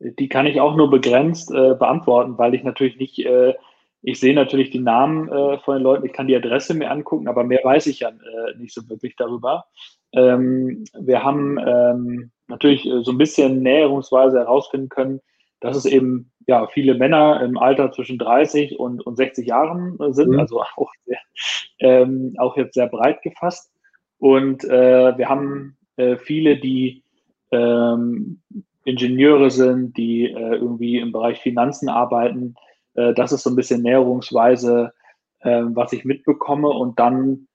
die 0.00 0.28
kann 0.28 0.46
ich 0.46 0.60
auch 0.60 0.76
nur 0.76 0.90
begrenzt 0.90 1.50
äh, 1.52 1.74
beantworten, 1.74 2.38
weil 2.38 2.54
ich 2.54 2.64
natürlich 2.64 2.96
nicht 2.96 3.18
äh, 3.20 3.54
ich 4.02 4.18
sehe 4.18 4.34
natürlich 4.34 4.70
die 4.70 4.80
Namen 4.80 5.28
äh, 5.28 5.58
von 5.58 5.76
den 5.76 5.82
Leuten, 5.82 6.06
ich 6.06 6.12
kann 6.12 6.26
die 6.26 6.36
Adresse 6.36 6.74
mir 6.74 6.90
angucken, 6.90 7.28
aber 7.28 7.44
mehr 7.44 7.60
weiß 7.62 7.86
ich 7.86 8.00
ja 8.00 8.08
äh, 8.08 8.56
nicht 8.56 8.72
so 8.72 8.88
wirklich 8.88 9.14
darüber. 9.16 9.66
Ähm, 10.12 10.84
wir 10.98 11.22
haben 11.22 11.58
ähm, 11.58 12.30
natürlich 12.48 12.86
äh, 12.86 13.02
so 13.02 13.12
ein 13.12 13.18
bisschen 13.18 13.62
näherungsweise 13.62 14.38
herausfinden 14.38 14.88
können, 14.88 15.20
dass 15.60 15.76
es 15.76 15.84
eben 15.84 16.32
ja 16.46 16.66
viele 16.66 16.94
Männer 16.94 17.42
im 17.42 17.58
Alter 17.58 17.92
zwischen 17.92 18.18
30 18.18 18.78
und, 18.78 19.06
und 19.06 19.16
60 19.16 19.46
Jahren 19.46 19.98
äh, 20.00 20.12
sind, 20.12 20.30
mhm. 20.30 20.40
also 20.40 20.62
auch, 20.76 20.92
sehr, 21.04 21.18
ähm, 21.80 22.34
auch 22.38 22.56
jetzt 22.56 22.74
sehr 22.74 22.88
breit 22.88 23.22
gefasst. 23.22 23.70
Und 24.18 24.64
äh, 24.64 25.16
wir 25.16 25.28
haben 25.28 25.76
äh, 25.96 26.16
viele, 26.16 26.56
die 26.56 27.04
ähm, 27.50 28.40
Ingenieure 28.84 29.50
sind, 29.50 29.96
die 29.98 30.24
irgendwie 30.30 30.98
im 30.98 31.12
Bereich 31.12 31.38
Finanzen 31.38 31.90
arbeiten, 31.90 32.54
äh, 32.94 33.14
das 33.14 33.32
ist 33.32 33.42
so 33.42 33.50
ein 33.50 33.56
bisschen 33.56 33.82
näherungsweise, 33.82 34.92
äh, 35.40 35.62
was 35.64 35.92
ich 35.92 36.04
mitbekomme. 36.04 36.68
Und 36.68 36.98
dann 36.98 37.48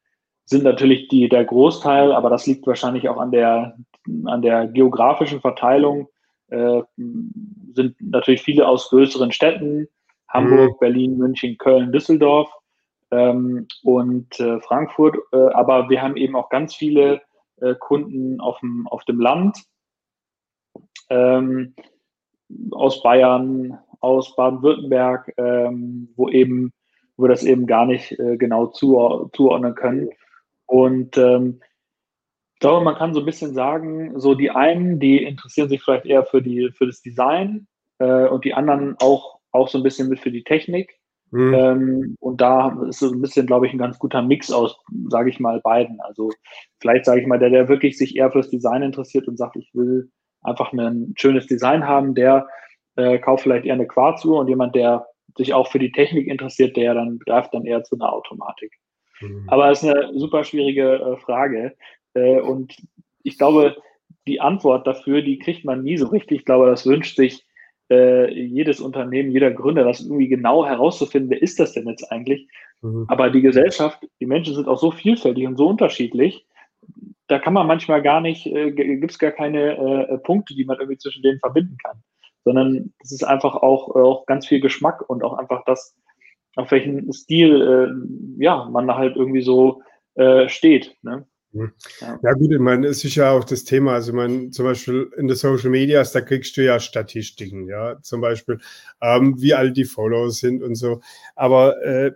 sind 0.45 0.63
natürlich 0.63 1.07
die, 1.07 1.27
der 1.29 1.45
Großteil, 1.45 2.11
aber 2.11 2.29
das 2.29 2.45
liegt 2.45 2.67
wahrscheinlich 2.67 3.09
auch 3.09 3.17
an 3.17 3.31
der, 3.31 3.77
an 4.25 4.41
der 4.41 4.67
geografischen 4.67 5.41
Verteilung, 5.41 6.07
äh, 6.49 6.81
sind 6.97 7.95
natürlich 7.99 8.43
viele 8.43 8.67
aus 8.67 8.89
größeren 8.89 9.31
Städten, 9.31 9.87
Hamburg, 10.29 10.73
mhm. 10.73 10.79
Berlin, 10.79 11.17
München, 11.17 11.57
Köln, 11.57 11.91
Düsseldorf 11.91 12.49
ähm, 13.11 13.67
und 13.83 14.39
äh, 14.39 14.59
Frankfurt. 14.61 15.17
Äh, 15.31 15.37
aber 15.53 15.89
wir 15.89 16.01
haben 16.01 16.17
eben 16.17 16.35
auch 16.35 16.49
ganz 16.49 16.75
viele 16.75 17.21
äh, 17.61 17.73
Kunden 17.75 18.39
auf 18.39 18.59
dem, 18.59 18.87
auf 18.87 19.03
dem 19.05 19.19
Land, 19.19 19.57
ähm, 21.09 21.73
aus 22.71 23.01
Bayern, 23.01 23.79
aus 23.99 24.35
Baden-Württemberg, 24.35 25.33
ähm, 25.37 26.09
wo 26.15 26.29
eben, 26.29 26.71
wo 27.17 27.23
wir 27.23 27.29
das 27.29 27.43
eben 27.43 27.65
gar 27.67 27.85
nicht 27.85 28.17
äh, 28.19 28.37
genau 28.37 28.67
zu, 28.67 29.29
zuordnen 29.33 29.75
können. 29.75 30.09
Und 30.65 31.17
ähm, 31.17 31.61
ich 32.53 32.59
glaube, 32.59 32.83
man 32.83 32.95
kann 32.95 33.13
so 33.13 33.19
ein 33.19 33.25
bisschen 33.25 33.53
sagen, 33.53 34.19
so 34.19 34.33
die 34.33 34.49
einen, 34.49 34.99
die 34.99 35.23
interessieren 35.23 35.69
sich 35.69 35.83
vielleicht 35.83 36.05
eher 36.05 36.25
für, 36.25 36.41
die, 36.41 36.71
für 36.71 36.87
das 36.87 37.01
Design 37.01 37.67
äh, 37.99 38.27
und 38.27 38.45
die 38.45 38.53
anderen 38.53 38.95
auch, 38.99 39.39
auch 39.51 39.67
so 39.67 39.77
ein 39.77 39.83
bisschen 39.83 40.09
mit 40.09 40.19
für 40.19 40.31
die 40.31 40.43
Technik. 40.43 40.97
Mhm. 41.31 41.53
Ähm, 41.53 42.15
und 42.19 42.39
da 42.39 42.81
ist 42.87 42.99
so 42.99 43.11
ein 43.11 43.21
bisschen, 43.21 43.45
glaube 43.45 43.67
ich, 43.67 43.73
ein 43.73 43.77
ganz 43.77 43.99
guter 43.99 44.21
Mix 44.21 44.51
aus, 44.51 44.77
sage 45.09 45.29
ich 45.29 45.39
mal, 45.39 45.59
beiden. 45.59 45.99
Also 46.01 46.31
vielleicht 46.79 47.05
sage 47.05 47.21
ich 47.21 47.27
mal, 47.27 47.39
der, 47.39 47.49
der 47.49 47.67
wirklich 47.67 47.97
sich 47.97 48.15
eher 48.15 48.31
fürs 48.31 48.49
Design 48.49 48.83
interessiert 48.83 49.27
und 49.27 49.37
sagt, 49.37 49.57
ich 49.57 49.69
will 49.73 50.09
einfach 50.41 50.71
ein 50.71 51.13
schönes 51.17 51.47
Design 51.47 51.85
haben, 51.87 52.15
der 52.15 52.47
äh, 52.95 53.19
kauft 53.19 53.43
vielleicht 53.43 53.65
eher 53.65 53.73
eine 53.73 53.87
Quarzuhr 53.87 54.39
und 54.39 54.47
jemand, 54.47 54.75
der 54.75 55.07
sich 55.37 55.53
auch 55.53 55.67
für 55.67 55.79
die 55.79 55.91
Technik 55.91 56.27
interessiert, 56.27 56.77
der 56.77 56.93
dann 56.93 57.19
greift 57.19 57.53
dann 57.53 57.65
eher 57.65 57.83
zu 57.83 57.95
einer 57.95 58.11
Automatik. 58.11 58.73
Mhm. 59.21 59.43
Aber 59.47 59.69
es 59.69 59.83
ist 59.83 59.89
eine 59.89 60.17
super 60.17 60.43
schwierige 60.43 60.95
äh, 60.95 61.17
Frage. 61.17 61.75
Äh, 62.13 62.39
und 62.39 62.75
ich 63.23 63.37
glaube, 63.37 63.75
die 64.27 64.41
Antwort 64.41 64.87
dafür, 64.87 65.21
die 65.21 65.39
kriegt 65.39 65.65
man 65.65 65.83
nie 65.83 65.97
so 65.97 66.07
richtig. 66.07 66.39
Ich 66.39 66.45
glaube, 66.45 66.67
das 66.67 66.85
wünscht 66.85 67.15
sich 67.15 67.45
äh, 67.91 68.33
jedes 68.33 68.79
Unternehmen, 68.79 69.31
jeder 69.31 69.51
Gründer, 69.51 69.83
das 69.83 70.01
irgendwie 70.01 70.27
genau 70.27 70.65
herauszufinden, 70.65 71.29
wer 71.29 71.41
ist 71.41 71.59
das 71.59 71.73
denn 71.73 71.87
jetzt 71.87 72.11
eigentlich? 72.11 72.47
Mhm. 72.81 73.05
Aber 73.07 73.29
die 73.29 73.41
Gesellschaft, 73.41 73.99
die 74.19 74.25
Menschen 74.25 74.55
sind 74.55 74.67
auch 74.67 74.79
so 74.79 74.91
vielfältig 74.91 75.45
und 75.45 75.57
so 75.57 75.67
unterschiedlich, 75.67 76.47
da 77.27 77.39
kann 77.39 77.53
man 77.53 77.67
manchmal 77.67 78.01
gar 78.01 78.21
nicht, 78.21 78.45
äh, 78.45 78.71
gibt 78.71 79.11
es 79.11 79.19
gar 79.19 79.31
keine 79.31 80.07
äh, 80.07 80.17
Punkte, 80.19 80.55
die 80.55 80.65
man 80.65 80.77
irgendwie 80.77 80.97
zwischen 80.97 81.23
denen 81.23 81.39
verbinden 81.39 81.77
kann 81.83 82.01
sondern 82.45 82.93
es 83.03 83.11
ist 83.11 83.23
einfach 83.23 83.55
auch, 83.55 83.93
auch 83.95 84.25
ganz 84.25 84.47
viel 84.47 84.61
Geschmack 84.61 85.07
und 85.09 85.23
auch 85.23 85.33
einfach 85.33 85.63
das, 85.65 85.95
auf 86.55 86.71
welchen 86.71 87.11
Stil 87.11 87.61
äh, 88.39 88.41
ja, 88.43 88.69
man 88.71 88.87
da 88.87 88.95
halt 88.95 89.17
irgendwie 89.17 89.41
so 89.41 89.81
äh, 90.13 90.47
steht. 90.47 90.95
Ne? 91.01 91.25
Mhm. 91.51 91.73
Ja. 91.99 92.19
ja. 92.21 92.33
gut, 92.33 92.51
ich 92.51 92.59
meine, 92.59 92.87
es 92.87 93.03
ist 93.03 93.15
ja 93.15 93.31
auch 93.31 93.43
das 93.43 93.63
Thema, 93.63 93.93
also 93.93 94.13
meine, 94.13 94.51
zum 94.51 94.65
Beispiel 94.65 95.11
in 95.17 95.27
den 95.27 95.35
Social 95.35 95.69
Medias, 95.69 96.11
da 96.11 96.21
kriegst 96.21 96.55
du 96.55 96.63
ja 96.63 96.79
Statistiken, 96.79 97.67
ja, 97.67 97.99
zum 98.01 98.21
Beispiel, 98.21 98.59
ähm, 99.01 99.35
wie 99.41 99.53
alt 99.53 99.75
die 99.75 99.85
Follows 99.85 100.39
sind 100.39 100.61
und 100.61 100.75
so. 100.75 101.01
Aber 101.35 101.81
äh, 101.83 102.11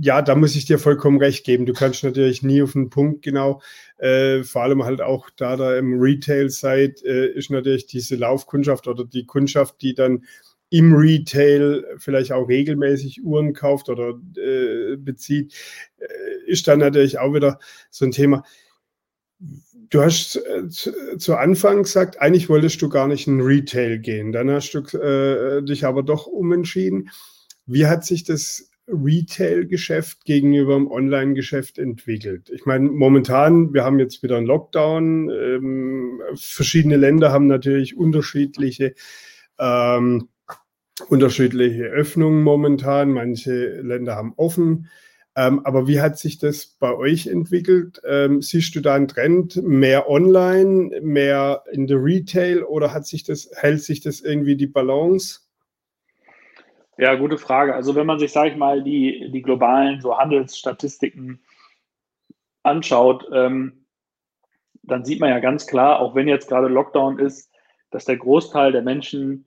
ja, 0.00 0.22
da 0.22 0.34
muss 0.34 0.54
ich 0.54 0.66
dir 0.66 0.78
vollkommen 0.78 1.18
recht 1.18 1.44
geben. 1.44 1.66
Du 1.66 1.72
kannst 1.72 2.04
natürlich 2.04 2.42
nie 2.42 2.62
auf 2.62 2.72
den 2.72 2.90
Punkt 2.90 3.22
genau, 3.22 3.60
äh, 3.98 4.42
vor 4.44 4.62
allem 4.62 4.84
halt 4.84 5.00
auch 5.00 5.30
da, 5.30 5.56
da 5.56 5.76
im 5.76 6.00
Retail-Site 6.00 7.04
äh, 7.04 7.32
ist 7.36 7.50
natürlich 7.50 7.86
diese 7.86 8.16
Laufkundschaft 8.16 8.86
oder 8.86 9.04
die 9.04 9.26
Kundschaft, 9.26 9.82
die 9.82 9.94
dann 9.94 10.24
im 10.70 10.94
Retail 10.94 11.84
vielleicht 11.98 12.30
auch 12.30 12.48
regelmäßig 12.48 13.24
Uhren 13.24 13.52
kauft 13.52 13.88
oder 13.88 14.20
äh, 14.36 14.96
bezieht, 14.96 15.54
äh, 15.98 16.06
ist 16.46 16.68
dann 16.68 16.78
natürlich 16.78 17.18
auch 17.18 17.34
wieder 17.34 17.58
so 17.90 18.04
ein 18.04 18.12
Thema. 18.12 18.44
Du 19.38 20.00
hast 20.00 20.36
äh, 20.36 20.68
zu, 20.68 20.92
zu, 21.18 21.34
Anfang 21.34 21.82
gesagt, 21.82 22.20
eigentlich 22.20 22.48
wolltest 22.48 22.80
du 22.80 22.88
gar 22.88 23.08
nicht 23.08 23.26
in 23.26 23.40
Retail 23.40 23.98
gehen. 23.98 24.30
Dann 24.30 24.48
hast 24.50 24.72
du 24.72 24.78
äh, 24.96 25.64
dich 25.64 25.84
aber 25.84 26.04
doch 26.04 26.26
umentschieden. 26.26 27.10
Wie 27.66 27.86
hat 27.86 28.04
sich 28.04 28.22
das 28.22 28.69
Retail-Geschäft 28.92 30.24
gegenüber 30.24 30.74
dem 30.74 30.90
Online-Geschäft 30.90 31.78
entwickelt? 31.78 32.50
Ich 32.50 32.66
meine, 32.66 32.90
momentan, 32.90 33.72
wir 33.74 33.84
haben 33.84 33.98
jetzt 33.98 34.22
wieder 34.22 34.36
einen 34.36 34.46
Lockdown. 34.46 35.30
Ähm, 35.30 36.20
verschiedene 36.34 36.96
Länder 36.96 37.32
haben 37.32 37.46
natürlich 37.46 37.96
unterschiedliche, 37.96 38.94
ähm, 39.58 40.28
unterschiedliche 41.08 41.84
Öffnungen 41.84 42.42
momentan. 42.42 43.12
Manche 43.12 43.80
Länder 43.80 44.16
haben 44.16 44.34
offen. 44.36 44.88
Ähm, 45.36 45.64
aber 45.64 45.86
wie 45.86 46.00
hat 46.00 46.18
sich 46.18 46.38
das 46.38 46.66
bei 46.66 46.92
euch 46.92 47.26
entwickelt? 47.26 48.00
Ähm, 48.04 48.42
siehst 48.42 48.74
du 48.74 48.80
da 48.80 48.94
einen 48.94 49.08
Trend 49.08 49.56
mehr 49.62 50.10
online, 50.10 51.00
mehr 51.02 51.62
in 51.72 51.86
der 51.86 52.02
Retail 52.02 52.64
oder 52.64 52.92
hat 52.92 53.06
sich 53.06 53.22
das, 53.22 53.48
hält 53.54 53.82
sich 53.82 54.00
das 54.00 54.20
irgendwie 54.20 54.56
die 54.56 54.66
Balance? 54.66 55.40
Ja, 57.00 57.14
gute 57.14 57.38
Frage. 57.38 57.74
Also 57.74 57.94
wenn 57.94 58.04
man 58.06 58.18
sich, 58.18 58.30
sage 58.30 58.50
ich 58.50 58.56
mal, 58.56 58.82
die, 58.82 59.30
die 59.32 59.40
globalen 59.40 60.02
so 60.02 60.18
Handelsstatistiken 60.18 61.42
anschaut, 62.62 63.26
ähm, 63.32 63.86
dann 64.82 65.06
sieht 65.06 65.18
man 65.18 65.30
ja 65.30 65.38
ganz 65.38 65.66
klar, 65.66 65.98
auch 65.98 66.14
wenn 66.14 66.28
jetzt 66.28 66.48
gerade 66.50 66.68
Lockdown 66.68 67.18
ist, 67.18 67.50
dass 67.90 68.04
der 68.04 68.18
Großteil 68.18 68.72
der 68.72 68.82
Menschen 68.82 69.46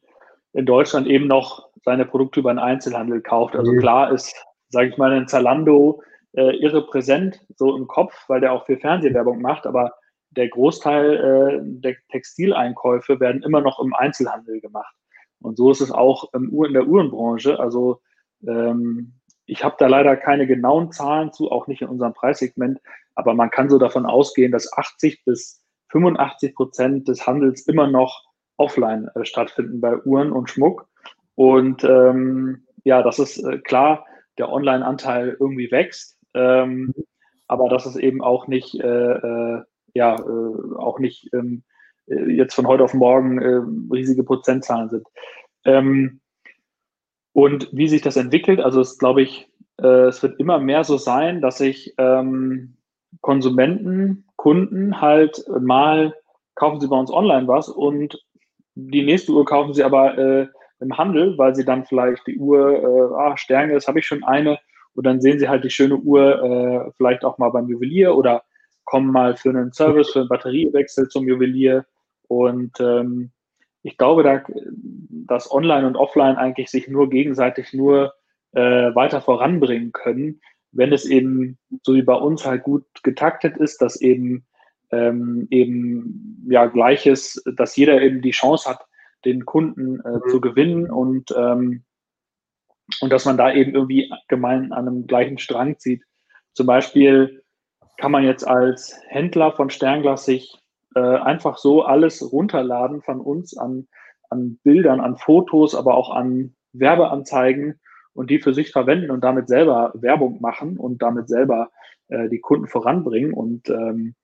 in 0.54 0.66
Deutschland 0.66 1.06
eben 1.06 1.28
noch 1.28 1.70
seine 1.84 2.06
Produkte 2.06 2.40
über 2.40 2.52
den 2.52 2.58
Einzelhandel 2.58 3.22
kauft. 3.22 3.56
Also 3.56 3.72
mhm. 3.72 3.80
klar 3.80 4.12
ist, 4.12 4.36
sage 4.70 4.90
ich 4.90 4.98
mal, 4.98 5.12
ein 5.12 5.28
Zalando 5.28 6.02
äh, 6.36 6.56
irre 6.58 6.88
präsent 6.88 7.40
so 7.56 7.76
im 7.76 7.86
Kopf, 7.86 8.16
weil 8.30 8.42
der 8.42 8.52
auch 8.52 8.66
viel 8.66 8.78
Fernsehwerbung 8.80 9.44
macht, 9.44 9.68
aber 9.68 9.94
der 10.32 10.50
Großteil 10.50 11.14
äh, 11.14 11.60
der 11.62 11.98
Textileinkäufe 12.10 13.20
werden 13.20 13.44
immer 13.44 13.62
noch 13.62 13.80
im 13.80 13.94
Einzelhandel 13.94 14.60
gemacht. 14.60 14.96
Und 15.44 15.58
so 15.58 15.72
ist 15.72 15.82
es 15.82 15.92
auch 15.92 16.34
in 16.34 16.74
der 16.74 16.88
Uhrenbranche. 16.88 17.60
Also 17.60 18.02
ähm, 18.48 19.14
ich 19.46 19.64
habe 19.64 19.76
da 19.78 19.88
leider 19.88 20.16
keine 20.16 20.48
genauen 20.48 20.92
Zahlen 20.92 21.32
zu, 21.32 21.52
auch 21.52 21.68
nicht 21.68 21.82
in 21.82 21.90
unserem 21.90 22.14
Preissegment, 22.14 22.80
aber 23.16 23.34
man 23.34 23.50
kann 23.50 23.70
so 23.70 23.78
davon 23.78 24.06
ausgehen, 24.06 24.52
dass 24.52 24.72
80 24.74 25.26
bis 25.26 25.62
85 25.90 26.56
Prozent 26.56 27.08
des 27.08 27.28
Handels 27.28 27.68
immer 27.68 27.88
noch 27.88 28.24
offline 28.58 29.10
äh, 29.16 29.26
stattfinden 29.26 29.82
bei 29.82 29.98
Uhren 29.98 30.32
und 30.32 30.50
Schmuck. 30.50 30.88
Und 31.36 31.84
ähm, 31.84 32.66
ja, 32.84 33.02
das 33.02 33.20
ist 33.20 33.44
äh, 33.44 33.60
klar, 33.60 34.06
der 34.38 34.52
Online-Anteil 34.52 35.38
irgendwie 35.40 35.72
wächst, 35.72 36.18
ähm, 36.34 36.94
aber 37.48 37.70
das 37.70 37.86
ist 37.86 37.98
eben 37.98 38.22
auch 38.22 38.48
nicht, 38.48 38.80
äh, 38.80 39.12
äh 39.14 39.64
ja, 39.96 40.16
äh, 40.16 40.76
auch 40.76 40.98
nicht 40.98 41.32
ähm, 41.34 41.64
äh, 42.08 42.32
jetzt 42.32 42.56
von 42.56 42.68
heute 42.68 42.84
auf 42.84 42.94
morgen 42.94 43.42
äh, 43.42 43.62
riesige 43.94 44.24
Prozentzahlen 44.24 44.90
sind. 44.90 45.08
Ähm, 45.66 46.20
und 47.34 47.70
wie 47.72 47.88
sich 47.88 48.02
das 48.02 48.16
entwickelt, 48.16 48.60
also 48.60 48.82
es 48.82 48.98
glaube 48.98 49.22
ich, 49.22 49.50
äh, 49.82 50.08
es 50.08 50.22
wird 50.22 50.40
immer 50.40 50.60
mehr 50.60 50.84
so 50.84 50.98
sein, 50.98 51.42
dass 51.42 51.58
sich 51.58 51.94
ähm, 51.98 52.78
Konsumenten, 53.22 54.26
Kunden 54.36 55.02
halt 55.02 55.44
mal 55.62 56.14
kaufen 56.56 56.80
sie 56.80 56.88
bei 56.88 56.98
uns 56.98 57.12
online 57.12 57.48
was 57.48 57.70
und 57.70 58.24
die 58.76 59.04
nächste 59.04 59.32
Uhr 59.32 59.46
kaufen 59.46 59.74
sie 59.74 59.84
aber 59.84 60.18
äh, 60.18 60.48
im 60.80 60.98
Handel, 60.98 61.38
weil 61.38 61.56
sie 61.56 61.66
dann 61.66 61.86
vielleicht 61.86 62.26
die 62.28 62.38
Uhr, 62.38 62.72
äh, 62.72 63.16
ah, 63.16 63.38
Sterne, 63.38 63.74
das 63.74 63.88
habe 63.88 64.00
ich 64.00 64.06
schon 64.06 64.24
eine, 64.24 64.60
und 64.96 65.06
dann 65.06 65.22
sehen 65.22 65.40
sie 65.40 65.50
halt 65.50 65.64
die 65.64 65.70
schöne 65.70 65.96
Uhr 65.96 66.44
äh, 66.44 66.92
vielleicht 66.98 67.24
auch 67.24 67.38
mal 67.38 67.50
beim 67.50 67.68
Juwelier 67.68 68.16
oder 68.16 68.44
kommen 68.86 69.12
mal 69.12 69.36
für 69.36 69.50
einen 69.50 69.72
Service, 69.72 70.12
für 70.12 70.20
einen 70.20 70.30
Batteriewechsel 70.30 71.08
zum 71.08 71.28
Juwelier. 71.28 71.86
Und 72.28 72.80
ähm, 72.80 73.32
ich 73.82 73.98
glaube, 73.98 74.24
da, 74.24 74.44
dass 75.28 75.52
Online 75.52 75.88
und 75.88 75.98
Offline 75.98 76.38
eigentlich 76.38 76.70
sich 76.70 76.88
nur 76.88 77.10
gegenseitig 77.10 77.74
nur 77.74 78.14
äh, 78.54 78.94
weiter 78.96 79.22
voranbringen 79.22 79.92
können, 79.92 80.42
wenn 80.72 80.92
es 80.92 81.06
eben, 81.06 81.58
so 81.84 81.94
wie 81.94 82.02
bei 82.02 82.16
uns, 82.16 82.46
halt 82.46 82.64
gut 82.64 82.86
getaktet 83.04 83.58
ist, 83.58 83.82
dass 83.82 84.02
eben 84.02 84.46
ähm, 84.92 85.48
eben 85.50 86.46
ja 86.50 86.66
gleiches, 86.66 87.44
dass 87.56 87.76
jeder 87.76 88.02
eben 88.02 88.22
die 88.22 88.32
Chance 88.32 88.70
hat, 88.70 88.86
den 89.26 89.46
Kunden 89.46 90.00
äh, 90.02 90.18
mhm. 90.18 90.30
zu 90.30 90.42
gewinnen 90.42 90.90
und 90.90 91.34
ähm, 91.36 91.84
und 93.02 93.12
dass 93.12 93.26
man 93.26 93.38
da 93.38 93.54
eben 93.54 93.74
irgendwie 93.74 94.12
gemein 94.28 94.72
an 94.74 94.88
einem 94.88 95.08
gleichen 95.08 95.38
Strang 95.38 95.78
zieht. 95.80 96.04
Zum 96.54 96.68
Beispiel 96.68 97.44
kann 97.98 98.12
man 98.12 98.24
jetzt 98.24 98.46
als 98.46 99.00
Händler 99.08 99.52
von 99.54 99.70
Sternglas 99.70 100.26
sich 100.26 100.60
äh, 100.96 101.00
einfach 101.00 101.58
so 101.58 101.84
alles 101.84 102.32
runterladen 102.32 103.02
von 103.02 103.20
uns 103.20 103.58
an, 103.58 103.88
an 104.30 104.60
Bildern, 104.64 105.00
an 105.00 105.18
Fotos, 105.18 105.76
aber 105.76 105.96
auch 105.96 106.12
an 106.12 106.56
Werbeanzeigen 106.74 107.80
und 108.14 108.30
die 108.30 108.40
für 108.40 108.54
sich 108.54 108.72
verwenden 108.72 109.12
und 109.12 109.24
damit 109.24 109.48
selber 109.48 109.92
Werbung 109.96 110.40
machen 110.42 110.78
und 110.78 111.02
damit 111.02 111.28
selber 111.28 111.70
äh, 112.10 112.30
die 112.30 112.40
Kunden 112.40 112.68
voranbringen. 112.68 113.34
Und, 113.34 113.70
ähm, 113.70 114.16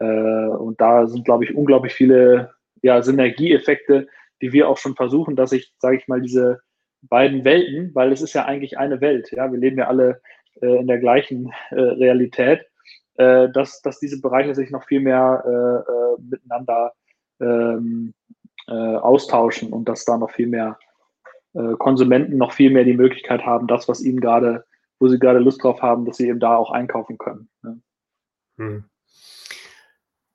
äh, 0.00 0.04
und 0.48 0.80
da 0.80 1.06
sind, 1.06 1.24
glaube 1.24 1.44
ich, 1.44 1.54
unglaublich 1.54 1.92
viele 1.92 2.52
ja, 2.82 3.02
Synergieeffekte, 3.02 4.08
die 4.40 4.52
wir 4.52 4.68
auch 4.68 4.78
schon 4.78 4.94
versuchen, 4.94 5.36
dass 5.36 5.52
ich, 5.52 5.72
sage 5.78 5.96
ich 5.96 6.08
mal, 6.08 6.20
diese 6.20 6.60
beiden 7.02 7.44
Welten, 7.44 7.94
weil 7.94 8.12
es 8.12 8.22
ist 8.22 8.34
ja 8.34 8.44
eigentlich 8.44 8.78
eine 8.78 9.00
Welt. 9.00 9.30
Ja, 9.32 9.50
wir 9.50 9.58
leben 9.58 9.78
ja 9.78 9.88
alle 9.88 10.20
äh, 10.60 10.80
in 10.80 10.86
der 10.86 10.98
gleichen 10.98 11.52
äh, 11.70 11.80
Realität, 11.80 12.66
äh, 13.18 13.50
dass, 13.50 13.82
dass 13.82 13.98
diese 13.98 14.20
Bereiche 14.20 14.54
sich 14.54 14.70
noch 14.70 14.84
viel 14.84 15.00
mehr 15.00 15.42
äh, 15.44 15.92
äh, 15.92 16.22
miteinander 16.30 16.92
ähm, 17.40 18.14
äh, 18.68 18.72
austauschen 18.72 19.72
und 19.72 19.88
dass 19.88 20.04
da 20.04 20.16
noch 20.16 20.30
viel 20.30 20.46
mehr 20.46 20.78
Konsumenten 21.78 22.36
noch 22.36 22.52
viel 22.52 22.70
mehr 22.70 22.84
die 22.84 22.96
Möglichkeit 22.96 23.44
haben, 23.44 23.66
das, 23.66 23.88
was 23.88 24.02
ihnen 24.02 24.20
gerade, 24.20 24.64
wo 25.00 25.08
sie 25.08 25.18
gerade 25.18 25.40
Lust 25.40 25.64
drauf 25.64 25.80
haben, 25.82 26.04
dass 26.04 26.18
sie 26.18 26.28
eben 26.28 26.38
da 26.38 26.54
auch 26.54 26.70
einkaufen 26.70 27.18
können. 27.18 27.48
Ne? 27.62 27.80
Hm. 28.58 28.84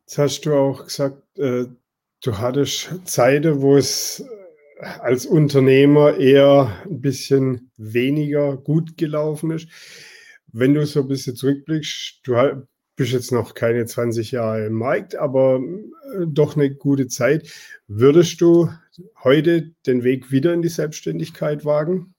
Jetzt 0.02 0.18
hast 0.18 0.42
du 0.42 0.54
auch 0.54 0.84
gesagt, 0.84 1.22
du 1.36 1.68
hattest 2.26 3.08
Zeiten, 3.08 3.62
wo 3.62 3.78
es 3.78 4.26
als 4.82 5.26
Unternehmer 5.26 6.18
eher 6.18 6.84
ein 6.84 7.00
bisschen 7.00 7.72
weniger 7.78 8.58
gut 8.58 8.98
gelaufen 8.98 9.52
ist. 9.52 9.70
Wenn 10.52 10.74
du 10.74 10.86
so 10.86 11.02
ein 11.02 11.08
bisschen 11.08 11.36
zurückblickst, 11.36 12.22
du 12.24 12.36
bist 12.96 13.14
jetzt 13.14 13.32
noch 13.32 13.54
keine 13.54 13.86
20 13.86 14.32
Jahre 14.32 14.68
im 14.68 14.74
Markt, 14.74 15.16
aber 15.16 15.60
äh, 15.60 16.26
doch 16.28 16.56
eine 16.56 16.74
gute 16.74 17.08
Zeit. 17.08 17.52
Würdest 17.88 18.39
du 18.41 18.70
heute 19.24 19.72
den 19.86 20.04
Weg 20.04 20.32
wieder 20.32 20.54
in 20.54 20.62
die 20.62 20.70
Selbstständigkeit 20.70 21.66
wagen? 21.66 22.14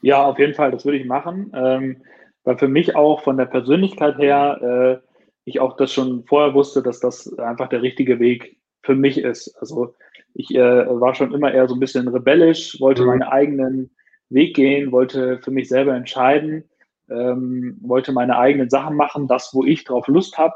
Ja, 0.00 0.24
auf 0.24 0.38
jeden 0.38 0.54
Fall, 0.54 0.70
das 0.70 0.84
würde 0.84 0.98
ich 0.98 1.06
machen, 1.06 1.52
ähm, 1.54 2.02
weil 2.44 2.58
für 2.58 2.68
mich 2.68 2.96
auch 2.96 3.22
von 3.22 3.36
der 3.36 3.46
Persönlichkeit 3.46 4.16
her 4.18 5.02
äh, 5.02 5.08
ich 5.44 5.60
auch 5.60 5.76
das 5.76 5.92
schon 5.92 6.24
vorher 6.24 6.54
wusste, 6.54 6.82
dass 6.82 7.00
das 7.00 7.32
einfach 7.38 7.68
der 7.68 7.82
richtige 7.82 8.20
Weg 8.20 8.58
für 8.82 8.94
mich 8.94 9.18
ist. 9.18 9.54
Also 9.60 9.94
ich 10.34 10.54
äh, 10.54 10.86
war 10.86 11.14
schon 11.14 11.32
immer 11.32 11.52
eher 11.52 11.68
so 11.68 11.74
ein 11.74 11.80
bisschen 11.80 12.06
rebellisch, 12.08 12.80
wollte 12.80 13.02
mhm. 13.02 13.08
meinen 13.08 13.22
eigenen 13.22 13.90
Weg 14.30 14.54
gehen, 14.54 14.92
wollte 14.92 15.40
für 15.42 15.50
mich 15.50 15.68
selber 15.68 15.94
entscheiden, 15.94 16.67
ähm, 17.10 17.78
wollte 17.80 18.12
meine 18.12 18.38
eigenen 18.38 18.70
Sachen 18.70 18.96
machen, 18.96 19.28
das, 19.28 19.50
wo 19.52 19.64
ich 19.64 19.84
drauf 19.84 20.06
Lust 20.08 20.38
habe 20.38 20.54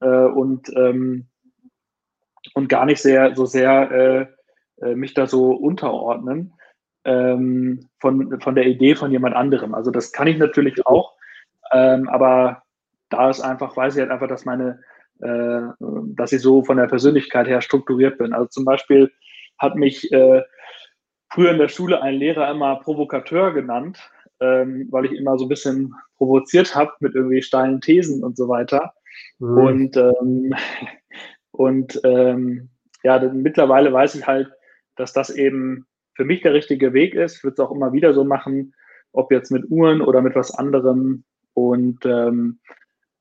äh, 0.00 0.26
und, 0.26 0.68
ähm, 0.76 1.26
und 2.54 2.68
gar 2.68 2.84
nicht 2.86 3.00
sehr 3.00 3.34
so 3.34 3.46
sehr 3.46 3.90
äh, 3.90 4.26
äh, 4.84 4.94
mich 4.94 5.14
da 5.14 5.26
so 5.26 5.52
unterordnen 5.52 6.52
ähm, 7.04 7.88
von, 8.00 8.40
von 8.40 8.54
der 8.54 8.66
Idee 8.66 8.94
von 8.94 9.10
jemand 9.10 9.36
anderem. 9.36 9.74
Also 9.74 9.90
das 9.90 10.12
kann 10.12 10.26
ich 10.26 10.38
natürlich 10.38 10.86
auch, 10.86 11.14
ähm, 11.72 12.08
aber 12.08 12.62
da 13.08 13.30
ist 13.30 13.40
einfach, 13.40 13.76
weiß 13.76 13.94
ich 13.94 14.00
halt 14.00 14.10
einfach, 14.10 14.28
dass 14.28 14.44
meine 14.44 14.80
äh, 15.20 15.62
dass 16.14 16.32
ich 16.32 16.42
so 16.42 16.62
von 16.62 16.76
der 16.76 16.88
Persönlichkeit 16.88 17.46
her 17.46 17.62
strukturiert 17.62 18.18
bin. 18.18 18.34
Also 18.34 18.48
zum 18.48 18.64
Beispiel 18.64 19.10
hat 19.58 19.74
mich 19.74 20.12
äh, 20.12 20.42
früher 21.30 21.52
in 21.52 21.58
der 21.58 21.68
Schule 21.68 22.02
ein 22.02 22.14
Lehrer 22.14 22.50
immer 22.50 22.76
Provokateur 22.76 23.54
genannt, 23.54 24.10
ähm, 24.40 24.88
weil 24.90 25.06
ich 25.06 25.12
immer 25.12 25.38
so 25.38 25.46
ein 25.46 25.48
bisschen 25.48 25.94
provoziert 26.16 26.74
habe 26.74 26.92
mit 27.00 27.14
irgendwie 27.14 27.42
steilen 27.42 27.80
Thesen 27.80 28.22
und 28.22 28.36
so 28.36 28.48
weiter. 28.48 28.92
Mhm. 29.38 29.58
Und, 29.58 29.96
ähm, 29.96 30.54
und 31.50 32.00
ähm, 32.04 32.68
ja, 33.02 33.18
mittlerweile 33.32 33.92
weiß 33.92 34.14
ich 34.16 34.26
halt, 34.26 34.50
dass 34.96 35.12
das 35.12 35.30
eben 35.30 35.86
für 36.14 36.24
mich 36.24 36.42
der 36.42 36.54
richtige 36.54 36.92
Weg 36.92 37.14
ist. 37.14 37.36
Ich 37.36 37.44
würde 37.44 37.54
es 37.54 37.60
auch 37.60 37.70
immer 37.70 37.92
wieder 37.92 38.14
so 38.14 38.24
machen, 38.24 38.74
ob 39.12 39.30
jetzt 39.30 39.50
mit 39.50 39.70
Uhren 39.70 40.00
oder 40.00 40.22
mit 40.22 40.34
was 40.34 40.54
anderem. 40.54 41.24
Und 41.54 42.04
ähm, 42.06 42.58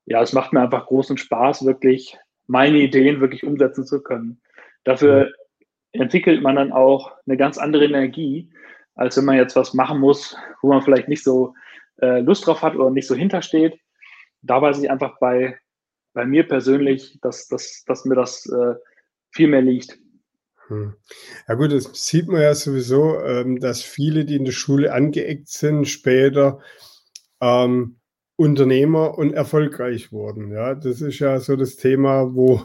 ja, 0.05 0.21
es 0.21 0.33
macht 0.33 0.53
mir 0.53 0.61
einfach 0.61 0.87
großen 0.87 1.17
Spaß, 1.17 1.65
wirklich 1.65 2.17
meine 2.47 2.77
Ideen 2.77 3.21
wirklich 3.21 3.43
umsetzen 3.43 3.85
zu 3.85 4.01
können. 4.01 4.41
Dafür 4.83 5.31
entwickelt 5.91 6.41
man 6.41 6.55
dann 6.55 6.71
auch 6.71 7.11
eine 7.25 7.37
ganz 7.37 7.57
andere 7.57 7.85
Energie, 7.85 8.49
als 8.95 9.17
wenn 9.17 9.25
man 9.25 9.37
jetzt 9.37 9.55
was 9.55 9.73
machen 9.73 9.99
muss, 9.99 10.35
wo 10.61 10.69
man 10.69 10.81
vielleicht 10.81 11.07
nicht 11.07 11.23
so 11.23 11.53
äh, 12.01 12.19
Lust 12.21 12.47
drauf 12.47 12.61
hat 12.61 12.75
oder 12.75 12.89
nicht 12.89 13.07
so 13.07 13.15
hintersteht. 13.15 13.79
Da 14.41 14.61
weiß 14.61 14.81
ich 14.81 14.89
einfach 14.89 15.19
bei, 15.19 15.57
bei 16.13 16.25
mir 16.25 16.47
persönlich, 16.47 17.19
dass, 17.21 17.47
dass, 17.47 17.83
dass 17.85 18.05
mir 18.05 18.15
das 18.15 18.45
äh, 18.47 18.75
viel 19.31 19.47
mehr 19.47 19.61
liegt. 19.61 19.99
Hm. 20.67 20.95
Ja 21.47 21.55
gut, 21.55 21.71
das 21.71 21.89
sieht 21.93 22.27
man 22.27 22.41
ja 22.41 22.55
sowieso, 22.55 23.19
ähm, 23.21 23.59
dass 23.59 23.81
viele, 23.81 24.25
die 24.25 24.35
in 24.35 24.45
der 24.45 24.51
Schule 24.51 24.93
angeeckt 24.93 25.47
sind, 25.47 25.85
später 25.85 26.59
ähm, 27.41 27.99
Unternehmer 28.37 29.17
und 29.17 29.33
erfolgreich 29.33 30.11
wurden. 30.11 30.51
Ja, 30.51 30.75
das 30.75 31.01
ist 31.01 31.19
ja 31.19 31.39
so 31.39 31.55
das 31.55 31.77
Thema, 31.77 32.33
wo, 32.33 32.63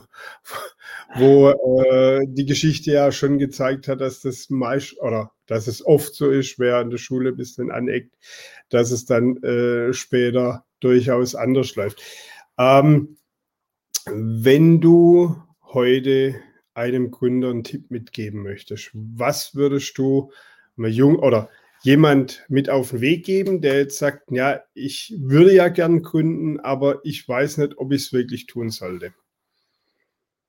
wo 1.16 1.50
äh, 1.50 2.26
die 2.26 2.46
Geschichte 2.46 2.92
ja 2.92 3.12
schon 3.12 3.38
gezeigt 3.38 3.86
hat, 3.86 4.00
dass 4.00 4.20
das 4.20 4.50
meist 4.50 4.98
oder 5.00 5.32
dass 5.50 5.66
es 5.66 5.84
oft 5.84 6.14
so 6.14 6.30
ist, 6.30 6.60
wer 6.60 6.76
an 6.76 6.90
der 6.90 6.98
Schule 6.98 7.30
ein 7.30 7.36
bisschen 7.36 7.72
aneckt, 7.72 8.14
dass 8.68 8.92
es 8.92 9.04
dann 9.04 9.36
äh, 9.42 9.92
später 9.92 10.64
durchaus 10.78 11.34
anders 11.34 11.74
läuft. 11.74 12.02
Ähm, 12.56 13.16
wenn 14.06 14.80
du 14.80 15.36
heute 15.64 16.36
einem 16.74 17.10
Gründer 17.10 17.50
einen 17.50 17.64
Tipp 17.64 17.90
mitgeben 17.90 18.44
möchtest, 18.44 18.90
was 18.94 19.56
würdest 19.56 19.98
du 19.98 20.30
mal 20.76 20.88
jung 20.88 21.18
oder 21.18 21.48
jemand 21.82 22.44
mit 22.48 22.70
auf 22.70 22.90
den 22.90 23.00
Weg 23.00 23.26
geben, 23.26 23.60
der 23.60 23.78
jetzt 23.78 23.98
sagt, 23.98 24.30
ja, 24.30 24.60
ich 24.72 25.14
würde 25.18 25.52
ja 25.52 25.68
gern 25.68 26.02
gründen, 26.02 26.60
aber 26.60 27.00
ich 27.02 27.28
weiß 27.28 27.58
nicht, 27.58 27.76
ob 27.76 27.90
ich 27.90 28.02
es 28.02 28.12
wirklich 28.12 28.46
tun 28.46 28.70
sollte? 28.70 29.14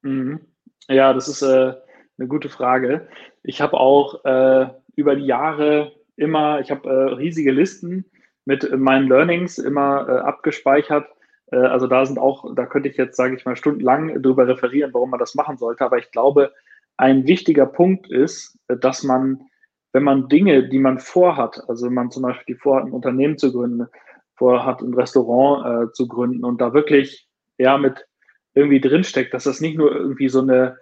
Mhm. 0.03 0.41
Ja, 0.87 1.11
das 1.13 1.27
ist 1.27 1.41
äh, 1.41 1.73
eine 2.17 2.27
gute 2.27 2.49
Frage. 2.49 3.07
Ich 3.43 3.61
habe 3.61 3.79
auch 3.79 4.23
äh, 4.25 4.69
über 4.95 5.15
die 5.15 5.25
Jahre 5.25 5.93
immer, 6.15 6.59
ich 6.59 6.71
habe 6.71 6.89
äh, 6.89 7.13
riesige 7.13 7.51
Listen 7.51 8.05
mit 8.45 8.69
meinen 8.77 9.07
Learnings 9.07 9.57
immer 9.57 10.07
äh, 10.07 10.19
abgespeichert. 10.19 11.07
Äh, 11.51 11.57
also 11.57 11.87
da 11.87 12.05
sind 12.05 12.19
auch, 12.19 12.53
da 12.55 12.65
könnte 12.65 12.89
ich 12.89 12.97
jetzt, 12.97 13.17
sage 13.17 13.35
ich 13.35 13.45
mal, 13.45 13.55
stundenlang 13.55 14.21
drüber 14.21 14.47
referieren, 14.47 14.93
warum 14.93 15.11
man 15.11 15.19
das 15.19 15.35
machen 15.35 15.57
sollte. 15.57 15.85
Aber 15.85 15.97
ich 15.97 16.11
glaube, 16.11 16.51
ein 16.97 17.25
wichtiger 17.25 17.65
Punkt 17.65 18.09
ist, 18.09 18.57
dass 18.67 19.03
man 19.03 19.47
wenn 19.93 20.03
man 20.03 20.29
Dinge, 20.29 20.67
die 20.69 20.79
man 20.79 20.99
vorhat, 20.99 21.61
also 21.67 21.87
wenn 21.87 21.93
man 21.93 22.11
zum 22.11 22.23
Beispiel 22.23 22.55
vorhat, 22.55 22.85
ein 22.85 22.93
Unternehmen 22.93 23.37
zu 23.37 23.51
gründen, 23.51 23.87
vorhat, 24.35 24.81
ein 24.81 24.93
Restaurant 24.93 25.89
äh, 25.89 25.91
zu 25.93 26.07
gründen 26.07 26.45
und 26.45 26.61
da 26.61 26.73
wirklich 26.73 27.27
ja 27.57 27.77
mit 27.77 28.07
irgendwie 28.53 28.81
drinsteckt, 28.81 29.33
dass 29.33 29.43
das 29.43 29.61
nicht 29.61 29.77
nur 29.77 29.93
irgendwie 29.93 30.29
so 30.29 30.41
eine 30.41 30.77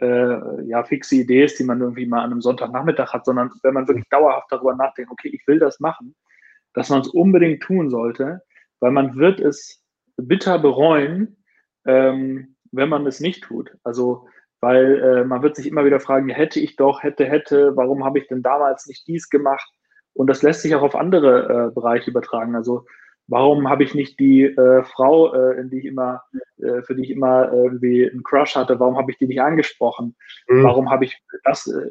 äh, 0.00 0.62
ja, 0.64 0.82
fixe 0.84 1.16
Idee 1.16 1.44
ist, 1.44 1.58
die 1.58 1.64
man 1.64 1.80
irgendwie 1.80 2.06
mal 2.06 2.20
an 2.20 2.32
einem 2.32 2.40
Sonntagnachmittag 2.40 3.12
hat, 3.12 3.24
sondern 3.24 3.50
wenn 3.62 3.74
man 3.74 3.88
wirklich 3.88 4.08
dauerhaft 4.08 4.50
darüber 4.50 4.74
nachdenkt, 4.74 5.10
okay, 5.10 5.28
ich 5.28 5.46
will 5.46 5.58
das 5.58 5.80
machen, 5.80 6.14
dass 6.74 6.88
man 6.88 7.00
es 7.00 7.08
unbedingt 7.08 7.62
tun 7.62 7.90
sollte, 7.90 8.42
weil 8.80 8.92
man 8.92 9.16
wird 9.16 9.40
es 9.40 9.84
bitter 10.16 10.58
bereuen, 10.58 11.36
ähm, 11.86 12.56
wenn 12.72 12.88
man 12.88 13.06
es 13.06 13.20
nicht 13.20 13.44
tut. 13.44 13.76
Also 13.84 14.26
weil 14.60 15.02
äh, 15.02 15.24
man 15.24 15.42
wird 15.42 15.56
sich 15.56 15.66
immer 15.66 15.84
wieder 15.84 16.00
fragen, 16.00 16.28
hätte 16.28 16.60
ich 16.60 16.76
doch, 16.76 17.02
hätte, 17.02 17.24
hätte, 17.24 17.76
warum 17.76 18.04
habe 18.04 18.18
ich 18.18 18.28
denn 18.28 18.42
damals 18.42 18.86
nicht 18.86 19.06
dies 19.06 19.30
gemacht? 19.30 19.68
Und 20.12 20.26
das 20.28 20.42
lässt 20.42 20.62
sich 20.62 20.74
auch 20.74 20.82
auf 20.82 20.94
andere 20.94 21.68
äh, 21.68 21.74
Bereiche 21.74 22.10
übertragen. 22.10 22.54
Also 22.54 22.84
warum 23.30 23.68
habe 23.68 23.84
ich 23.84 23.94
nicht 23.94 24.18
die 24.18 24.42
äh, 24.42 24.82
Frau, 24.82 25.32
äh, 25.32 25.64
die 25.66 25.78
ich 25.78 25.84
immer, 25.84 26.24
äh, 26.58 26.82
für 26.82 26.96
die 26.96 27.04
ich 27.04 27.10
immer 27.10 27.50
irgendwie 27.52 28.10
einen 28.10 28.24
Crush 28.24 28.56
hatte, 28.56 28.78
warum 28.80 28.98
habe 28.98 29.12
ich 29.12 29.18
die 29.18 29.28
nicht 29.28 29.40
angesprochen? 29.40 30.16
Mhm. 30.48 30.64
Warum 30.64 30.90
habe 30.90 31.04
ich 31.04 31.22
das, 31.44 31.68
äh, 31.68 31.88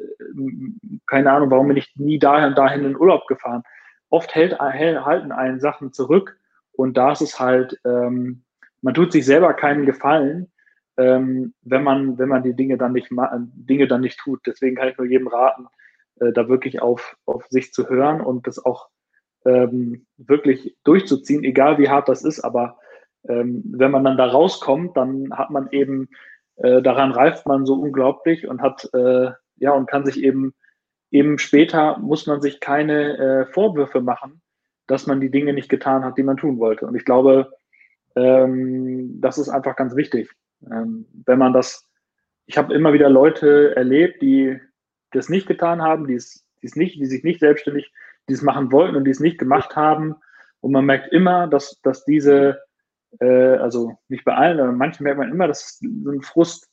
keine 1.06 1.32
Ahnung, 1.32 1.50
warum 1.50 1.68
bin 1.68 1.78
ich 1.78 1.92
nie 1.96 2.18
dahin, 2.18 2.54
dahin 2.54 2.84
in 2.84 2.96
Urlaub 2.96 3.26
gefahren? 3.26 3.62
Oft 4.10 4.34
hält, 4.34 4.58
halten 4.58 5.32
einen 5.32 5.60
Sachen 5.60 5.92
zurück 5.92 6.36
und 6.72 6.96
da 6.96 7.12
ist 7.12 7.22
es 7.22 7.40
halt, 7.40 7.80
ähm, 7.84 8.42
man 8.82 8.94
tut 8.94 9.12
sich 9.12 9.24
selber 9.24 9.54
keinen 9.54 9.86
Gefallen, 9.86 10.52
ähm, 10.98 11.54
wenn 11.62 11.82
man, 11.82 12.18
wenn 12.18 12.28
man 12.28 12.42
die 12.42 12.54
Dinge 12.54 12.76
dann 12.76 12.92
nicht 12.92 13.10
Dinge 13.10 13.88
dann 13.88 14.00
nicht 14.02 14.18
tut. 14.18 14.40
Deswegen 14.46 14.76
kann 14.76 14.88
ich 14.88 14.98
nur 14.98 15.06
jedem 15.06 15.28
raten, 15.28 15.68
äh, 16.20 16.32
da 16.32 16.48
wirklich 16.48 16.82
auf, 16.82 17.16
auf 17.24 17.46
sich 17.48 17.72
zu 17.72 17.88
hören 17.88 18.20
und 18.20 18.46
das 18.46 18.62
auch 18.62 18.88
ähm, 19.44 20.06
wirklich 20.16 20.76
durchzuziehen, 20.84 21.44
egal 21.44 21.78
wie 21.78 21.88
hart 21.88 22.08
das 22.08 22.24
ist. 22.24 22.40
Aber 22.40 22.78
ähm, 23.28 23.62
wenn 23.66 23.90
man 23.90 24.04
dann 24.04 24.16
da 24.16 24.26
rauskommt, 24.26 24.96
dann 24.96 25.36
hat 25.36 25.50
man 25.50 25.68
eben, 25.70 26.08
äh, 26.56 26.82
daran 26.82 27.12
reift 27.12 27.46
man 27.46 27.66
so 27.66 27.74
unglaublich 27.74 28.46
und 28.46 28.62
hat, 28.62 28.88
äh, 28.94 29.30
ja, 29.56 29.72
und 29.72 29.86
kann 29.88 30.04
sich 30.04 30.22
eben, 30.22 30.54
eben 31.10 31.38
später 31.38 31.98
muss 31.98 32.26
man 32.26 32.40
sich 32.40 32.60
keine 32.60 33.18
äh, 33.18 33.46
Vorwürfe 33.46 34.00
machen, 34.00 34.40
dass 34.86 35.06
man 35.06 35.20
die 35.20 35.30
Dinge 35.30 35.52
nicht 35.52 35.68
getan 35.68 36.04
hat, 36.04 36.18
die 36.18 36.22
man 36.22 36.36
tun 36.36 36.58
wollte. 36.58 36.86
Und 36.86 36.94
ich 36.94 37.04
glaube, 37.04 37.52
ähm, 38.16 39.20
das 39.20 39.38
ist 39.38 39.48
einfach 39.48 39.76
ganz 39.76 39.96
wichtig. 39.96 40.30
Ähm, 40.70 41.06
wenn 41.26 41.38
man 41.38 41.52
das, 41.52 41.88
ich 42.46 42.58
habe 42.58 42.74
immer 42.74 42.92
wieder 42.92 43.08
Leute 43.08 43.74
erlebt, 43.76 44.22
die 44.22 44.58
das 45.12 45.28
nicht 45.28 45.46
getan 45.46 45.82
haben, 45.82 46.06
die 46.06 46.14
es, 46.14 46.46
die 46.62 46.66
es 46.66 46.76
nicht, 46.76 47.00
die 47.00 47.06
sich 47.06 47.24
nicht 47.24 47.40
selbstständig, 47.40 47.92
die 48.30 48.34
es 48.34 48.42
machen 48.42 48.72
wollten 48.72 48.96
und 48.96 49.04
die 49.04 49.10
es 49.10 49.20
nicht 49.20 49.38
gemacht 49.38 49.76
haben. 49.76 50.14
Und 50.60 50.72
man 50.72 50.86
merkt 50.86 51.12
immer, 51.12 51.46
dass, 51.46 51.80
dass 51.82 52.04
diese, 52.04 52.60
äh, 53.18 53.56
also 53.56 53.98
nicht 54.08 54.24
bei 54.24 54.34
allen, 54.34 54.60
aber 54.60 54.72
manchen 54.72 55.04
merkt 55.04 55.18
man 55.18 55.30
immer, 55.30 55.48
dass 55.48 55.78
so 55.78 56.10
ein 56.10 56.22
Frust 56.22 56.68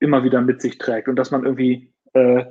immer 0.00 0.24
wieder 0.24 0.40
mit 0.40 0.60
sich 0.60 0.78
trägt 0.78 1.08
und 1.08 1.16
dass 1.16 1.30
man 1.30 1.44
irgendwie 1.44 1.92
äh, 2.14 2.44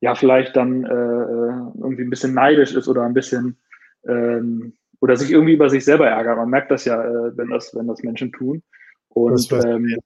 ja 0.00 0.14
vielleicht 0.14 0.54
dann 0.56 0.84
äh, 0.84 0.88
irgendwie 0.88 2.02
ein 2.02 2.10
bisschen 2.10 2.34
neidisch 2.34 2.74
ist 2.74 2.88
oder 2.88 3.02
ein 3.02 3.14
bisschen 3.14 3.58
ähm, 4.06 4.76
oder 5.00 5.16
sich 5.16 5.30
irgendwie 5.30 5.54
über 5.54 5.70
sich 5.70 5.84
selber 5.84 6.08
ärgert. 6.08 6.36
Man 6.36 6.50
merkt 6.50 6.70
das 6.70 6.84
ja, 6.84 7.02
äh, 7.02 7.36
wenn 7.36 7.50
das, 7.50 7.74
wenn 7.74 7.86
das 7.86 8.02
Menschen 8.02 8.32
tun. 8.32 8.62
Und 9.08 9.50
das, 9.50 9.64
ähm, 9.64 9.98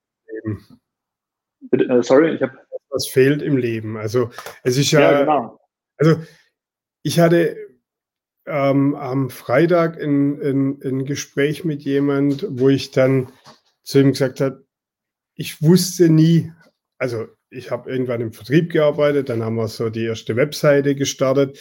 äh, 1.72 2.02
sorry, 2.02 2.34
ich 2.34 2.42
habe 2.42 2.58
was 2.90 3.06
fehlt 3.08 3.42
im 3.42 3.56
Leben. 3.56 3.96
Also 3.96 4.30
es 4.62 4.76
ist 4.76 4.90
ja, 4.90 5.00
ja 5.00 5.20
genau. 5.20 5.60
also 5.96 6.16
ich 7.08 7.18
hatte 7.18 7.56
ähm, 8.44 8.94
am 8.94 9.30
Freitag 9.30 9.98
ein, 9.98 10.38
ein, 10.42 10.80
ein 10.84 11.04
Gespräch 11.06 11.64
mit 11.64 11.82
jemand, 11.82 12.46
wo 12.50 12.68
ich 12.68 12.90
dann 12.90 13.32
zu 13.82 14.00
ihm 14.00 14.10
gesagt 14.12 14.42
habe, 14.42 14.66
ich 15.34 15.62
wusste 15.62 16.10
nie, 16.10 16.52
also 16.98 17.26
ich 17.48 17.70
habe 17.70 17.90
irgendwann 17.90 18.20
im 18.20 18.34
Vertrieb 18.34 18.70
gearbeitet, 18.70 19.30
dann 19.30 19.42
haben 19.42 19.56
wir 19.56 19.68
so 19.68 19.88
die 19.88 20.04
erste 20.04 20.36
Webseite 20.36 20.94
gestartet. 20.94 21.58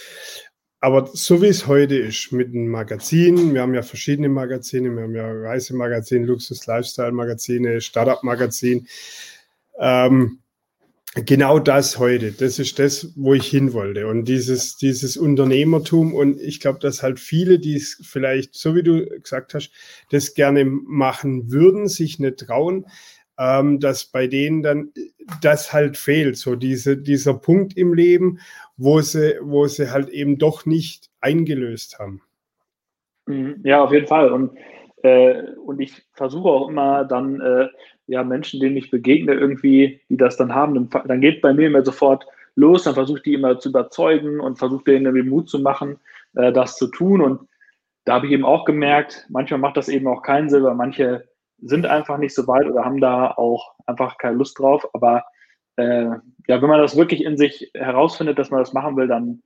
Aber 0.82 1.10
so 1.14 1.42
wie 1.42 1.48
es 1.48 1.66
heute 1.66 1.96
ist, 1.96 2.34
mit 2.34 2.50
einem 2.50 2.68
Magazin, 2.68 3.54
wir 3.54 3.62
haben 3.62 3.74
ja 3.74 3.84
verschiedene 3.84 4.28
Magazine, 4.28 4.94
wir 4.94 5.04
haben 5.04 5.16
ja 5.16 5.32
Reisemagazin, 5.32 6.26
Luxus-Lifestyle-Magazine, 6.26 7.80
Startup-Magazin. 7.80 8.86
Ähm, 9.80 10.40
genau 11.26 11.60
das 11.60 12.00
heute, 12.00 12.32
das 12.32 12.60
ist 12.60 12.80
das, 12.80 13.14
wo 13.16 13.34
ich 13.34 13.48
hin 13.48 13.74
wollte. 13.74 14.08
Und 14.08 14.26
dieses, 14.26 14.78
dieses 14.78 15.18
Unternehmertum 15.18 16.14
und 16.14 16.40
ich 16.40 16.60
glaube, 16.60 16.80
dass 16.80 17.04
halt 17.04 17.20
viele, 17.20 17.60
die 17.60 17.76
es 17.76 18.02
vielleicht, 18.04 18.56
so 18.56 18.76
wie 18.76 18.84
du 18.84 19.06
gesagt 19.20 19.54
hast, 19.54 19.72
das 20.12 20.34
gerne 20.34 20.66
machen 20.66 21.52
würden, 21.52 21.88
sich 21.88 22.20
nicht 22.20 22.38
trauen, 22.38 22.86
ähm, 23.40 23.80
dass 23.80 24.06
bei 24.06 24.28
denen 24.28 24.62
dann 24.62 24.92
das 25.42 25.74
halt 25.74 25.98
fehlt, 25.98 26.38
so 26.38 26.56
diese, 26.56 26.98
dieser 26.98 27.36
Punkt 27.36 27.78
im 27.78 27.94
Leben, 27.94 28.40
wo 28.78 29.02
sie, 29.02 29.38
wo 29.42 29.68
sie 29.68 29.92
halt 29.92 30.10
eben 30.10 30.38
doch 30.38 30.66
nicht 30.66 31.10
eingelöst 31.22 32.00
haben. 32.00 32.22
Mhm. 33.28 33.62
Ja, 33.64 33.84
auf 33.84 33.92
jeden 33.92 34.08
Fall. 34.08 34.32
Und, 34.32 34.52
äh, 35.04 35.52
und 35.66 35.80
ich 35.80 36.06
versuche 36.14 36.50
auch 36.50 36.70
immer 36.70 37.06
dann, 37.06 37.40
äh, 37.42 37.68
ja, 38.08 38.24
Menschen, 38.24 38.60
denen 38.60 38.78
ich 38.78 38.90
begegne, 38.90 39.34
irgendwie, 39.34 40.02
die 40.10 40.18
das 40.18 40.38
dann 40.38 40.56
haben, 40.56 40.90
dann, 40.90 41.22
geht 41.22 41.42
bei 41.42 41.54
mir 41.54 41.68
immer 41.68 41.84
sofort 41.84 42.26
los, 42.56 42.84
dann 42.84 42.96
versuche 42.96 43.20
ich 43.20 43.24
die 43.24 43.34
immer 43.34 43.60
zu 43.60 43.70
überzeugen 43.70 44.40
und 44.40 44.58
versuche 44.58 44.86
denen 44.86 45.06
irgendwie 45.06 45.30
Mut 45.30 45.50
zu 45.50 45.60
machen, 45.60 46.00
äh, 46.36 46.52
das 46.52 46.78
zu 46.78 46.88
tun. 46.88 47.22
Und 47.22 47.48
da 48.06 48.16
habe 48.16 48.28
ich 48.28 48.32
eben 48.32 48.46
auch 48.46 48.66
gemerkt, 48.66 49.26
manchmal 49.30 49.60
macht 49.60 49.78
das 49.78 49.90
eben 49.90 50.08
auch 50.08 50.22
keinen 50.24 50.50
Sinn, 50.50 50.64
weil 50.64 50.76
manche 50.76 51.28
sind 51.60 51.86
einfach 51.86 52.18
nicht 52.18 52.34
so 52.34 52.48
weit 52.48 52.66
oder 52.66 52.86
haben 52.86 53.02
da 53.02 53.32
auch 53.32 53.76
einfach 53.86 54.18
keine 54.18 54.38
Lust 54.38 54.58
drauf. 54.60 54.88
Aber 54.94 55.26
äh, 55.76 56.06
ja, 56.48 56.62
wenn 56.62 56.70
man 56.70 56.82
das 56.82 56.96
wirklich 56.96 57.24
in 57.24 57.38
sich 57.38 57.70
herausfindet, 57.74 58.40
dass 58.40 58.50
man 58.50 58.62
das 58.62 58.74
machen 58.74 58.96
will, 58.96 59.08
dann, 59.08 59.44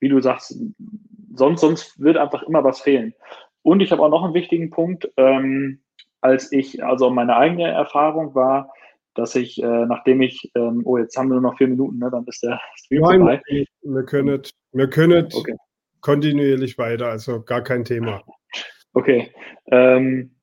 wie 0.00 0.08
du 0.08 0.20
sagst, 0.20 0.58
sonst, 1.34 1.60
sonst 1.60 2.00
wird 2.00 2.16
einfach 2.16 2.42
immer 2.42 2.64
was 2.64 2.80
fehlen. 2.80 3.14
Und 3.66 3.80
ich 3.80 3.90
habe 3.90 4.00
auch 4.00 4.10
noch 4.10 4.22
einen 4.22 4.34
wichtigen 4.34 4.70
Punkt. 4.70 5.10
Ähm, 5.16 5.80
als 6.20 6.52
ich, 6.52 6.84
also 6.84 7.10
meine 7.10 7.36
eigene 7.36 7.68
Erfahrung 7.68 8.32
war, 8.32 8.72
dass 9.16 9.34
ich, 9.34 9.60
äh, 9.60 9.86
nachdem 9.86 10.22
ich, 10.22 10.52
ähm, 10.54 10.82
oh, 10.84 10.98
jetzt 10.98 11.16
haben 11.16 11.30
wir 11.30 11.40
nur 11.40 11.50
noch 11.50 11.58
vier 11.58 11.66
Minuten, 11.66 11.98
ne, 11.98 12.08
dann 12.08 12.24
ist 12.26 12.44
der 12.44 12.60
Stream 12.76 13.02
Nein, 13.02 13.18
vorbei. 13.18 13.42
Wir 13.82 14.04
können, 14.04 14.42
wir 14.70 14.88
können 14.88 15.28
okay. 15.34 15.56
kontinuierlich 16.00 16.78
weiter, 16.78 17.08
also 17.08 17.42
gar 17.42 17.60
kein 17.60 17.82
Thema. 17.82 18.22
Okay. 18.94 19.32
Ähm, 19.72 20.36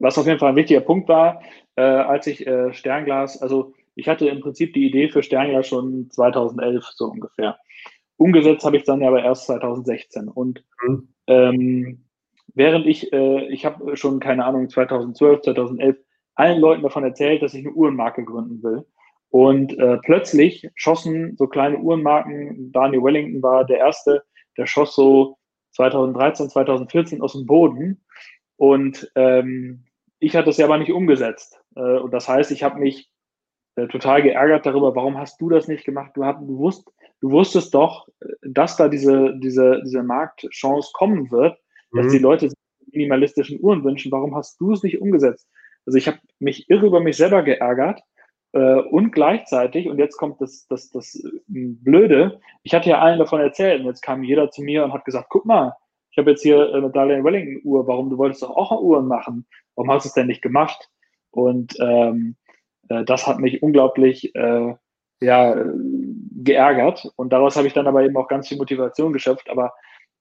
was 0.00 0.18
auf 0.18 0.26
jeden 0.26 0.40
Fall 0.40 0.50
ein 0.50 0.56
wichtiger 0.56 0.80
Punkt 0.80 1.08
war, 1.08 1.40
äh, 1.76 1.82
als 1.82 2.26
ich 2.26 2.48
äh, 2.48 2.72
Sternglas, 2.72 3.40
also 3.40 3.74
ich 3.94 4.08
hatte 4.08 4.26
im 4.28 4.40
Prinzip 4.40 4.74
die 4.74 4.88
Idee 4.88 5.08
für 5.08 5.22
Sternglas 5.22 5.68
schon 5.68 6.10
2011 6.10 6.84
so 6.96 7.06
ungefähr. 7.12 7.60
Umgesetzt 8.16 8.64
habe 8.64 8.76
ich 8.76 8.82
dann 8.82 9.04
aber 9.04 9.22
erst 9.22 9.46
2016. 9.46 10.26
Und 10.26 10.64
mhm. 10.84 11.08
ähm, 11.28 12.05
während 12.56 12.86
ich, 12.86 13.12
äh, 13.12 13.46
ich 13.48 13.64
habe 13.64 13.96
schon, 13.96 14.18
keine 14.18 14.44
Ahnung, 14.44 14.68
2012, 14.68 15.42
2011 15.42 15.96
allen 16.34 16.60
Leuten 16.60 16.82
davon 16.82 17.04
erzählt, 17.04 17.42
dass 17.42 17.54
ich 17.54 17.64
eine 17.64 17.74
Uhrenmarke 17.74 18.24
gründen 18.24 18.62
will. 18.62 18.84
Und 19.30 19.78
äh, 19.78 19.98
plötzlich 19.98 20.68
schossen 20.74 21.36
so 21.36 21.46
kleine 21.46 21.78
Uhrenmarken, 21.78 22.72
Daniel 22.72 23.02
Wellington 23.02 23.42
war 23.42 23.64
der 23.64 23.78
erste, 23.78 24.24
der 24.56 24.66
schoss 24.66 24.94
so 24.94 25.38
2013, 25.72 26.48
2014 26.50 27.20
aus 27.20 27.32
dem 27.32 27.46
Boden. 27.46 28.04
Und 28.56 29.10
ähm, 29.14 29.84
ich 30.18 30.34
hatte 30.34 30.50
es 30.50 30.56
ja 30.56 30.64
aber 30.64 30.78
nicht 30.78 30.92
umgesetzt. 30.92 31.60
Äh, 31.76 31.98
und 31.98 32.12
das 32.12 32.28
heißt, 32.28 32.50
ich 32.50 32.62
habe 32.62 32.80
mich 32.80 33.10
äh, 33.76 33.86
total 33.88 34.22
geärgert 34.22 34.64
darüber, 34.64 34.94
warum 34.94 35.18
hast 35.18 35.40
du 35.40 35.50
das 35.50 35.68
nicht 35.68 35.84
gemacht? 35.84 36.12
Du, 36.14 36.24
hab, 36.24 36.40
du, 36.40 36.56
wusst, 36.58 36.90
du 37.20 37.30
wusstest 37.30 37.74
doch, 37.74 38.08
äh, 38.20 38.26
dass 38.42 38.76
da 38.76 38.88
diese, 38.88 39.36
diese, 39.38 39.82
diese 39.84 40.02
Marktchance 40.02 40.90
kommen 40.94 41.30
wird, 41.30 41.58
mhm. 41.96 42.02
dass 42.02 42.12
die 42.12 42.18
Leute 42.18 42.52
minimalistischen 42.92 43.60
Uhren 43.60 43.84
wünschen. 43.84 44.12
Warum 44.12 44.34
hast 44.34 44.60
du 44.60 44.72
es 44.72 44.82
nicht 44.82 45.00
umgesetzt? 45.00 45.48
Also 45.84 45.98
ich 45.98 46.08
habe 46.08 46.18
mich 46.38 46.68
irre 46.68 46.86
über 46.86 47.00
mich 47.00 47.16
selber 47.16 47.42
geärgert 47.42 48.00
äh, 48.52 48.80
und 48.80 49.12
gleichzeitig, 49.12 49.88
und 49.88 49.98
jetzt 49.98 50.16
kommt 50.16 50.40
das, 50.40 50.66
das, 50.68 50.90
das 50.90 51.14
äh, 51.14 51.30
Blöde, 51.46 52.40
ich 52.62 52.74
hatte 52.74 52.90
ja 52.90 53.00
allen 53.00 53.18
davon 53.18 53.40
erzählt 53.40 53.80
und 53.80 53.86
jetzt 53.86 54.02
kam 54.02 54.22
jeder 54.22 54.50
zu 54.50 54.62
mir 54.62 54.84
und 54.84 54.92
hat 54.92 55.04
gesagt, 55.04 55.28
guck 55.30 55.44
mal, 55.44 55.74
ich 56.10 56.18
habe 56.18 56.30
jetzt 56.30 56.42
hier 56.42 56.74
eine 56.74 56.90
Dalian 56.90 57.24
Wellington 57.24 57.60
Uhr, 57.64 57.86
warum 57.86 58.08
du 58.08 58.16
wolltest 58.16 58.42
doch 58.42 58.50
auch 58.50 58.80
Uhren 58.80 59.06
machen? 59.06 59.46
Warum 59.74 59.90
hast 59.90 60.04
du 60.04 60.08
es 60.08 60.14
denn 60.14 60.26
nicht 60.26 60.40
gemacht? 60.40 60.90
Und 61.30 61.76
ähm, 61.80 62.36
äh, 62.88 63.04
das 63.04 63.26
hat 63.26 63.38
mich 63.38 63.62
unglaublich 63.62 64.34
äh, 64.34 64.74
ja, 65.20 65.64
geärgert 66.42 67.10
und 67.16 67.32
daraus 67.32 67.56
habe 67.56 67.66
ich 67.66 67.72
dann 67.72 67.86
aber 67.86 68.04
eben 68.04 68.16
auch 68.16 68.28
ganz 68.28 68.48
viel 68.48 68.58
Motivation 68.58 69.12
geschöpft. 69.12 69.50
Aber 69.50 69.74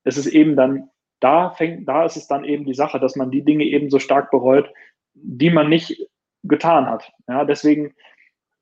es 0.03 0.17
ist 0.17 0.27
eben 0.27 0.55
dann, 0.55 0.89
da 1.19 1.51
fängt, 1.51 1.87
da 1.87 2.05
ist 2.05 2.17
es 2.17 2.27
dann 2.27 2.43
eben 2.43 2.65
die 2.65 2.73
Sache, 2.73 2.99
dass 2.99 3.15
man 3.15 3.31
die 3.31 3.43
Dinge 3.43 3.65
eben 3.65 3.89
so 3.89 3.99
stark 3.99 4.31
bereut, 4.31 4.69
die 5.13 5.49
man 5.49 5.69
nicht 5.69 6.07
getan 6.43 6.87
hat. 6.87 7.11
Ja, 7.27 7.45
deswegen, 7.45 7.93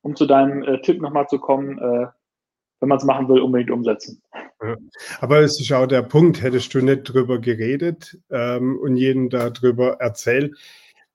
um 0.02 0.16
zu 0.16 0.26
deinem 0.26 0.62
äh, 0.62 0.80
Tipp 0.80 1.00
nochmal 1.00 1.28
zu 1.28 1.38
kommen, 1.38 1.78
äh, 1.78 2.06
wenn 2.80 2.88
man 2.88 2.98
es 2.98 3.04
machen 3.04 3.28
will, 3.28 3.40
unbedingt 3.40 3.70
umsetzen. 3.70 4.22
Aber 5.20 5.40
es 5.40 5.60
ist 5.60 5.72
auch 5.72 5.86
der 5.86 6.02
Punkt, 6.02 6.42
hättest 6.42 6.72
du 6.74 6.80
nicht 6.80 7.04
drüber 7.04 7.38
geredet 7.38 8.18
ähm, 8.30 8.78
und 8.78 8.96
jedem 8.96 9.28
darüber 9.30 10.00
erzählt, 10.00 10.56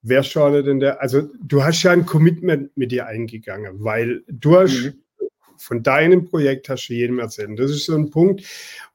wer 0.01 0.23
schaut 0.23 0.65
denn 0.65 0.79
der, 0.79 1.01
also 1.01 1.23
du 1.41 1.63
hast 1.63 1.83
ja 1.83 1.91
ein 1.91 2.05
Commitment 2.05 2.75
mit 2.77 2.91
dir 2.91 3.07
eingegangen, 3.07 3.83
weil 3.83 4.23
du 4.27 4.57
hast 4.57 4.83
mhm. 4.83 5.03
Von 5.59 5.83
deinem 5.83 6.25
Projekt 6.25 6.69
hast 6.69 6.87
du 6.87 6.93
jedem 6.93 7.19
erzählt. 7.19 7.59
Das 7.59 7.71
ist 7.71 7.85
so 7.85 7.95
ein 7.95 8.09
Punkt, 8.09 8.43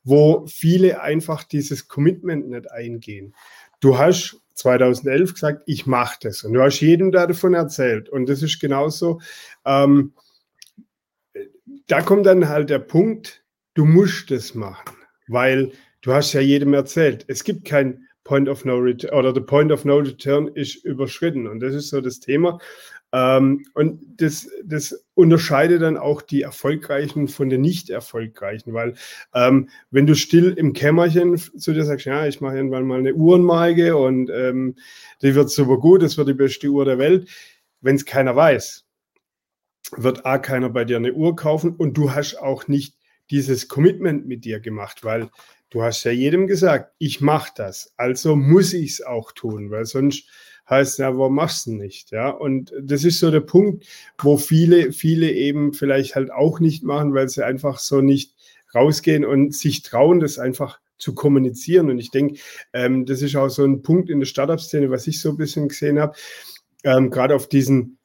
wo 0.03 0.47
viele 0.47 1.01
einfach 1.01 1.45
dieses 1.45 1.89
Commitment 1.89 2.49
nicht 2.49 2.71
eingehen. 2.71 3.35
Du 3.81 3.99
hast 3.99 4.41
2011 4.55 5.35
gesagt, 5.35 5.63
ich 5.67 5.87
mache 5.87 6.19
das. 6.23 6.45
Und 6.45 6.55
du 6.55 6.63
hast 6.63 6.81
jedem 6.81 7.13
da 7.13 7.27
davon 7.27 7.55
erzählt. 7.55 8.09
Und 8.09 8.29
das 8.29 8.43
ist 8.43 8.61
genauso. 8.61 9.21
Ähm, 9.65 10.13
da 11.87 12.01
kommt 12.01 12.27
dann 12.27 12.49
halt 12.49 12.71
der 12.71 12.79
Punkt, 12.79 13.45
du 13.75 13.85
musst 13.85 14.31
das 14.31 14.55
machen, 14.55 14.97
weil 15.29 15.73
du 16.01 16.13
hast 16.13 16.33
ja 16.33 16.41
jedem 16.41 16.73
erzählt, 16.75 17.25
es 17.29 17.45
gibt 17.45 17.65
kein 17.65 18.07
Point 18.23 18.49
of 18.49 18.65
No 18.65 18.77
Return 18.79 19.15
oder 19.15 19.35
the 19.35 19.41
Point 19.41 19.71
of 19.71 19.85
No 19.85 19.99
Return 19.99 20.49
ist 20.49 20.77
überschritten. 20.85 21.47
Und 21.47 21.61
das 21.61 21.75
ist 21.75 21.89
so 21.89 22.01
das 22.01 22.21
Thema. 22.21 22.59
Ähm, 23.15 23.65
und 23.75 24.21
das, 24.21 24.51
das 24.65 25.07
unterscheidet 25.15 25.83
dann 25.83 25.97
auch 25.97 26.21
die 26.21 26.43
Erfolgreichen 26.43 27.29
von 27.29 27.49
den 27.49 27.61
nicht 27.61 27.89
Erfolgreichen, 27.89 28.75
weil 28.75 28.95
ähm, 29.33 29.69
wenn 29.93 30.09
du 30.09 30.17
still 30.17 30.53
im 30.55 30.73
Kämmerchen 30.73 31.39
zu 31.39 31.73
dir 31.73 31.85
sagst, 31.85 32.07
ja, 32.07 32.27
ich 32.27 32.41
mache 32.41 32.57
irgendwann 32.57 32.89
mal 32.89 32.99
eine 32.99 33.15
Uhrenmarke 33.15 33.97
und 33.97 34.31
ähm, 34.31 34.75
die 35.23 35.37
wird 35.37 35.49
super 35.49 35.79
gut, 35.79 36.03
das 36.03 36.19
wird 36.19 36.27
die 36.27 36.35
beste 36.35 36.67
Uhr 36.67 36.85
der 36.85 36.99
Welt, 36.99 37.29
wenn 37.81 37.95
es 37.95 38.05
keiner 38.05 38.35
weiß, 38.35 38.85
wird 39.97 40.27
A 40.27 40.39
keiner 40.39 40.71
bei 40.71 40.85
dir 40.85 40.97
eine 40.97 41.13
Uhr 41.13 41.37
kaufen 41.37 41.77
und 41.77 41.97
du 41.97 42.13
hast 42.13 42.35
auch 42.35 42.67
nicht 42.67 42.97
dieses 43.31 43.69
Commitment 43.69 44.27
mit 44.27 44.45
dir 44.45 44.59
gemacht, 44.59 45.05
weil 45.05 45.31
du 45.71 45.85
hast 45.85 46.03
ja 46.03 46.11
jedem 46.11 46.49
gesagt, 46.49 46.93
ich 46.99 47.21
mache 47.21 47.53
das, 47.55 47.95
also 47.97 48.35
muss 48.35 48.73
ich 48.73 48.91
es 48.91 49.03
auch 49.03 49.31
tun, 49.31 49.71
weil 49.71 49.85
sonst 49.85 50.29
heißt, 50.69 50.99
ja, 50.99 51.17
warum 51.17 51.35
machst 51.35 51.67
du 51.67 51.75
nicht? 51.75 52.11
Ja, 52.11 52.31
und 52.31 52.73
das 52.81 53.05
ist 53.05 53.21
so 53.21 53.31
der 53.31 53.41
Punkt, 53.41 53.87
wo 54.19 54.37
viele, 54.37 54.93
viele 54.93 55.31
eben 55.31 55.73
vielleicht 55.73 56.15
halt 56.15 56.33
auch 56.33 56.61
nicht 56.61 56.83
machen, 56.83 57.15
weil 57.15 57.29
sie 57.29 57.45
einfach 57.45 57.79
so 57.79 58.01
nicht 58.01 58.35
rausgehen 58.75 59.25
und 59.25 59.55
sich 59.55 59.83
trauen, 59.83 60.21
das 60.21 60.39
einfach 60.39 60.81
zu 60.99 61.15
kommunizieren. 61.15 61.91
Und 61.91 61.99
ich 61.99 62.11
denke, 62.11 62.41
ähm, 62.73 63.07
das 63.07 63.23
ist 63.23 63.37
auch 63.37 63.49
so 63.49 63.65
ein 63.65 63.83
Punkt 63.83 64.11
in 64.11 64.21
der 64.21 64.27
Startup-Szene, 64.27 64.91
was 64.91 65.07
ich 65.07 65.21
so 65.21 65.31
ein 65.31 65.37
bisschen 65.37 65.69
gesehen 65.69 65.99
habe, 65.99 66.17
ähm, 66.85 67.11
gerade 67.11 67.35
auf 67.35 67.49
diesen 67.49 67.99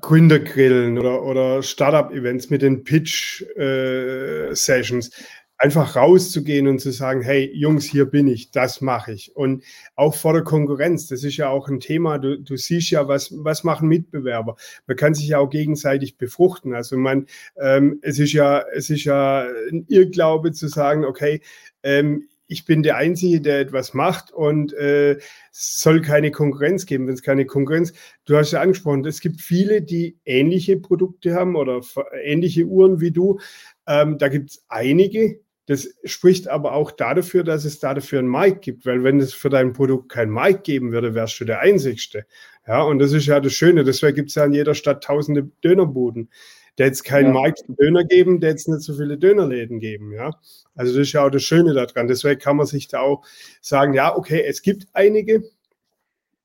Gründergrillen 0.00 0.98
oder, 0.98 1.22
oder 1.22 1.62
Startup-Events 1.62 2.50
mit 2.50 2.62
den 2.62 2.82
Pitch-Sessions. 2.84 5.08
Äh, 5.08 5.12
einfach 5.58 5.96
rauszugehen 5.96 6.68
und 6.68 6.80
zu 6.80 6.92
sagen, 6.92 7.20
hey 7.20 7.50
Jungs, 7.52 7.84
hier 7.84 8.06
bin 8.06 8.28
ich, 8.28 8.52
das 8.52 8.80
mache 8.80 9.12
ich. 9.12 9.34
Und 9.34 9.64
auch 9.96 10.14
vor 10.14 10.32
der 10.32 10.44
Konkurrenz, 10.44 11.08
das 11.08 11.24
ist 11.24 11.36
ja 11.36 11.48
auch 11.48 11.68
ein 11.68 11.80
Thema, 11.80 12.18
du, 12.18 12.38
du 12.38 12.56
siehst 12.56 12.90
ja, 12.90 13.08
was, 13.08 13.34
was 13.36 13.64
machen 13.64 13.88
Mitbewerber. 13.88 14.56
Man 14.86 14.96
kann 14.96 15.14
sich 15.14 15.28
ja 15.28 15.38
auch 15.38 15.50
gegenseitig 15.50 16.16
befruchten. 16.16 16.74
Also 16.74 16.96
man, 16.96 17.26
ähm, 17.60 17.98
es 18.02 18.20
ist 18.20 18.32
ja, 18.32 18.64
es 18.72 18.88
ist 18.88 19.04
ja 19.04 19.48
ein 19.70 19.84
Irrglaube 19.88 20.52
zu 20.52 20.68
sagen, 20.68 21.04
okay, 21.04 21.40
ähm, 21.82 22.28
ich 22.48 22.64
bin 22.64 22.82
der 22.82 22.96
Einzige, 22.96 23.40
der 23.40 23.60
etwas 23.60 23.92
macht 23.92 24.30
und 24.30 24.72
äh, 24.72 25.18
soll 25.50 26.00
keine 26.00 26.30
Konkurrenz 26.30 26.86
geben. 26.86 27.06
Wenn 27.06 27.14
es 27.14 27.22
keine 27.22 27.44
Konkurrenz, 27.44 27.92
du 28.24 28.36
hast 28.36 28.52
ja 28.52 28.60
angesprochen, 28.62 29.04
es 29.04 29.20
gibt 29.20 29.42
viele, 29.42 29.82
die 29.82 30.18
ähnliche 30.24 30.78
Produkte 30.78 31.34
haben 31.34 31.56
oder 31.56 31.82
ähnliche 32.22 32.64
Uhren 32.64 33.00
wie 33.00 33.10
du. 33.10 33.38
Ähm, 33.86 34.16
da 34.18 34.28
gibt 34.28 34.50
es 34.50 34.64
einige, 34.68 35.40
das 35.68 35.86
spricht 36.04 36.48
aber 36.48 36.72
auch 36.72 36.90
dafür, 36.90 37.44
dass 37.44 37.66
es 37.66 37.78
dafür 37.78 38.20
einen 38.20 38.30
Mic 38.30 38.60
gibt, 38.62 38.86
weil 38.86 39.04
wenn 39.04 39.20
es 39.20 39.34
für 39.34 39.50
dein 39.50 39.74
Produkt 39.74 40.08
kein 40.08 40.30
Mic 40.30 40.62
geben 40.62 40.92
würde, 40.92 41.14
wärst 41.14 41.38
du 41.40 41.44
der 41.44 41.60
Einzigste. 41.60 42.24
Ja, 42.66 42.82
und 42.82 42.98
das 42.98 43.12
ist 43.12 43.26
ja 43.26 43.38
das 43.38 43.52
Schöne. 43.52 43.84
Deswegen 43.84 44.14
gibt 44.14 44.30
es 44.30 44.36
ja 44.36 44.46
in 44.46 44.54
jeder 44.54 44.74
Stadt 44.74 45.04
tausende 45.04 45.50
Dönerbuden. 45.62 46.30
Der 46.78 46.86
jetzt 46.86 47.04
keinen 47.04 47.34
ja. 47.34 47.42
Mic 47.42 47.56
Döner 47.68 48.04
geben, 48.04 48.40
der 48.40 48.50
jetzt 48.50 48.66
nicht 48.66 48.80
so 48.80 48.94
viele 48.94 49.18
Dönerläden 49.18 49.78
geben. 49.78 50.12
Ja, 50.12 50.30
also 50.74 50.92
das 50.94 51.08
ist 51.08 51.12
ja 51.12 51.26
auch 51.26 51.30
das 51.30 51.42
Schöne 51.42 51.74
daran. 51.74 52.08
Deswegen 52.08 52.40
kann 52.40 52.56
man 52.56 52.66
sich 52.66 52.88
da 52.88 53.00
auch 53.00 53.26
sagen, 53.60 53.92
ja, 53.92 54.16
okay, 54.16 54.42
es 54.46 54.62
gibt 54.62 54.86
einige. 54.94 55.42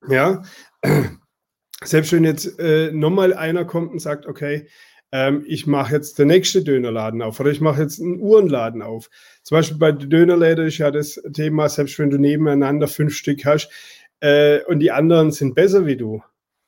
Ja, 0.09 0.41
selbst 1.83 2.11
wenn 2.11 2.25
jetzt 2.25 2.59
äh, 2.59 2.91
nochmal 2.91 3.33
einer 3.33 3.63
kommt 3.63 3.93
und 3.93 3.99
sagt, 3.99 4.25
okay, 4.25 4.67
ähm, 5.13 5.43
ich 5.47 5.67
mache 5.67 5.93
jetzt 5.93 6.17
den 6.17 6.27
nächsten 6.27 6.65
Dönerladen 6.65 7.21
auf 7.21 7.39
oder 7.39 7.51
ich 7.51 7.61
mache 7.61 7.83
jetzt 7.83 8.01
einen 8.01 8.19
Uhrenladen 8.19 8.81
auf. 8.81 9.11
Zum 9.43 9.57
Beispiel 9.57 9.77
bei 9.77 9.91
Dönerläden 9.91 10.65
ist 10.65 10.79
ja 10.79 10.89
das 10.89 11.21
Thema, 11.33 11.69
selbst 11.69 11.99
wenn 11.99 12.09
du 12.09 12.17
nebeneinander 12.17 12.87
fünf 12.87 13.15
Stück 13.15 13.45
hast 13.45 13.69
äh, 14.21 14.63
und 14.63 14.79
die 14.79 14.91
anderen 14.91 15.31
sind 15.31 15.53
besser 15.53 15.85
wie 15.85 15.97
du, 15.97 16.23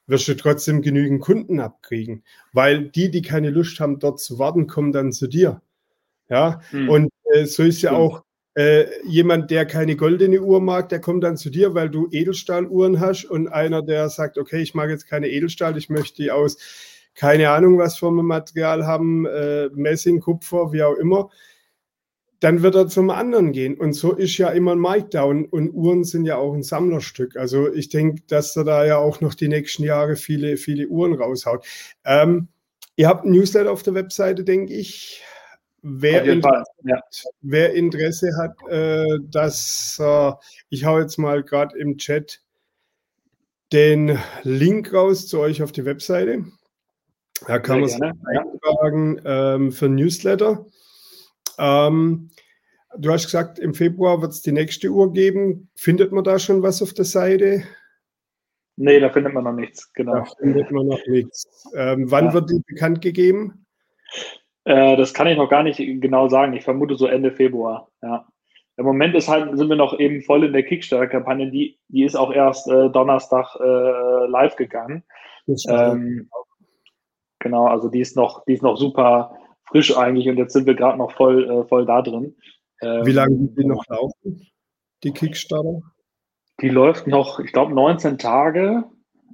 wirst 0.06 0.28
du 0.28 0.36
trotzdem 0.36 0.84
genügend 0.84 1.22
Kunden 1.22 1.60
abkriegen, 1.60 2.24
weil 2.54 2.88
die, 2.88 3.10
die 3.10 3.24
keine 3.24 3.50
Lust 3.50 3.80
haben, 3.80 3.98
dort 3.98 4.20
zu 4.20 4.38
warten, 4.38 4.68
kommen 4.68 4.92
dann 4.92 5.12
zu 5.12 5.26
dir. 5.26 5.64
Ja, 6.30 6.62
hm. 6.70 6.90
und 6.90 7.10
äh, 7.34 7.46
so 7.46 7.64
ist 7.64 7.82
ja 7.82 7.94
auch 7.94 8.24
äh, 8.54 8.86
jemand, 9.08 9.50
der 9.50 9.66
keine 9.66 9.96
goldene 9.96 10.42
Uhr 10.42 10.62
mag, 10.62 10.90
der 10.90 11.02
kommt 11.02 11.24
dann 11.24 11.38
zu 11.38 11.50
dir, 11.50 11.74
weil 11.74 11.90
du 11.90 12.10
Edelstahluhren 12.12 13.00
hast 13.00 13.26
und 13.26 13.48
einer, 13.48 13.82
der 13.82 14.10
sagt, 14.10 14.38
okay, 14.38 14.62
ich 14.62 14.76
mag 14.76 14.92
jetzt 14.92 15.08
keine 15.08 15.30
Edelstahl, 15.30 15.78
ich 15.78 15.90
möchte 15.90 16.22
die 16.22 16.30
aus 16.30 16.58
keine 17.16 17.50
Ahnung, 17.50 17.78
was 17.78 17.98
für 17.98 18.08
ein 18.08 18.16
Material 18.16 18.86
haben, 18.86 19.26
äh, 19.26 19.70
Messing, 19.74 20.20
Kupfer, 20.20 20.72
wie 20.72 20.84
auch 20.84 20.96
immer, 20.96 21.30
dann 22.42 22.62
wird 22.62 22.76
er 22.76 22.88
zum 22.88 23.10
anderen 23.10 23.54
gehen. 23.54 23.76
Und 23.76 23.94
so 23.94 24.14
ist 24.14 24.38
ja 24.38 24.50
immer 24.50 24.74
ein 24.74 24.80
Markdown 24.80 25.46
und 25.46 25.72
Uhren 25.72 26.04
sind 26.04 26.26
ja 26.26 26.36
auch 26.36 26.54
ein 26.54 26.64
Sammlerstück. 26.64 27.38
Also 27.38 27.74
ich 27.74 27.90
denke, 27.90 28.22
dass 28.28 28.56
er 28.56 28.66
da 28.66 28.86
ja 28.86 28.98
auch 28.98 29.22
noch 29.22 29.34
die 29.34 29.48
nächsten 29.48 29.84
Jahre 29.84 30.16
viele, 30.16 30.58
viele 30.58 30.88
Uhren 30.88 31.14
raushaut. 31.14 31.66
Ähm, 32.04 32.50
ihr 32.98 33.08
habt 33.08 33.26
ein 33.26 33.32
Newsletter 33.32 33.72
auf 33.72 33.84
der 33.84 33.96
Webseite, 33.96 34.44
denke 34.44 34.74
ich. 34.74 35.24
Wer 35.82 36.24
Interesse, 36.24 36.72
ja. 36.84 37.00
wer 37.42 37.74
Interesse, 37.74 38.32
hat, 38.38 38.56
äh, 38.70 39.20
dass 39.30 40.00
äh, 40.02 40.32
ich 40.70 40.84
hau 40.84 41.00
jetzt 41.00 41.18
mal 41.18 41.44
gerade 41.44 41.78
im 41.78 41.98
Chat 41.98 42.42
den 43.72 44.18
Link 44.44 44.94
raus 44.94 45.28
zu 45.28 45.40
euch 45.40 45.62
auf 45.62 45.72
die 45.72 45.86
Webseite. 45.86 46.46
Da 47.48 47.60
kann 47.60 47.82
man 47.82 47.90
sich 47.90 48.02
eintragen 48.02 49.22
ähm, 49.26 49.72
für 49.72 49.90
Newsletter. 49.90 50.66
Ähm, 51.60 52.30
du 52.98 53.12
hast 53.12 53.26
gesagt, 53.26 53.60
im 53.60 53.74
Februar 53.74 54.22
wird 54.22 54.32
es 54.32 54.42
die 54.42 54.52
nächste 54.52 54.90
Uhr 54.90 55.14
geben. 55.14 55.70
Findet 55.76 56.12
man 56.12 56.24
da 56.24 56.40
schon 56.40 56.64
was 56.64 56.82
auf 56.82 56.94
der 56.94 57.06
Seite? 57.06 57.64
Nee, 58.78 59.00
da 59.00 59.10
findet 59.10 59.34
man 59.34 59.46
noch 59.46 59.54
nichts, 59.54 59.92
genau. 59.94 60.16
Da 60.16 60.26
findet 60.40 60.70
man 60.72 60.88
noch 60.88 61.08
nichts. 61.08 61.66
Ähm, 61.76 62.12
wann 62.12 62.26
ja. 62.26 62.34
wird 62.34 62.50
die 62.50 62.62
bekannt 62.68 63.02
gegeben? 63.02 63.66
Äh, 64.66 64.98
das 64.98 65.14
kann 65.14 65.28
ich 65.28 65.38
noch 65.38 65.50
gar 65.50 65.64
nicht 65.64 65.78
genau 65.78 66.28
sagen. 66.28 66.54
Ich 66.54 66.64
vermute 66.64 66.96
so 66.96 67.08
Ende 67.08 67.32
Februar, 67.32 67.90
ja. 68.02 68.28
Im 68.78 68.86
Moment 68.86 69.16
ist 69.16 69.30
halt, 69.30 69.58
sind 69.58 69.70
wir 69.70 69.78
noch 69.78 69.98
eben 70.00 70.22
voll 70.22 70.44
in 70.44 70.52
der 70.52 70.64
Kickstarter-Kampagne. 70.64 71.50
Die, 71.50 71.80
die 71.88 72.04
ist 72.04 72.16
auch 72.16 72.34
erst 72.34 72.68
äh, 72.68 72.90
Donnerstag 72.90 73.56
äh, 73.58 74.28
live 74.28 74.58
gegangen. 74.58 75.04
Ähm, 75.70 76.30
Genau, 77.46 77.68
also 77.68 77.90
die 77.90 78.00
ist 78.00 78.16
noch, 78.16 78.44
die 78.46 78.54
ist 78.54 78.64
noch 78.64 78.76
super 78.76 79.38
frisch 79.68 79.96
eigentlich 79.96 80.28
und 80.28 80.38
jetzt 80.38 80.54
sind 80.54 80.66
wir 80.66 80.74
gerade 80.74 80.98
noch 80.98 81.12
voll, 81.12 81.48
äh, 81.48 81.64
voll 81.68 81.86
da 81.86 82.02
drin. 82.02 82.36
Ähm, 82.82 83.06
Wie 83.06 83.12
lange 83.12 83.40
wird 83.40 83.60
die 83.60 83.66
noch 83.66 83.86
laufen, 83.88 84.48
die 85.04 85.12
Kickstarter? 85.12 85.84
Die 86.60 86.70
läuft 86.70 87.06
noch, 87.06 87.40
ich 87.40 87.52
glaube, 87.52 87.72
19 87.76 88.18
Tage. 88.18 88.86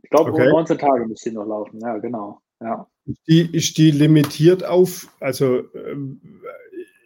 Ich 0.04 0.10
glaube, 0.10 0.34
okay. 0.34 0.50
19 0.50 0.78
Tage 0.78 1.06
müsste 1.06 1.30
die 1.30 1.38
noch 1.38 1.46
laufen, 1.46 1.80
ja, 1.80 2.00
genau. 2.00 2.42
Ja. 2.60 2.86
Die, 3.30 3.50
ist 3.56 3.78
die 3.78 3.92
limitiert 3.92 4.66
auf, 4.66 5.08
also 5.22 5.60
äh, 5.60 5.96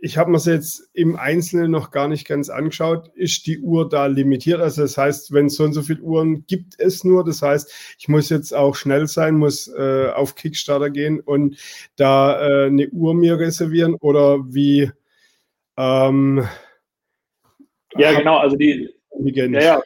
ich 0.06 0.20
habe 0.20 0.30
mir 0.30 0.38
es 0.38 0.46
jetzt 0.46 0.92
im 0.94 1.16
Einzelnen 1.16 1.72
noch 1.72 1.90
gar 1.90 2.08
nicht 2.08 2.28
ganz 2.28 2.52
angeschaut. 2.52 3.10
Ist 3.16 3.48
die 3.48 3.60
Uhr 3.60 3.90
da 3.90 4.06
limitiert? 4.06 4.62
Also 4.62 4.84
das 4.84 5.00
heißt, 5.00 5.34
wenn 5.34 5.48
es 5.48 5.56
so 5.56 5.64
und 5.64 5.74
so 5.74 5.82
viele 5.82 6.02
Uhren 6.02 6.46
gibt 6.46 6.80
es 6.80 7.04
nur, 7.04 7.24
das 7.24 7.42
heißt, 7.42 7.96
ich 7.98 8.08
muss 8.08 8.30
jetzt 8.30 8.54
auch 8.54 8.76
schnell 8.76 9.08
sein, 9.08 9.34
muss 9.36 9.68
äh, 9.68 10.12
auf 10.14 10.36
Kickstarter 10.36 10.92
gehen 10.92 11.22
und 11.22 11.58
da 11.96 12.40
äh, 12.40 12.68
eine 12.68 12.88
Uhr 12.90 13.16
mir 13.16 13.40
reservieren 13.40 13.96
oder 13.96 14.42
wie? 14.46 14.92
Ähm, 15.76 16.48
ja, 17.98 18.14
genau. 18.14 18.38
Also 18.38 18.58
die, 18.58 18.94
ja, 19.24 19.60
ja, 19.60 19.82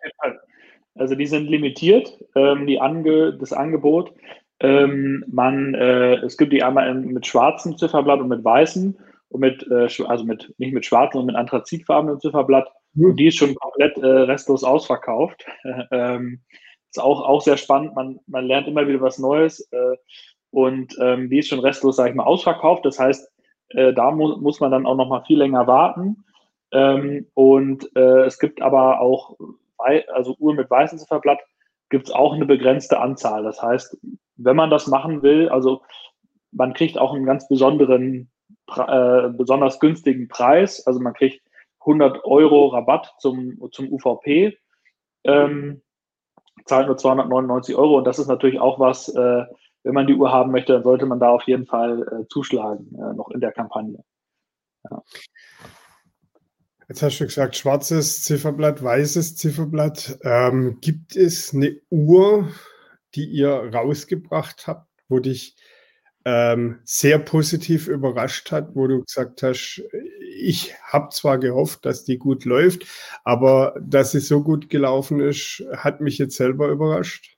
also 0.95 1.15
die 1.15 1.27
sind 1.27 1.49
limitiert, 1.49 2.19
ähm, 2.35 2.67
die 2.67 2.81
Ange, 2.81 3.37
das 3.39 3.53
Angebot. 3.53 4.11
Ähm, 4.59 5.23
man, 5.29 5.75
äh, 5.75 6.15
es 6.15 6.37
gibt 6.37 6.51
die 6.51 6.61
einmal 6.61 6.93
mit 6.93 7.25
schwarzem 7.25 7.77
Zifferblatt 7.77 8.19
und 8.19 8.27
mit 8.27 8.43
weißem 8.43 8.97
und 9.29 9.41
mit, 9.41 9.65
äh, 9.69 9.87
also 10.05 10.23
mit, 10.23 10.53
nicht 10.57 10.73
mit 10.73 10.85
schwarzem, 10.85 11.19
sondern 11.19 11.33
mit 11.33 11.35
anthrazitfarbenem 11.35 12.19
Zifferblatt. 12.19 12.69
Mhm. 12.93 13.11
Und 13.11 13.17
die 13.17 13.27
ist 13.27 13.37
schon 13.37 13.55
komplett 13.55 13.97
äh, 13.97 14.05
restlos 14.05 14.63
ausverkauft. 14.63 15.45
ähm, 15.91 16.41
ist 16.89 17.01
auch, 17.01 17.21
auch 17.21 17.41
sehr 17.41 17.57
spannend. 17.57 17.95
Man, 17.95 18.19
man 18.27 18.45
lernt 18.45 18.67
immer 18.67 18.87
wieder 18.87 19.01
was 19.01 19.19
Neues. 19.19 19.59
Äh, 19.71 19.97
und 20.51 20.97
ähm, 20.99 21.29
die 21.29 21.39
ist 21.39 21.47
schon 21.47 21.59
restlos, 21.59 21.95
sage 21.95 22.09
ich 22.09 22.15
mal, 22.15 22.23
ausverkauft. 22.23 22.85
Das 22.85 22.99
heißt, 22.99 23.31
äh, 23.69 23.93
da 23.93 24.11
mu 24.11 24.37
muss 24.37 24.59
man 24.59 24.71
dann 24.71 24.85
auch 24.85 24.95
noch 24.95 25.07
mal 25.07 25.23
viel 25.25 25.37
länger 25.37 25.67
warten. 25.67 26.23
Ähm, 26.71 27.27
und 27.35 27.95
äh, 27.95 28.25
es 28.25 28.39
gibt 28.39 28.61
aber 28.61 28.99
auch, 29.01 29.37
also 29.77 30.35
Uhr 30.39 30.55
mit 30.55 30.69
weißem 30.69 30.97
Zifferblatt, 30.97 31.39
gibt 31.89 32.07
es 32.07 32.13
auch 32.13 32.33
eine 32.33 32.45
begrenzte 32.45 32.99
Anzahl. 32.99 33.43
Das 33.43 33.61
heißt, 33.61 33.97
wenn 34.37 34.55
man 34.55 34.69
das 34.69 34.87
machen 34.87 35.21
will, 35.21 35.49
also 35.49 35.81
man 36.51 36.73
kriegt 36.73 36.97
auch 36.97 37.13
einen 37.13 37.25
ganz 37.25 37.47
besonderen 37.47 38.29
äh, 38.77 39.29
besonders 39.29 39.79
günstigen 39.79 40.27
Preis. 40.27 40.85
Also 40.85 40.99
man 40.99 41.13
kriegt 41.13 41.41
100 41.81 42.23
Euro 42.25 42.67
Rabatt 42.67 43.15
zum, 43.19 43.59
zum 43.71 43.91
UVP. 43.91 44.57
Ähm, 45.23 45.81
zahlt 46.65 46.87
nur 46.87 46.97
299 46.97 47.75
Euro 47.75 47.97
und 47.97 48.05
das 48.05 48.19
ist 48.19 48.27
natürlich 48.27 48.59
auch 48.59 48.79
was, 48.79 49.09
äh, 49.09 49.43
wenn 49.83 49.93
man 49.93 50.07
die 50.07 50.15
Uhr 50.15 50.31
haben 50.31 50.51
möchte, 50.51 50.73
dann 50.73 50.83
sollte 50.83 51.05
man 51.05 51.19
da 51.19 51.29
auf 51.29 51.43
jeden 51.43 51.65
Fall 51.65 52.01
äh, 52.01 52.27
zuschlagen, 52.27 52.95
äh, 52.95 53.13
noch 53.13 53.29
in 53.31 53.39
der 53.39 53.51
Kampagne. 53.51 54.03
Ja. 54.89 55.01
Jetzt 56.87 57.03
hast 57.03 57.19
du 57.19 57.25
gesagt, 57.25 57.55
schwarzes 57.55 58.23
Zifferblatt, 58.23 58.83
weißes 58.83 59.35
Zifferblatt. 59.35 60.17
Ähm, 60.23 60.79
gibt 60.81 61.15
es 61.15 61.53
eine 61.53 61.79
Uhr, 61.89 62.49
die 63.13 63.25
ihr 63.25 63.71
rausgebracht 63.73 64.65
habt, 64.65 64.87
wo 65.07 65.19
dich 65.19 65.55
ähm, 66.25 66.79
sehr 66.83 67.19
positiv 67.19 67.87
überrascht 67.87 68.51
hat, 68.51 68.75
wo 68.75 68.87
du 68.87 69.03
gesagt 69.03 69.41
hast, 69.43 69.83
ich 70.37 70.73
habe 70.83 71.09
zwar 71.09 71.37
gehofft, 71.37 71.85
dass 71.85 72.03
die 72.03 72.17
gut 72.17 72.45
läuft, 72.45 72.85
aber 73.23 73.75
dass 73.81 74.11
sie 74.11 74.19
so 74.19 74.43
gut 74.43 74.69
gelaufen 74.69 75.19
ist, 75.19 75.63
hat 75.75 76.01
mich 76.01 76.17
jetzt 76.17 76.35
selber 76.35 76.67
überrascht? 76.67 77.37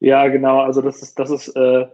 Ja, 0.00 0.28
genau. 0.28 0.60
Also 0.60 0.82
das 0.82 1.02
ist, 1.02 1.18
das 1.18 1.30
ist 1.30 1.48
äh, 1.56 1.86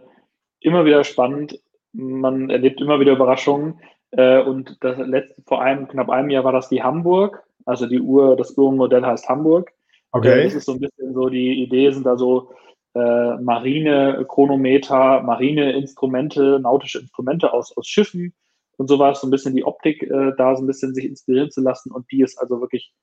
immer 0.59 0.85
wieder 0.85 1.03
spannend. 1.03 1.59
Man 1.93 2.49
erlebt 2.49 2.81
immer 2.81 2.99
wieder 2.99 3.13
Überraschungen. 3.13 3.79
Äh, 4.11 4.41
und 4.41 4.77
das 4.81 4.97
letzte, 4.97 5.41
vor 5.43 5.61
einem, 5.61 5.87
knapp 5.87 6.09
einem 6.09 6.29
Jahr 6.29 6.43
war 6.43 6.51
das 6.51 6.69
die 6.69 6.83
Hamburg. 6.83 7.43
Also 7.65 7.87
die 7.87 8.01
Uhr, 8.01 8.35
das 8.35 8.57
Uhrenmodell 8.57 9.05
heißt 9.05 9.29
Hamburg. 9.29 9.71
Okay. 10.11 10.41
Äh, 10.41 10.43
das 10.43 10.55
ist 10.55 10.65
so 10.65 10.73
ein 10.73 10.79
bisschen 10.79 11.13
so, 11.13 11.29
die 11.29 11.63
Idee 11.63 11.91
sind 11.91 12.05
da 12.05 12.17
so 12.17 12.51
äh, 12.93 13.37
Marine-Chronometer, 13.37 15.21
Marine-Instrumente, 15.21 16.59
nautische 16.59 16.99
Instrumente 16.99 17.53
aus, 17.53 17.75
aus 17.77 17.87
Schiffen 17.87 18.33
und 18.77 18.87
sowas, 18.87 19.21
so 19.21 19.27
ein 19.27 19.31
bisschen 19.31 19.55
die 19.55 19.63
Optik 19.63 20.03
äh, 20.03 20.33
da 20.37 20.55
so 20.55 20.63
ein 20.63 20.67
bisschen 20.67 20.93
sich 20.93 21.05
inspirieren 21.05 21.51
zu 21.51 21.61
lassen 21.61 21.91
und 21.91 22.09
die 22.11 22.21
ist 22.21 22.37
also 22.39 22.59
wirklich 22.59 22.93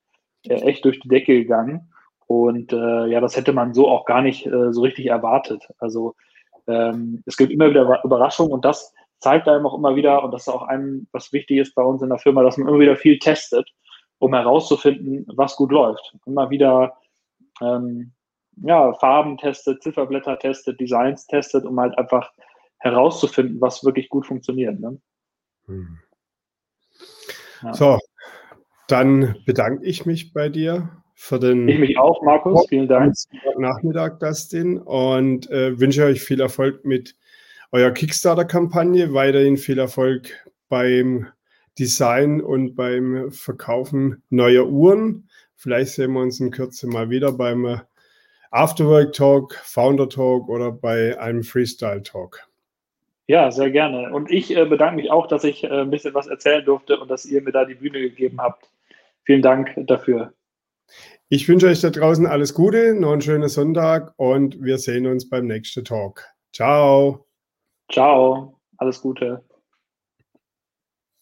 äh, 0.46 0.54
echt 0.54 0.84
durch 0.84 1.00
die 1.00 1.08
Decke 1.08 1.34
gegangen. 1.34 1.92
Und 2.26 2.72
äh, 2.72 3.06
ja, 3.06 3.20
das 3.20 3.36
hätte 3.36 3.54
man 3.54 3.72
so 3.72 3.88
auch 3.88 4.04
gar 4.04 4.20
nicht 4.20 4.46
äh, 4.46 4.72
so 4.72 4.82
richtig 4.82 5.06
erwartet. 5.06 5.66
Also 5.78 6.14
ähm, 6.66 7.22
es 7.24 7.38
gibt 7.38 7.50
immer 7.50 7.70
wieder 7.70 8.02
Überraschungen 8.04 8.52
und 8.52 8.64
das 8.64 8.92
zeigt 9.20 9.48
einem 9.48 9.66
auch 9.66 9.74
immer 9.74 9.96
wieder, 9.96 10.22
und 10.22 10.32
das 10.32 10.42
ist 10.42 10.48
auch 10.48 10.62
ein, 10.62 11.08
was 11.12 11.32
wichtig 11.32 11.58
ist 11.58 11.74
bei 11.74 11.82
uns 11.82 12.02
in 12.02 12.10
der 12.10 12.18
Firma, 12.18 12.42
dass 12.42 12.56
man 12.56 12.68
immer 12.68 12.78
wieder 12.78 12.96
viel 12.96 13.18
testet, 13.18 13.68
um 14.18 14.34
herauszufinden, 14.34 15.24
was 15.34 15.56
gut 15.56 15.72
läuft. 15.72 16.14
Immer 16.26 16.50
wieder 16.50 16.98
ähm, 17.60 18.12
ja, 18.62 18.92
Farben 18.94 19.38
testet, 19.38 19.82
Zifferblätter 19.82 20.38
testet, 20.38 20.80
Designs 20.80 21.26
testet, 21.26 21.64
um 21.64 21.78
halt 21.78 21.96
einfach 21.98 22.30
herauszufinden, 22.78 23.60
was 23.60 23.84
wirklich 23.84 24.08
gut 24.08 24.26
funktioniert. 24.26 24.78
Ne? 24.80 25.00
Hm. 25.66 25.98
Ja. 27.62 27.74
So, 27.74 27.98
dann 28.86 29.36
bedanke 29.46 29.84
ich 29.84 30.06
mich 30.06 30.32
bei 30.32 30.48
dir 30.48 30.90
für 31.14 31.38
den. 31.38 31.68
Ich 31.68 31.78
mich 31.78 31.98
auch, 31.98 32.22
Markus. 32.22 32.66
Vielen 32.68 32.88
Dank. 32.88 33.14
Nachmittag, 33.58 34.20
Dustin, 34.20 34.78
und 34.78 35.50
äh, 35.50 35.78
wünsche 35.78 36.04
euch 36.04 36.22
viel 36.22 36.40
Erfolg 36.40 36.84
mit 36.84 37.16
eurer 37.72 37.90
Kickstarter-Kampagne. 37.90 39.12
Weiterhin 39.12 39.56
viel 39.56 39.78
Erfolg 39.78 40.30
beim 40.68 41.26
Design 41.78 42.40
und 42.40 42.74
beim 42.74 43.30
Verkaufen 43.30 44.22
neuer 44.30 44.66
Uhren. 44.68 45.28
Vielleicht 45.56 45.92
sehen 45.92 46.12
wir 46.12 46.22
uns 46.22 46.38
in 46.40 46.50
Kürze 46.50 46.86
mal 46.86 47.10
wieder 47.10 47.32
beim 47.32 47.80
Afterwork 48.50 49.12
Talk, 49.12 49.54
Founder 49.54 50.08
Talk 50.08 50.48
oder 50.48 50.72
bei 50.72 51.18
einem 51.18 51.42
Freestyle 51.42 52.02
Talk. 52.02 52.48
Ja, 53.26 53.50
sehr 53.50 53.70
gerne. 53.70 54.10
Und 54.12 54.30
ich 54.30 54.56
äh, 54.56 54.64
bedanke 54.64 54.96
mich 54.96 55.10
auch, 55.10 55.26
dass 55.26 55.44
ich 55.44 55.64
äh, 55.64 55.68
ein 55.68 55.90
bisschen 55.90 56.14
was 56.14 56.26
erzählen 56.26 56.64
durfte 56.64 56.98
und 56.98 57.10
dass 57.10 57.26
ihr 57.26 57.42
mir 57.42 57.52
da 57.52 57.66
die 57.66 57.74
Bühne 57.74 58.00
gegeben 58.00 58.40
habt. 58.40 58.70
Vielen 59.24 59.42
Dank 59.42 59.74
dafür. 59.86 60.32
Ich 61.28 61.46
wünsche 61.46 61.66
euch 61.66 61.82
da 61.82 61.90
draußen 61.90 62.26
alles 62.26 62.54
Gute, 62.54 62.94
noch 62.94 63.12
einen 63.12 63.20
schönen 63.20 63.50
Sonntag 63.50 64.14
und 64.16 64.62
wir 64.62 64.78
sehen 64.78 65.06
uns 65.06 65.28
beim 65.28 65.46
nächsten 65.46 65.84
Talk. 65.84 66.24
Ciao. 66.54 67.26
Ciao, 67.92 68.58
alles 68.78 69.02
Gute. 69.02 69.44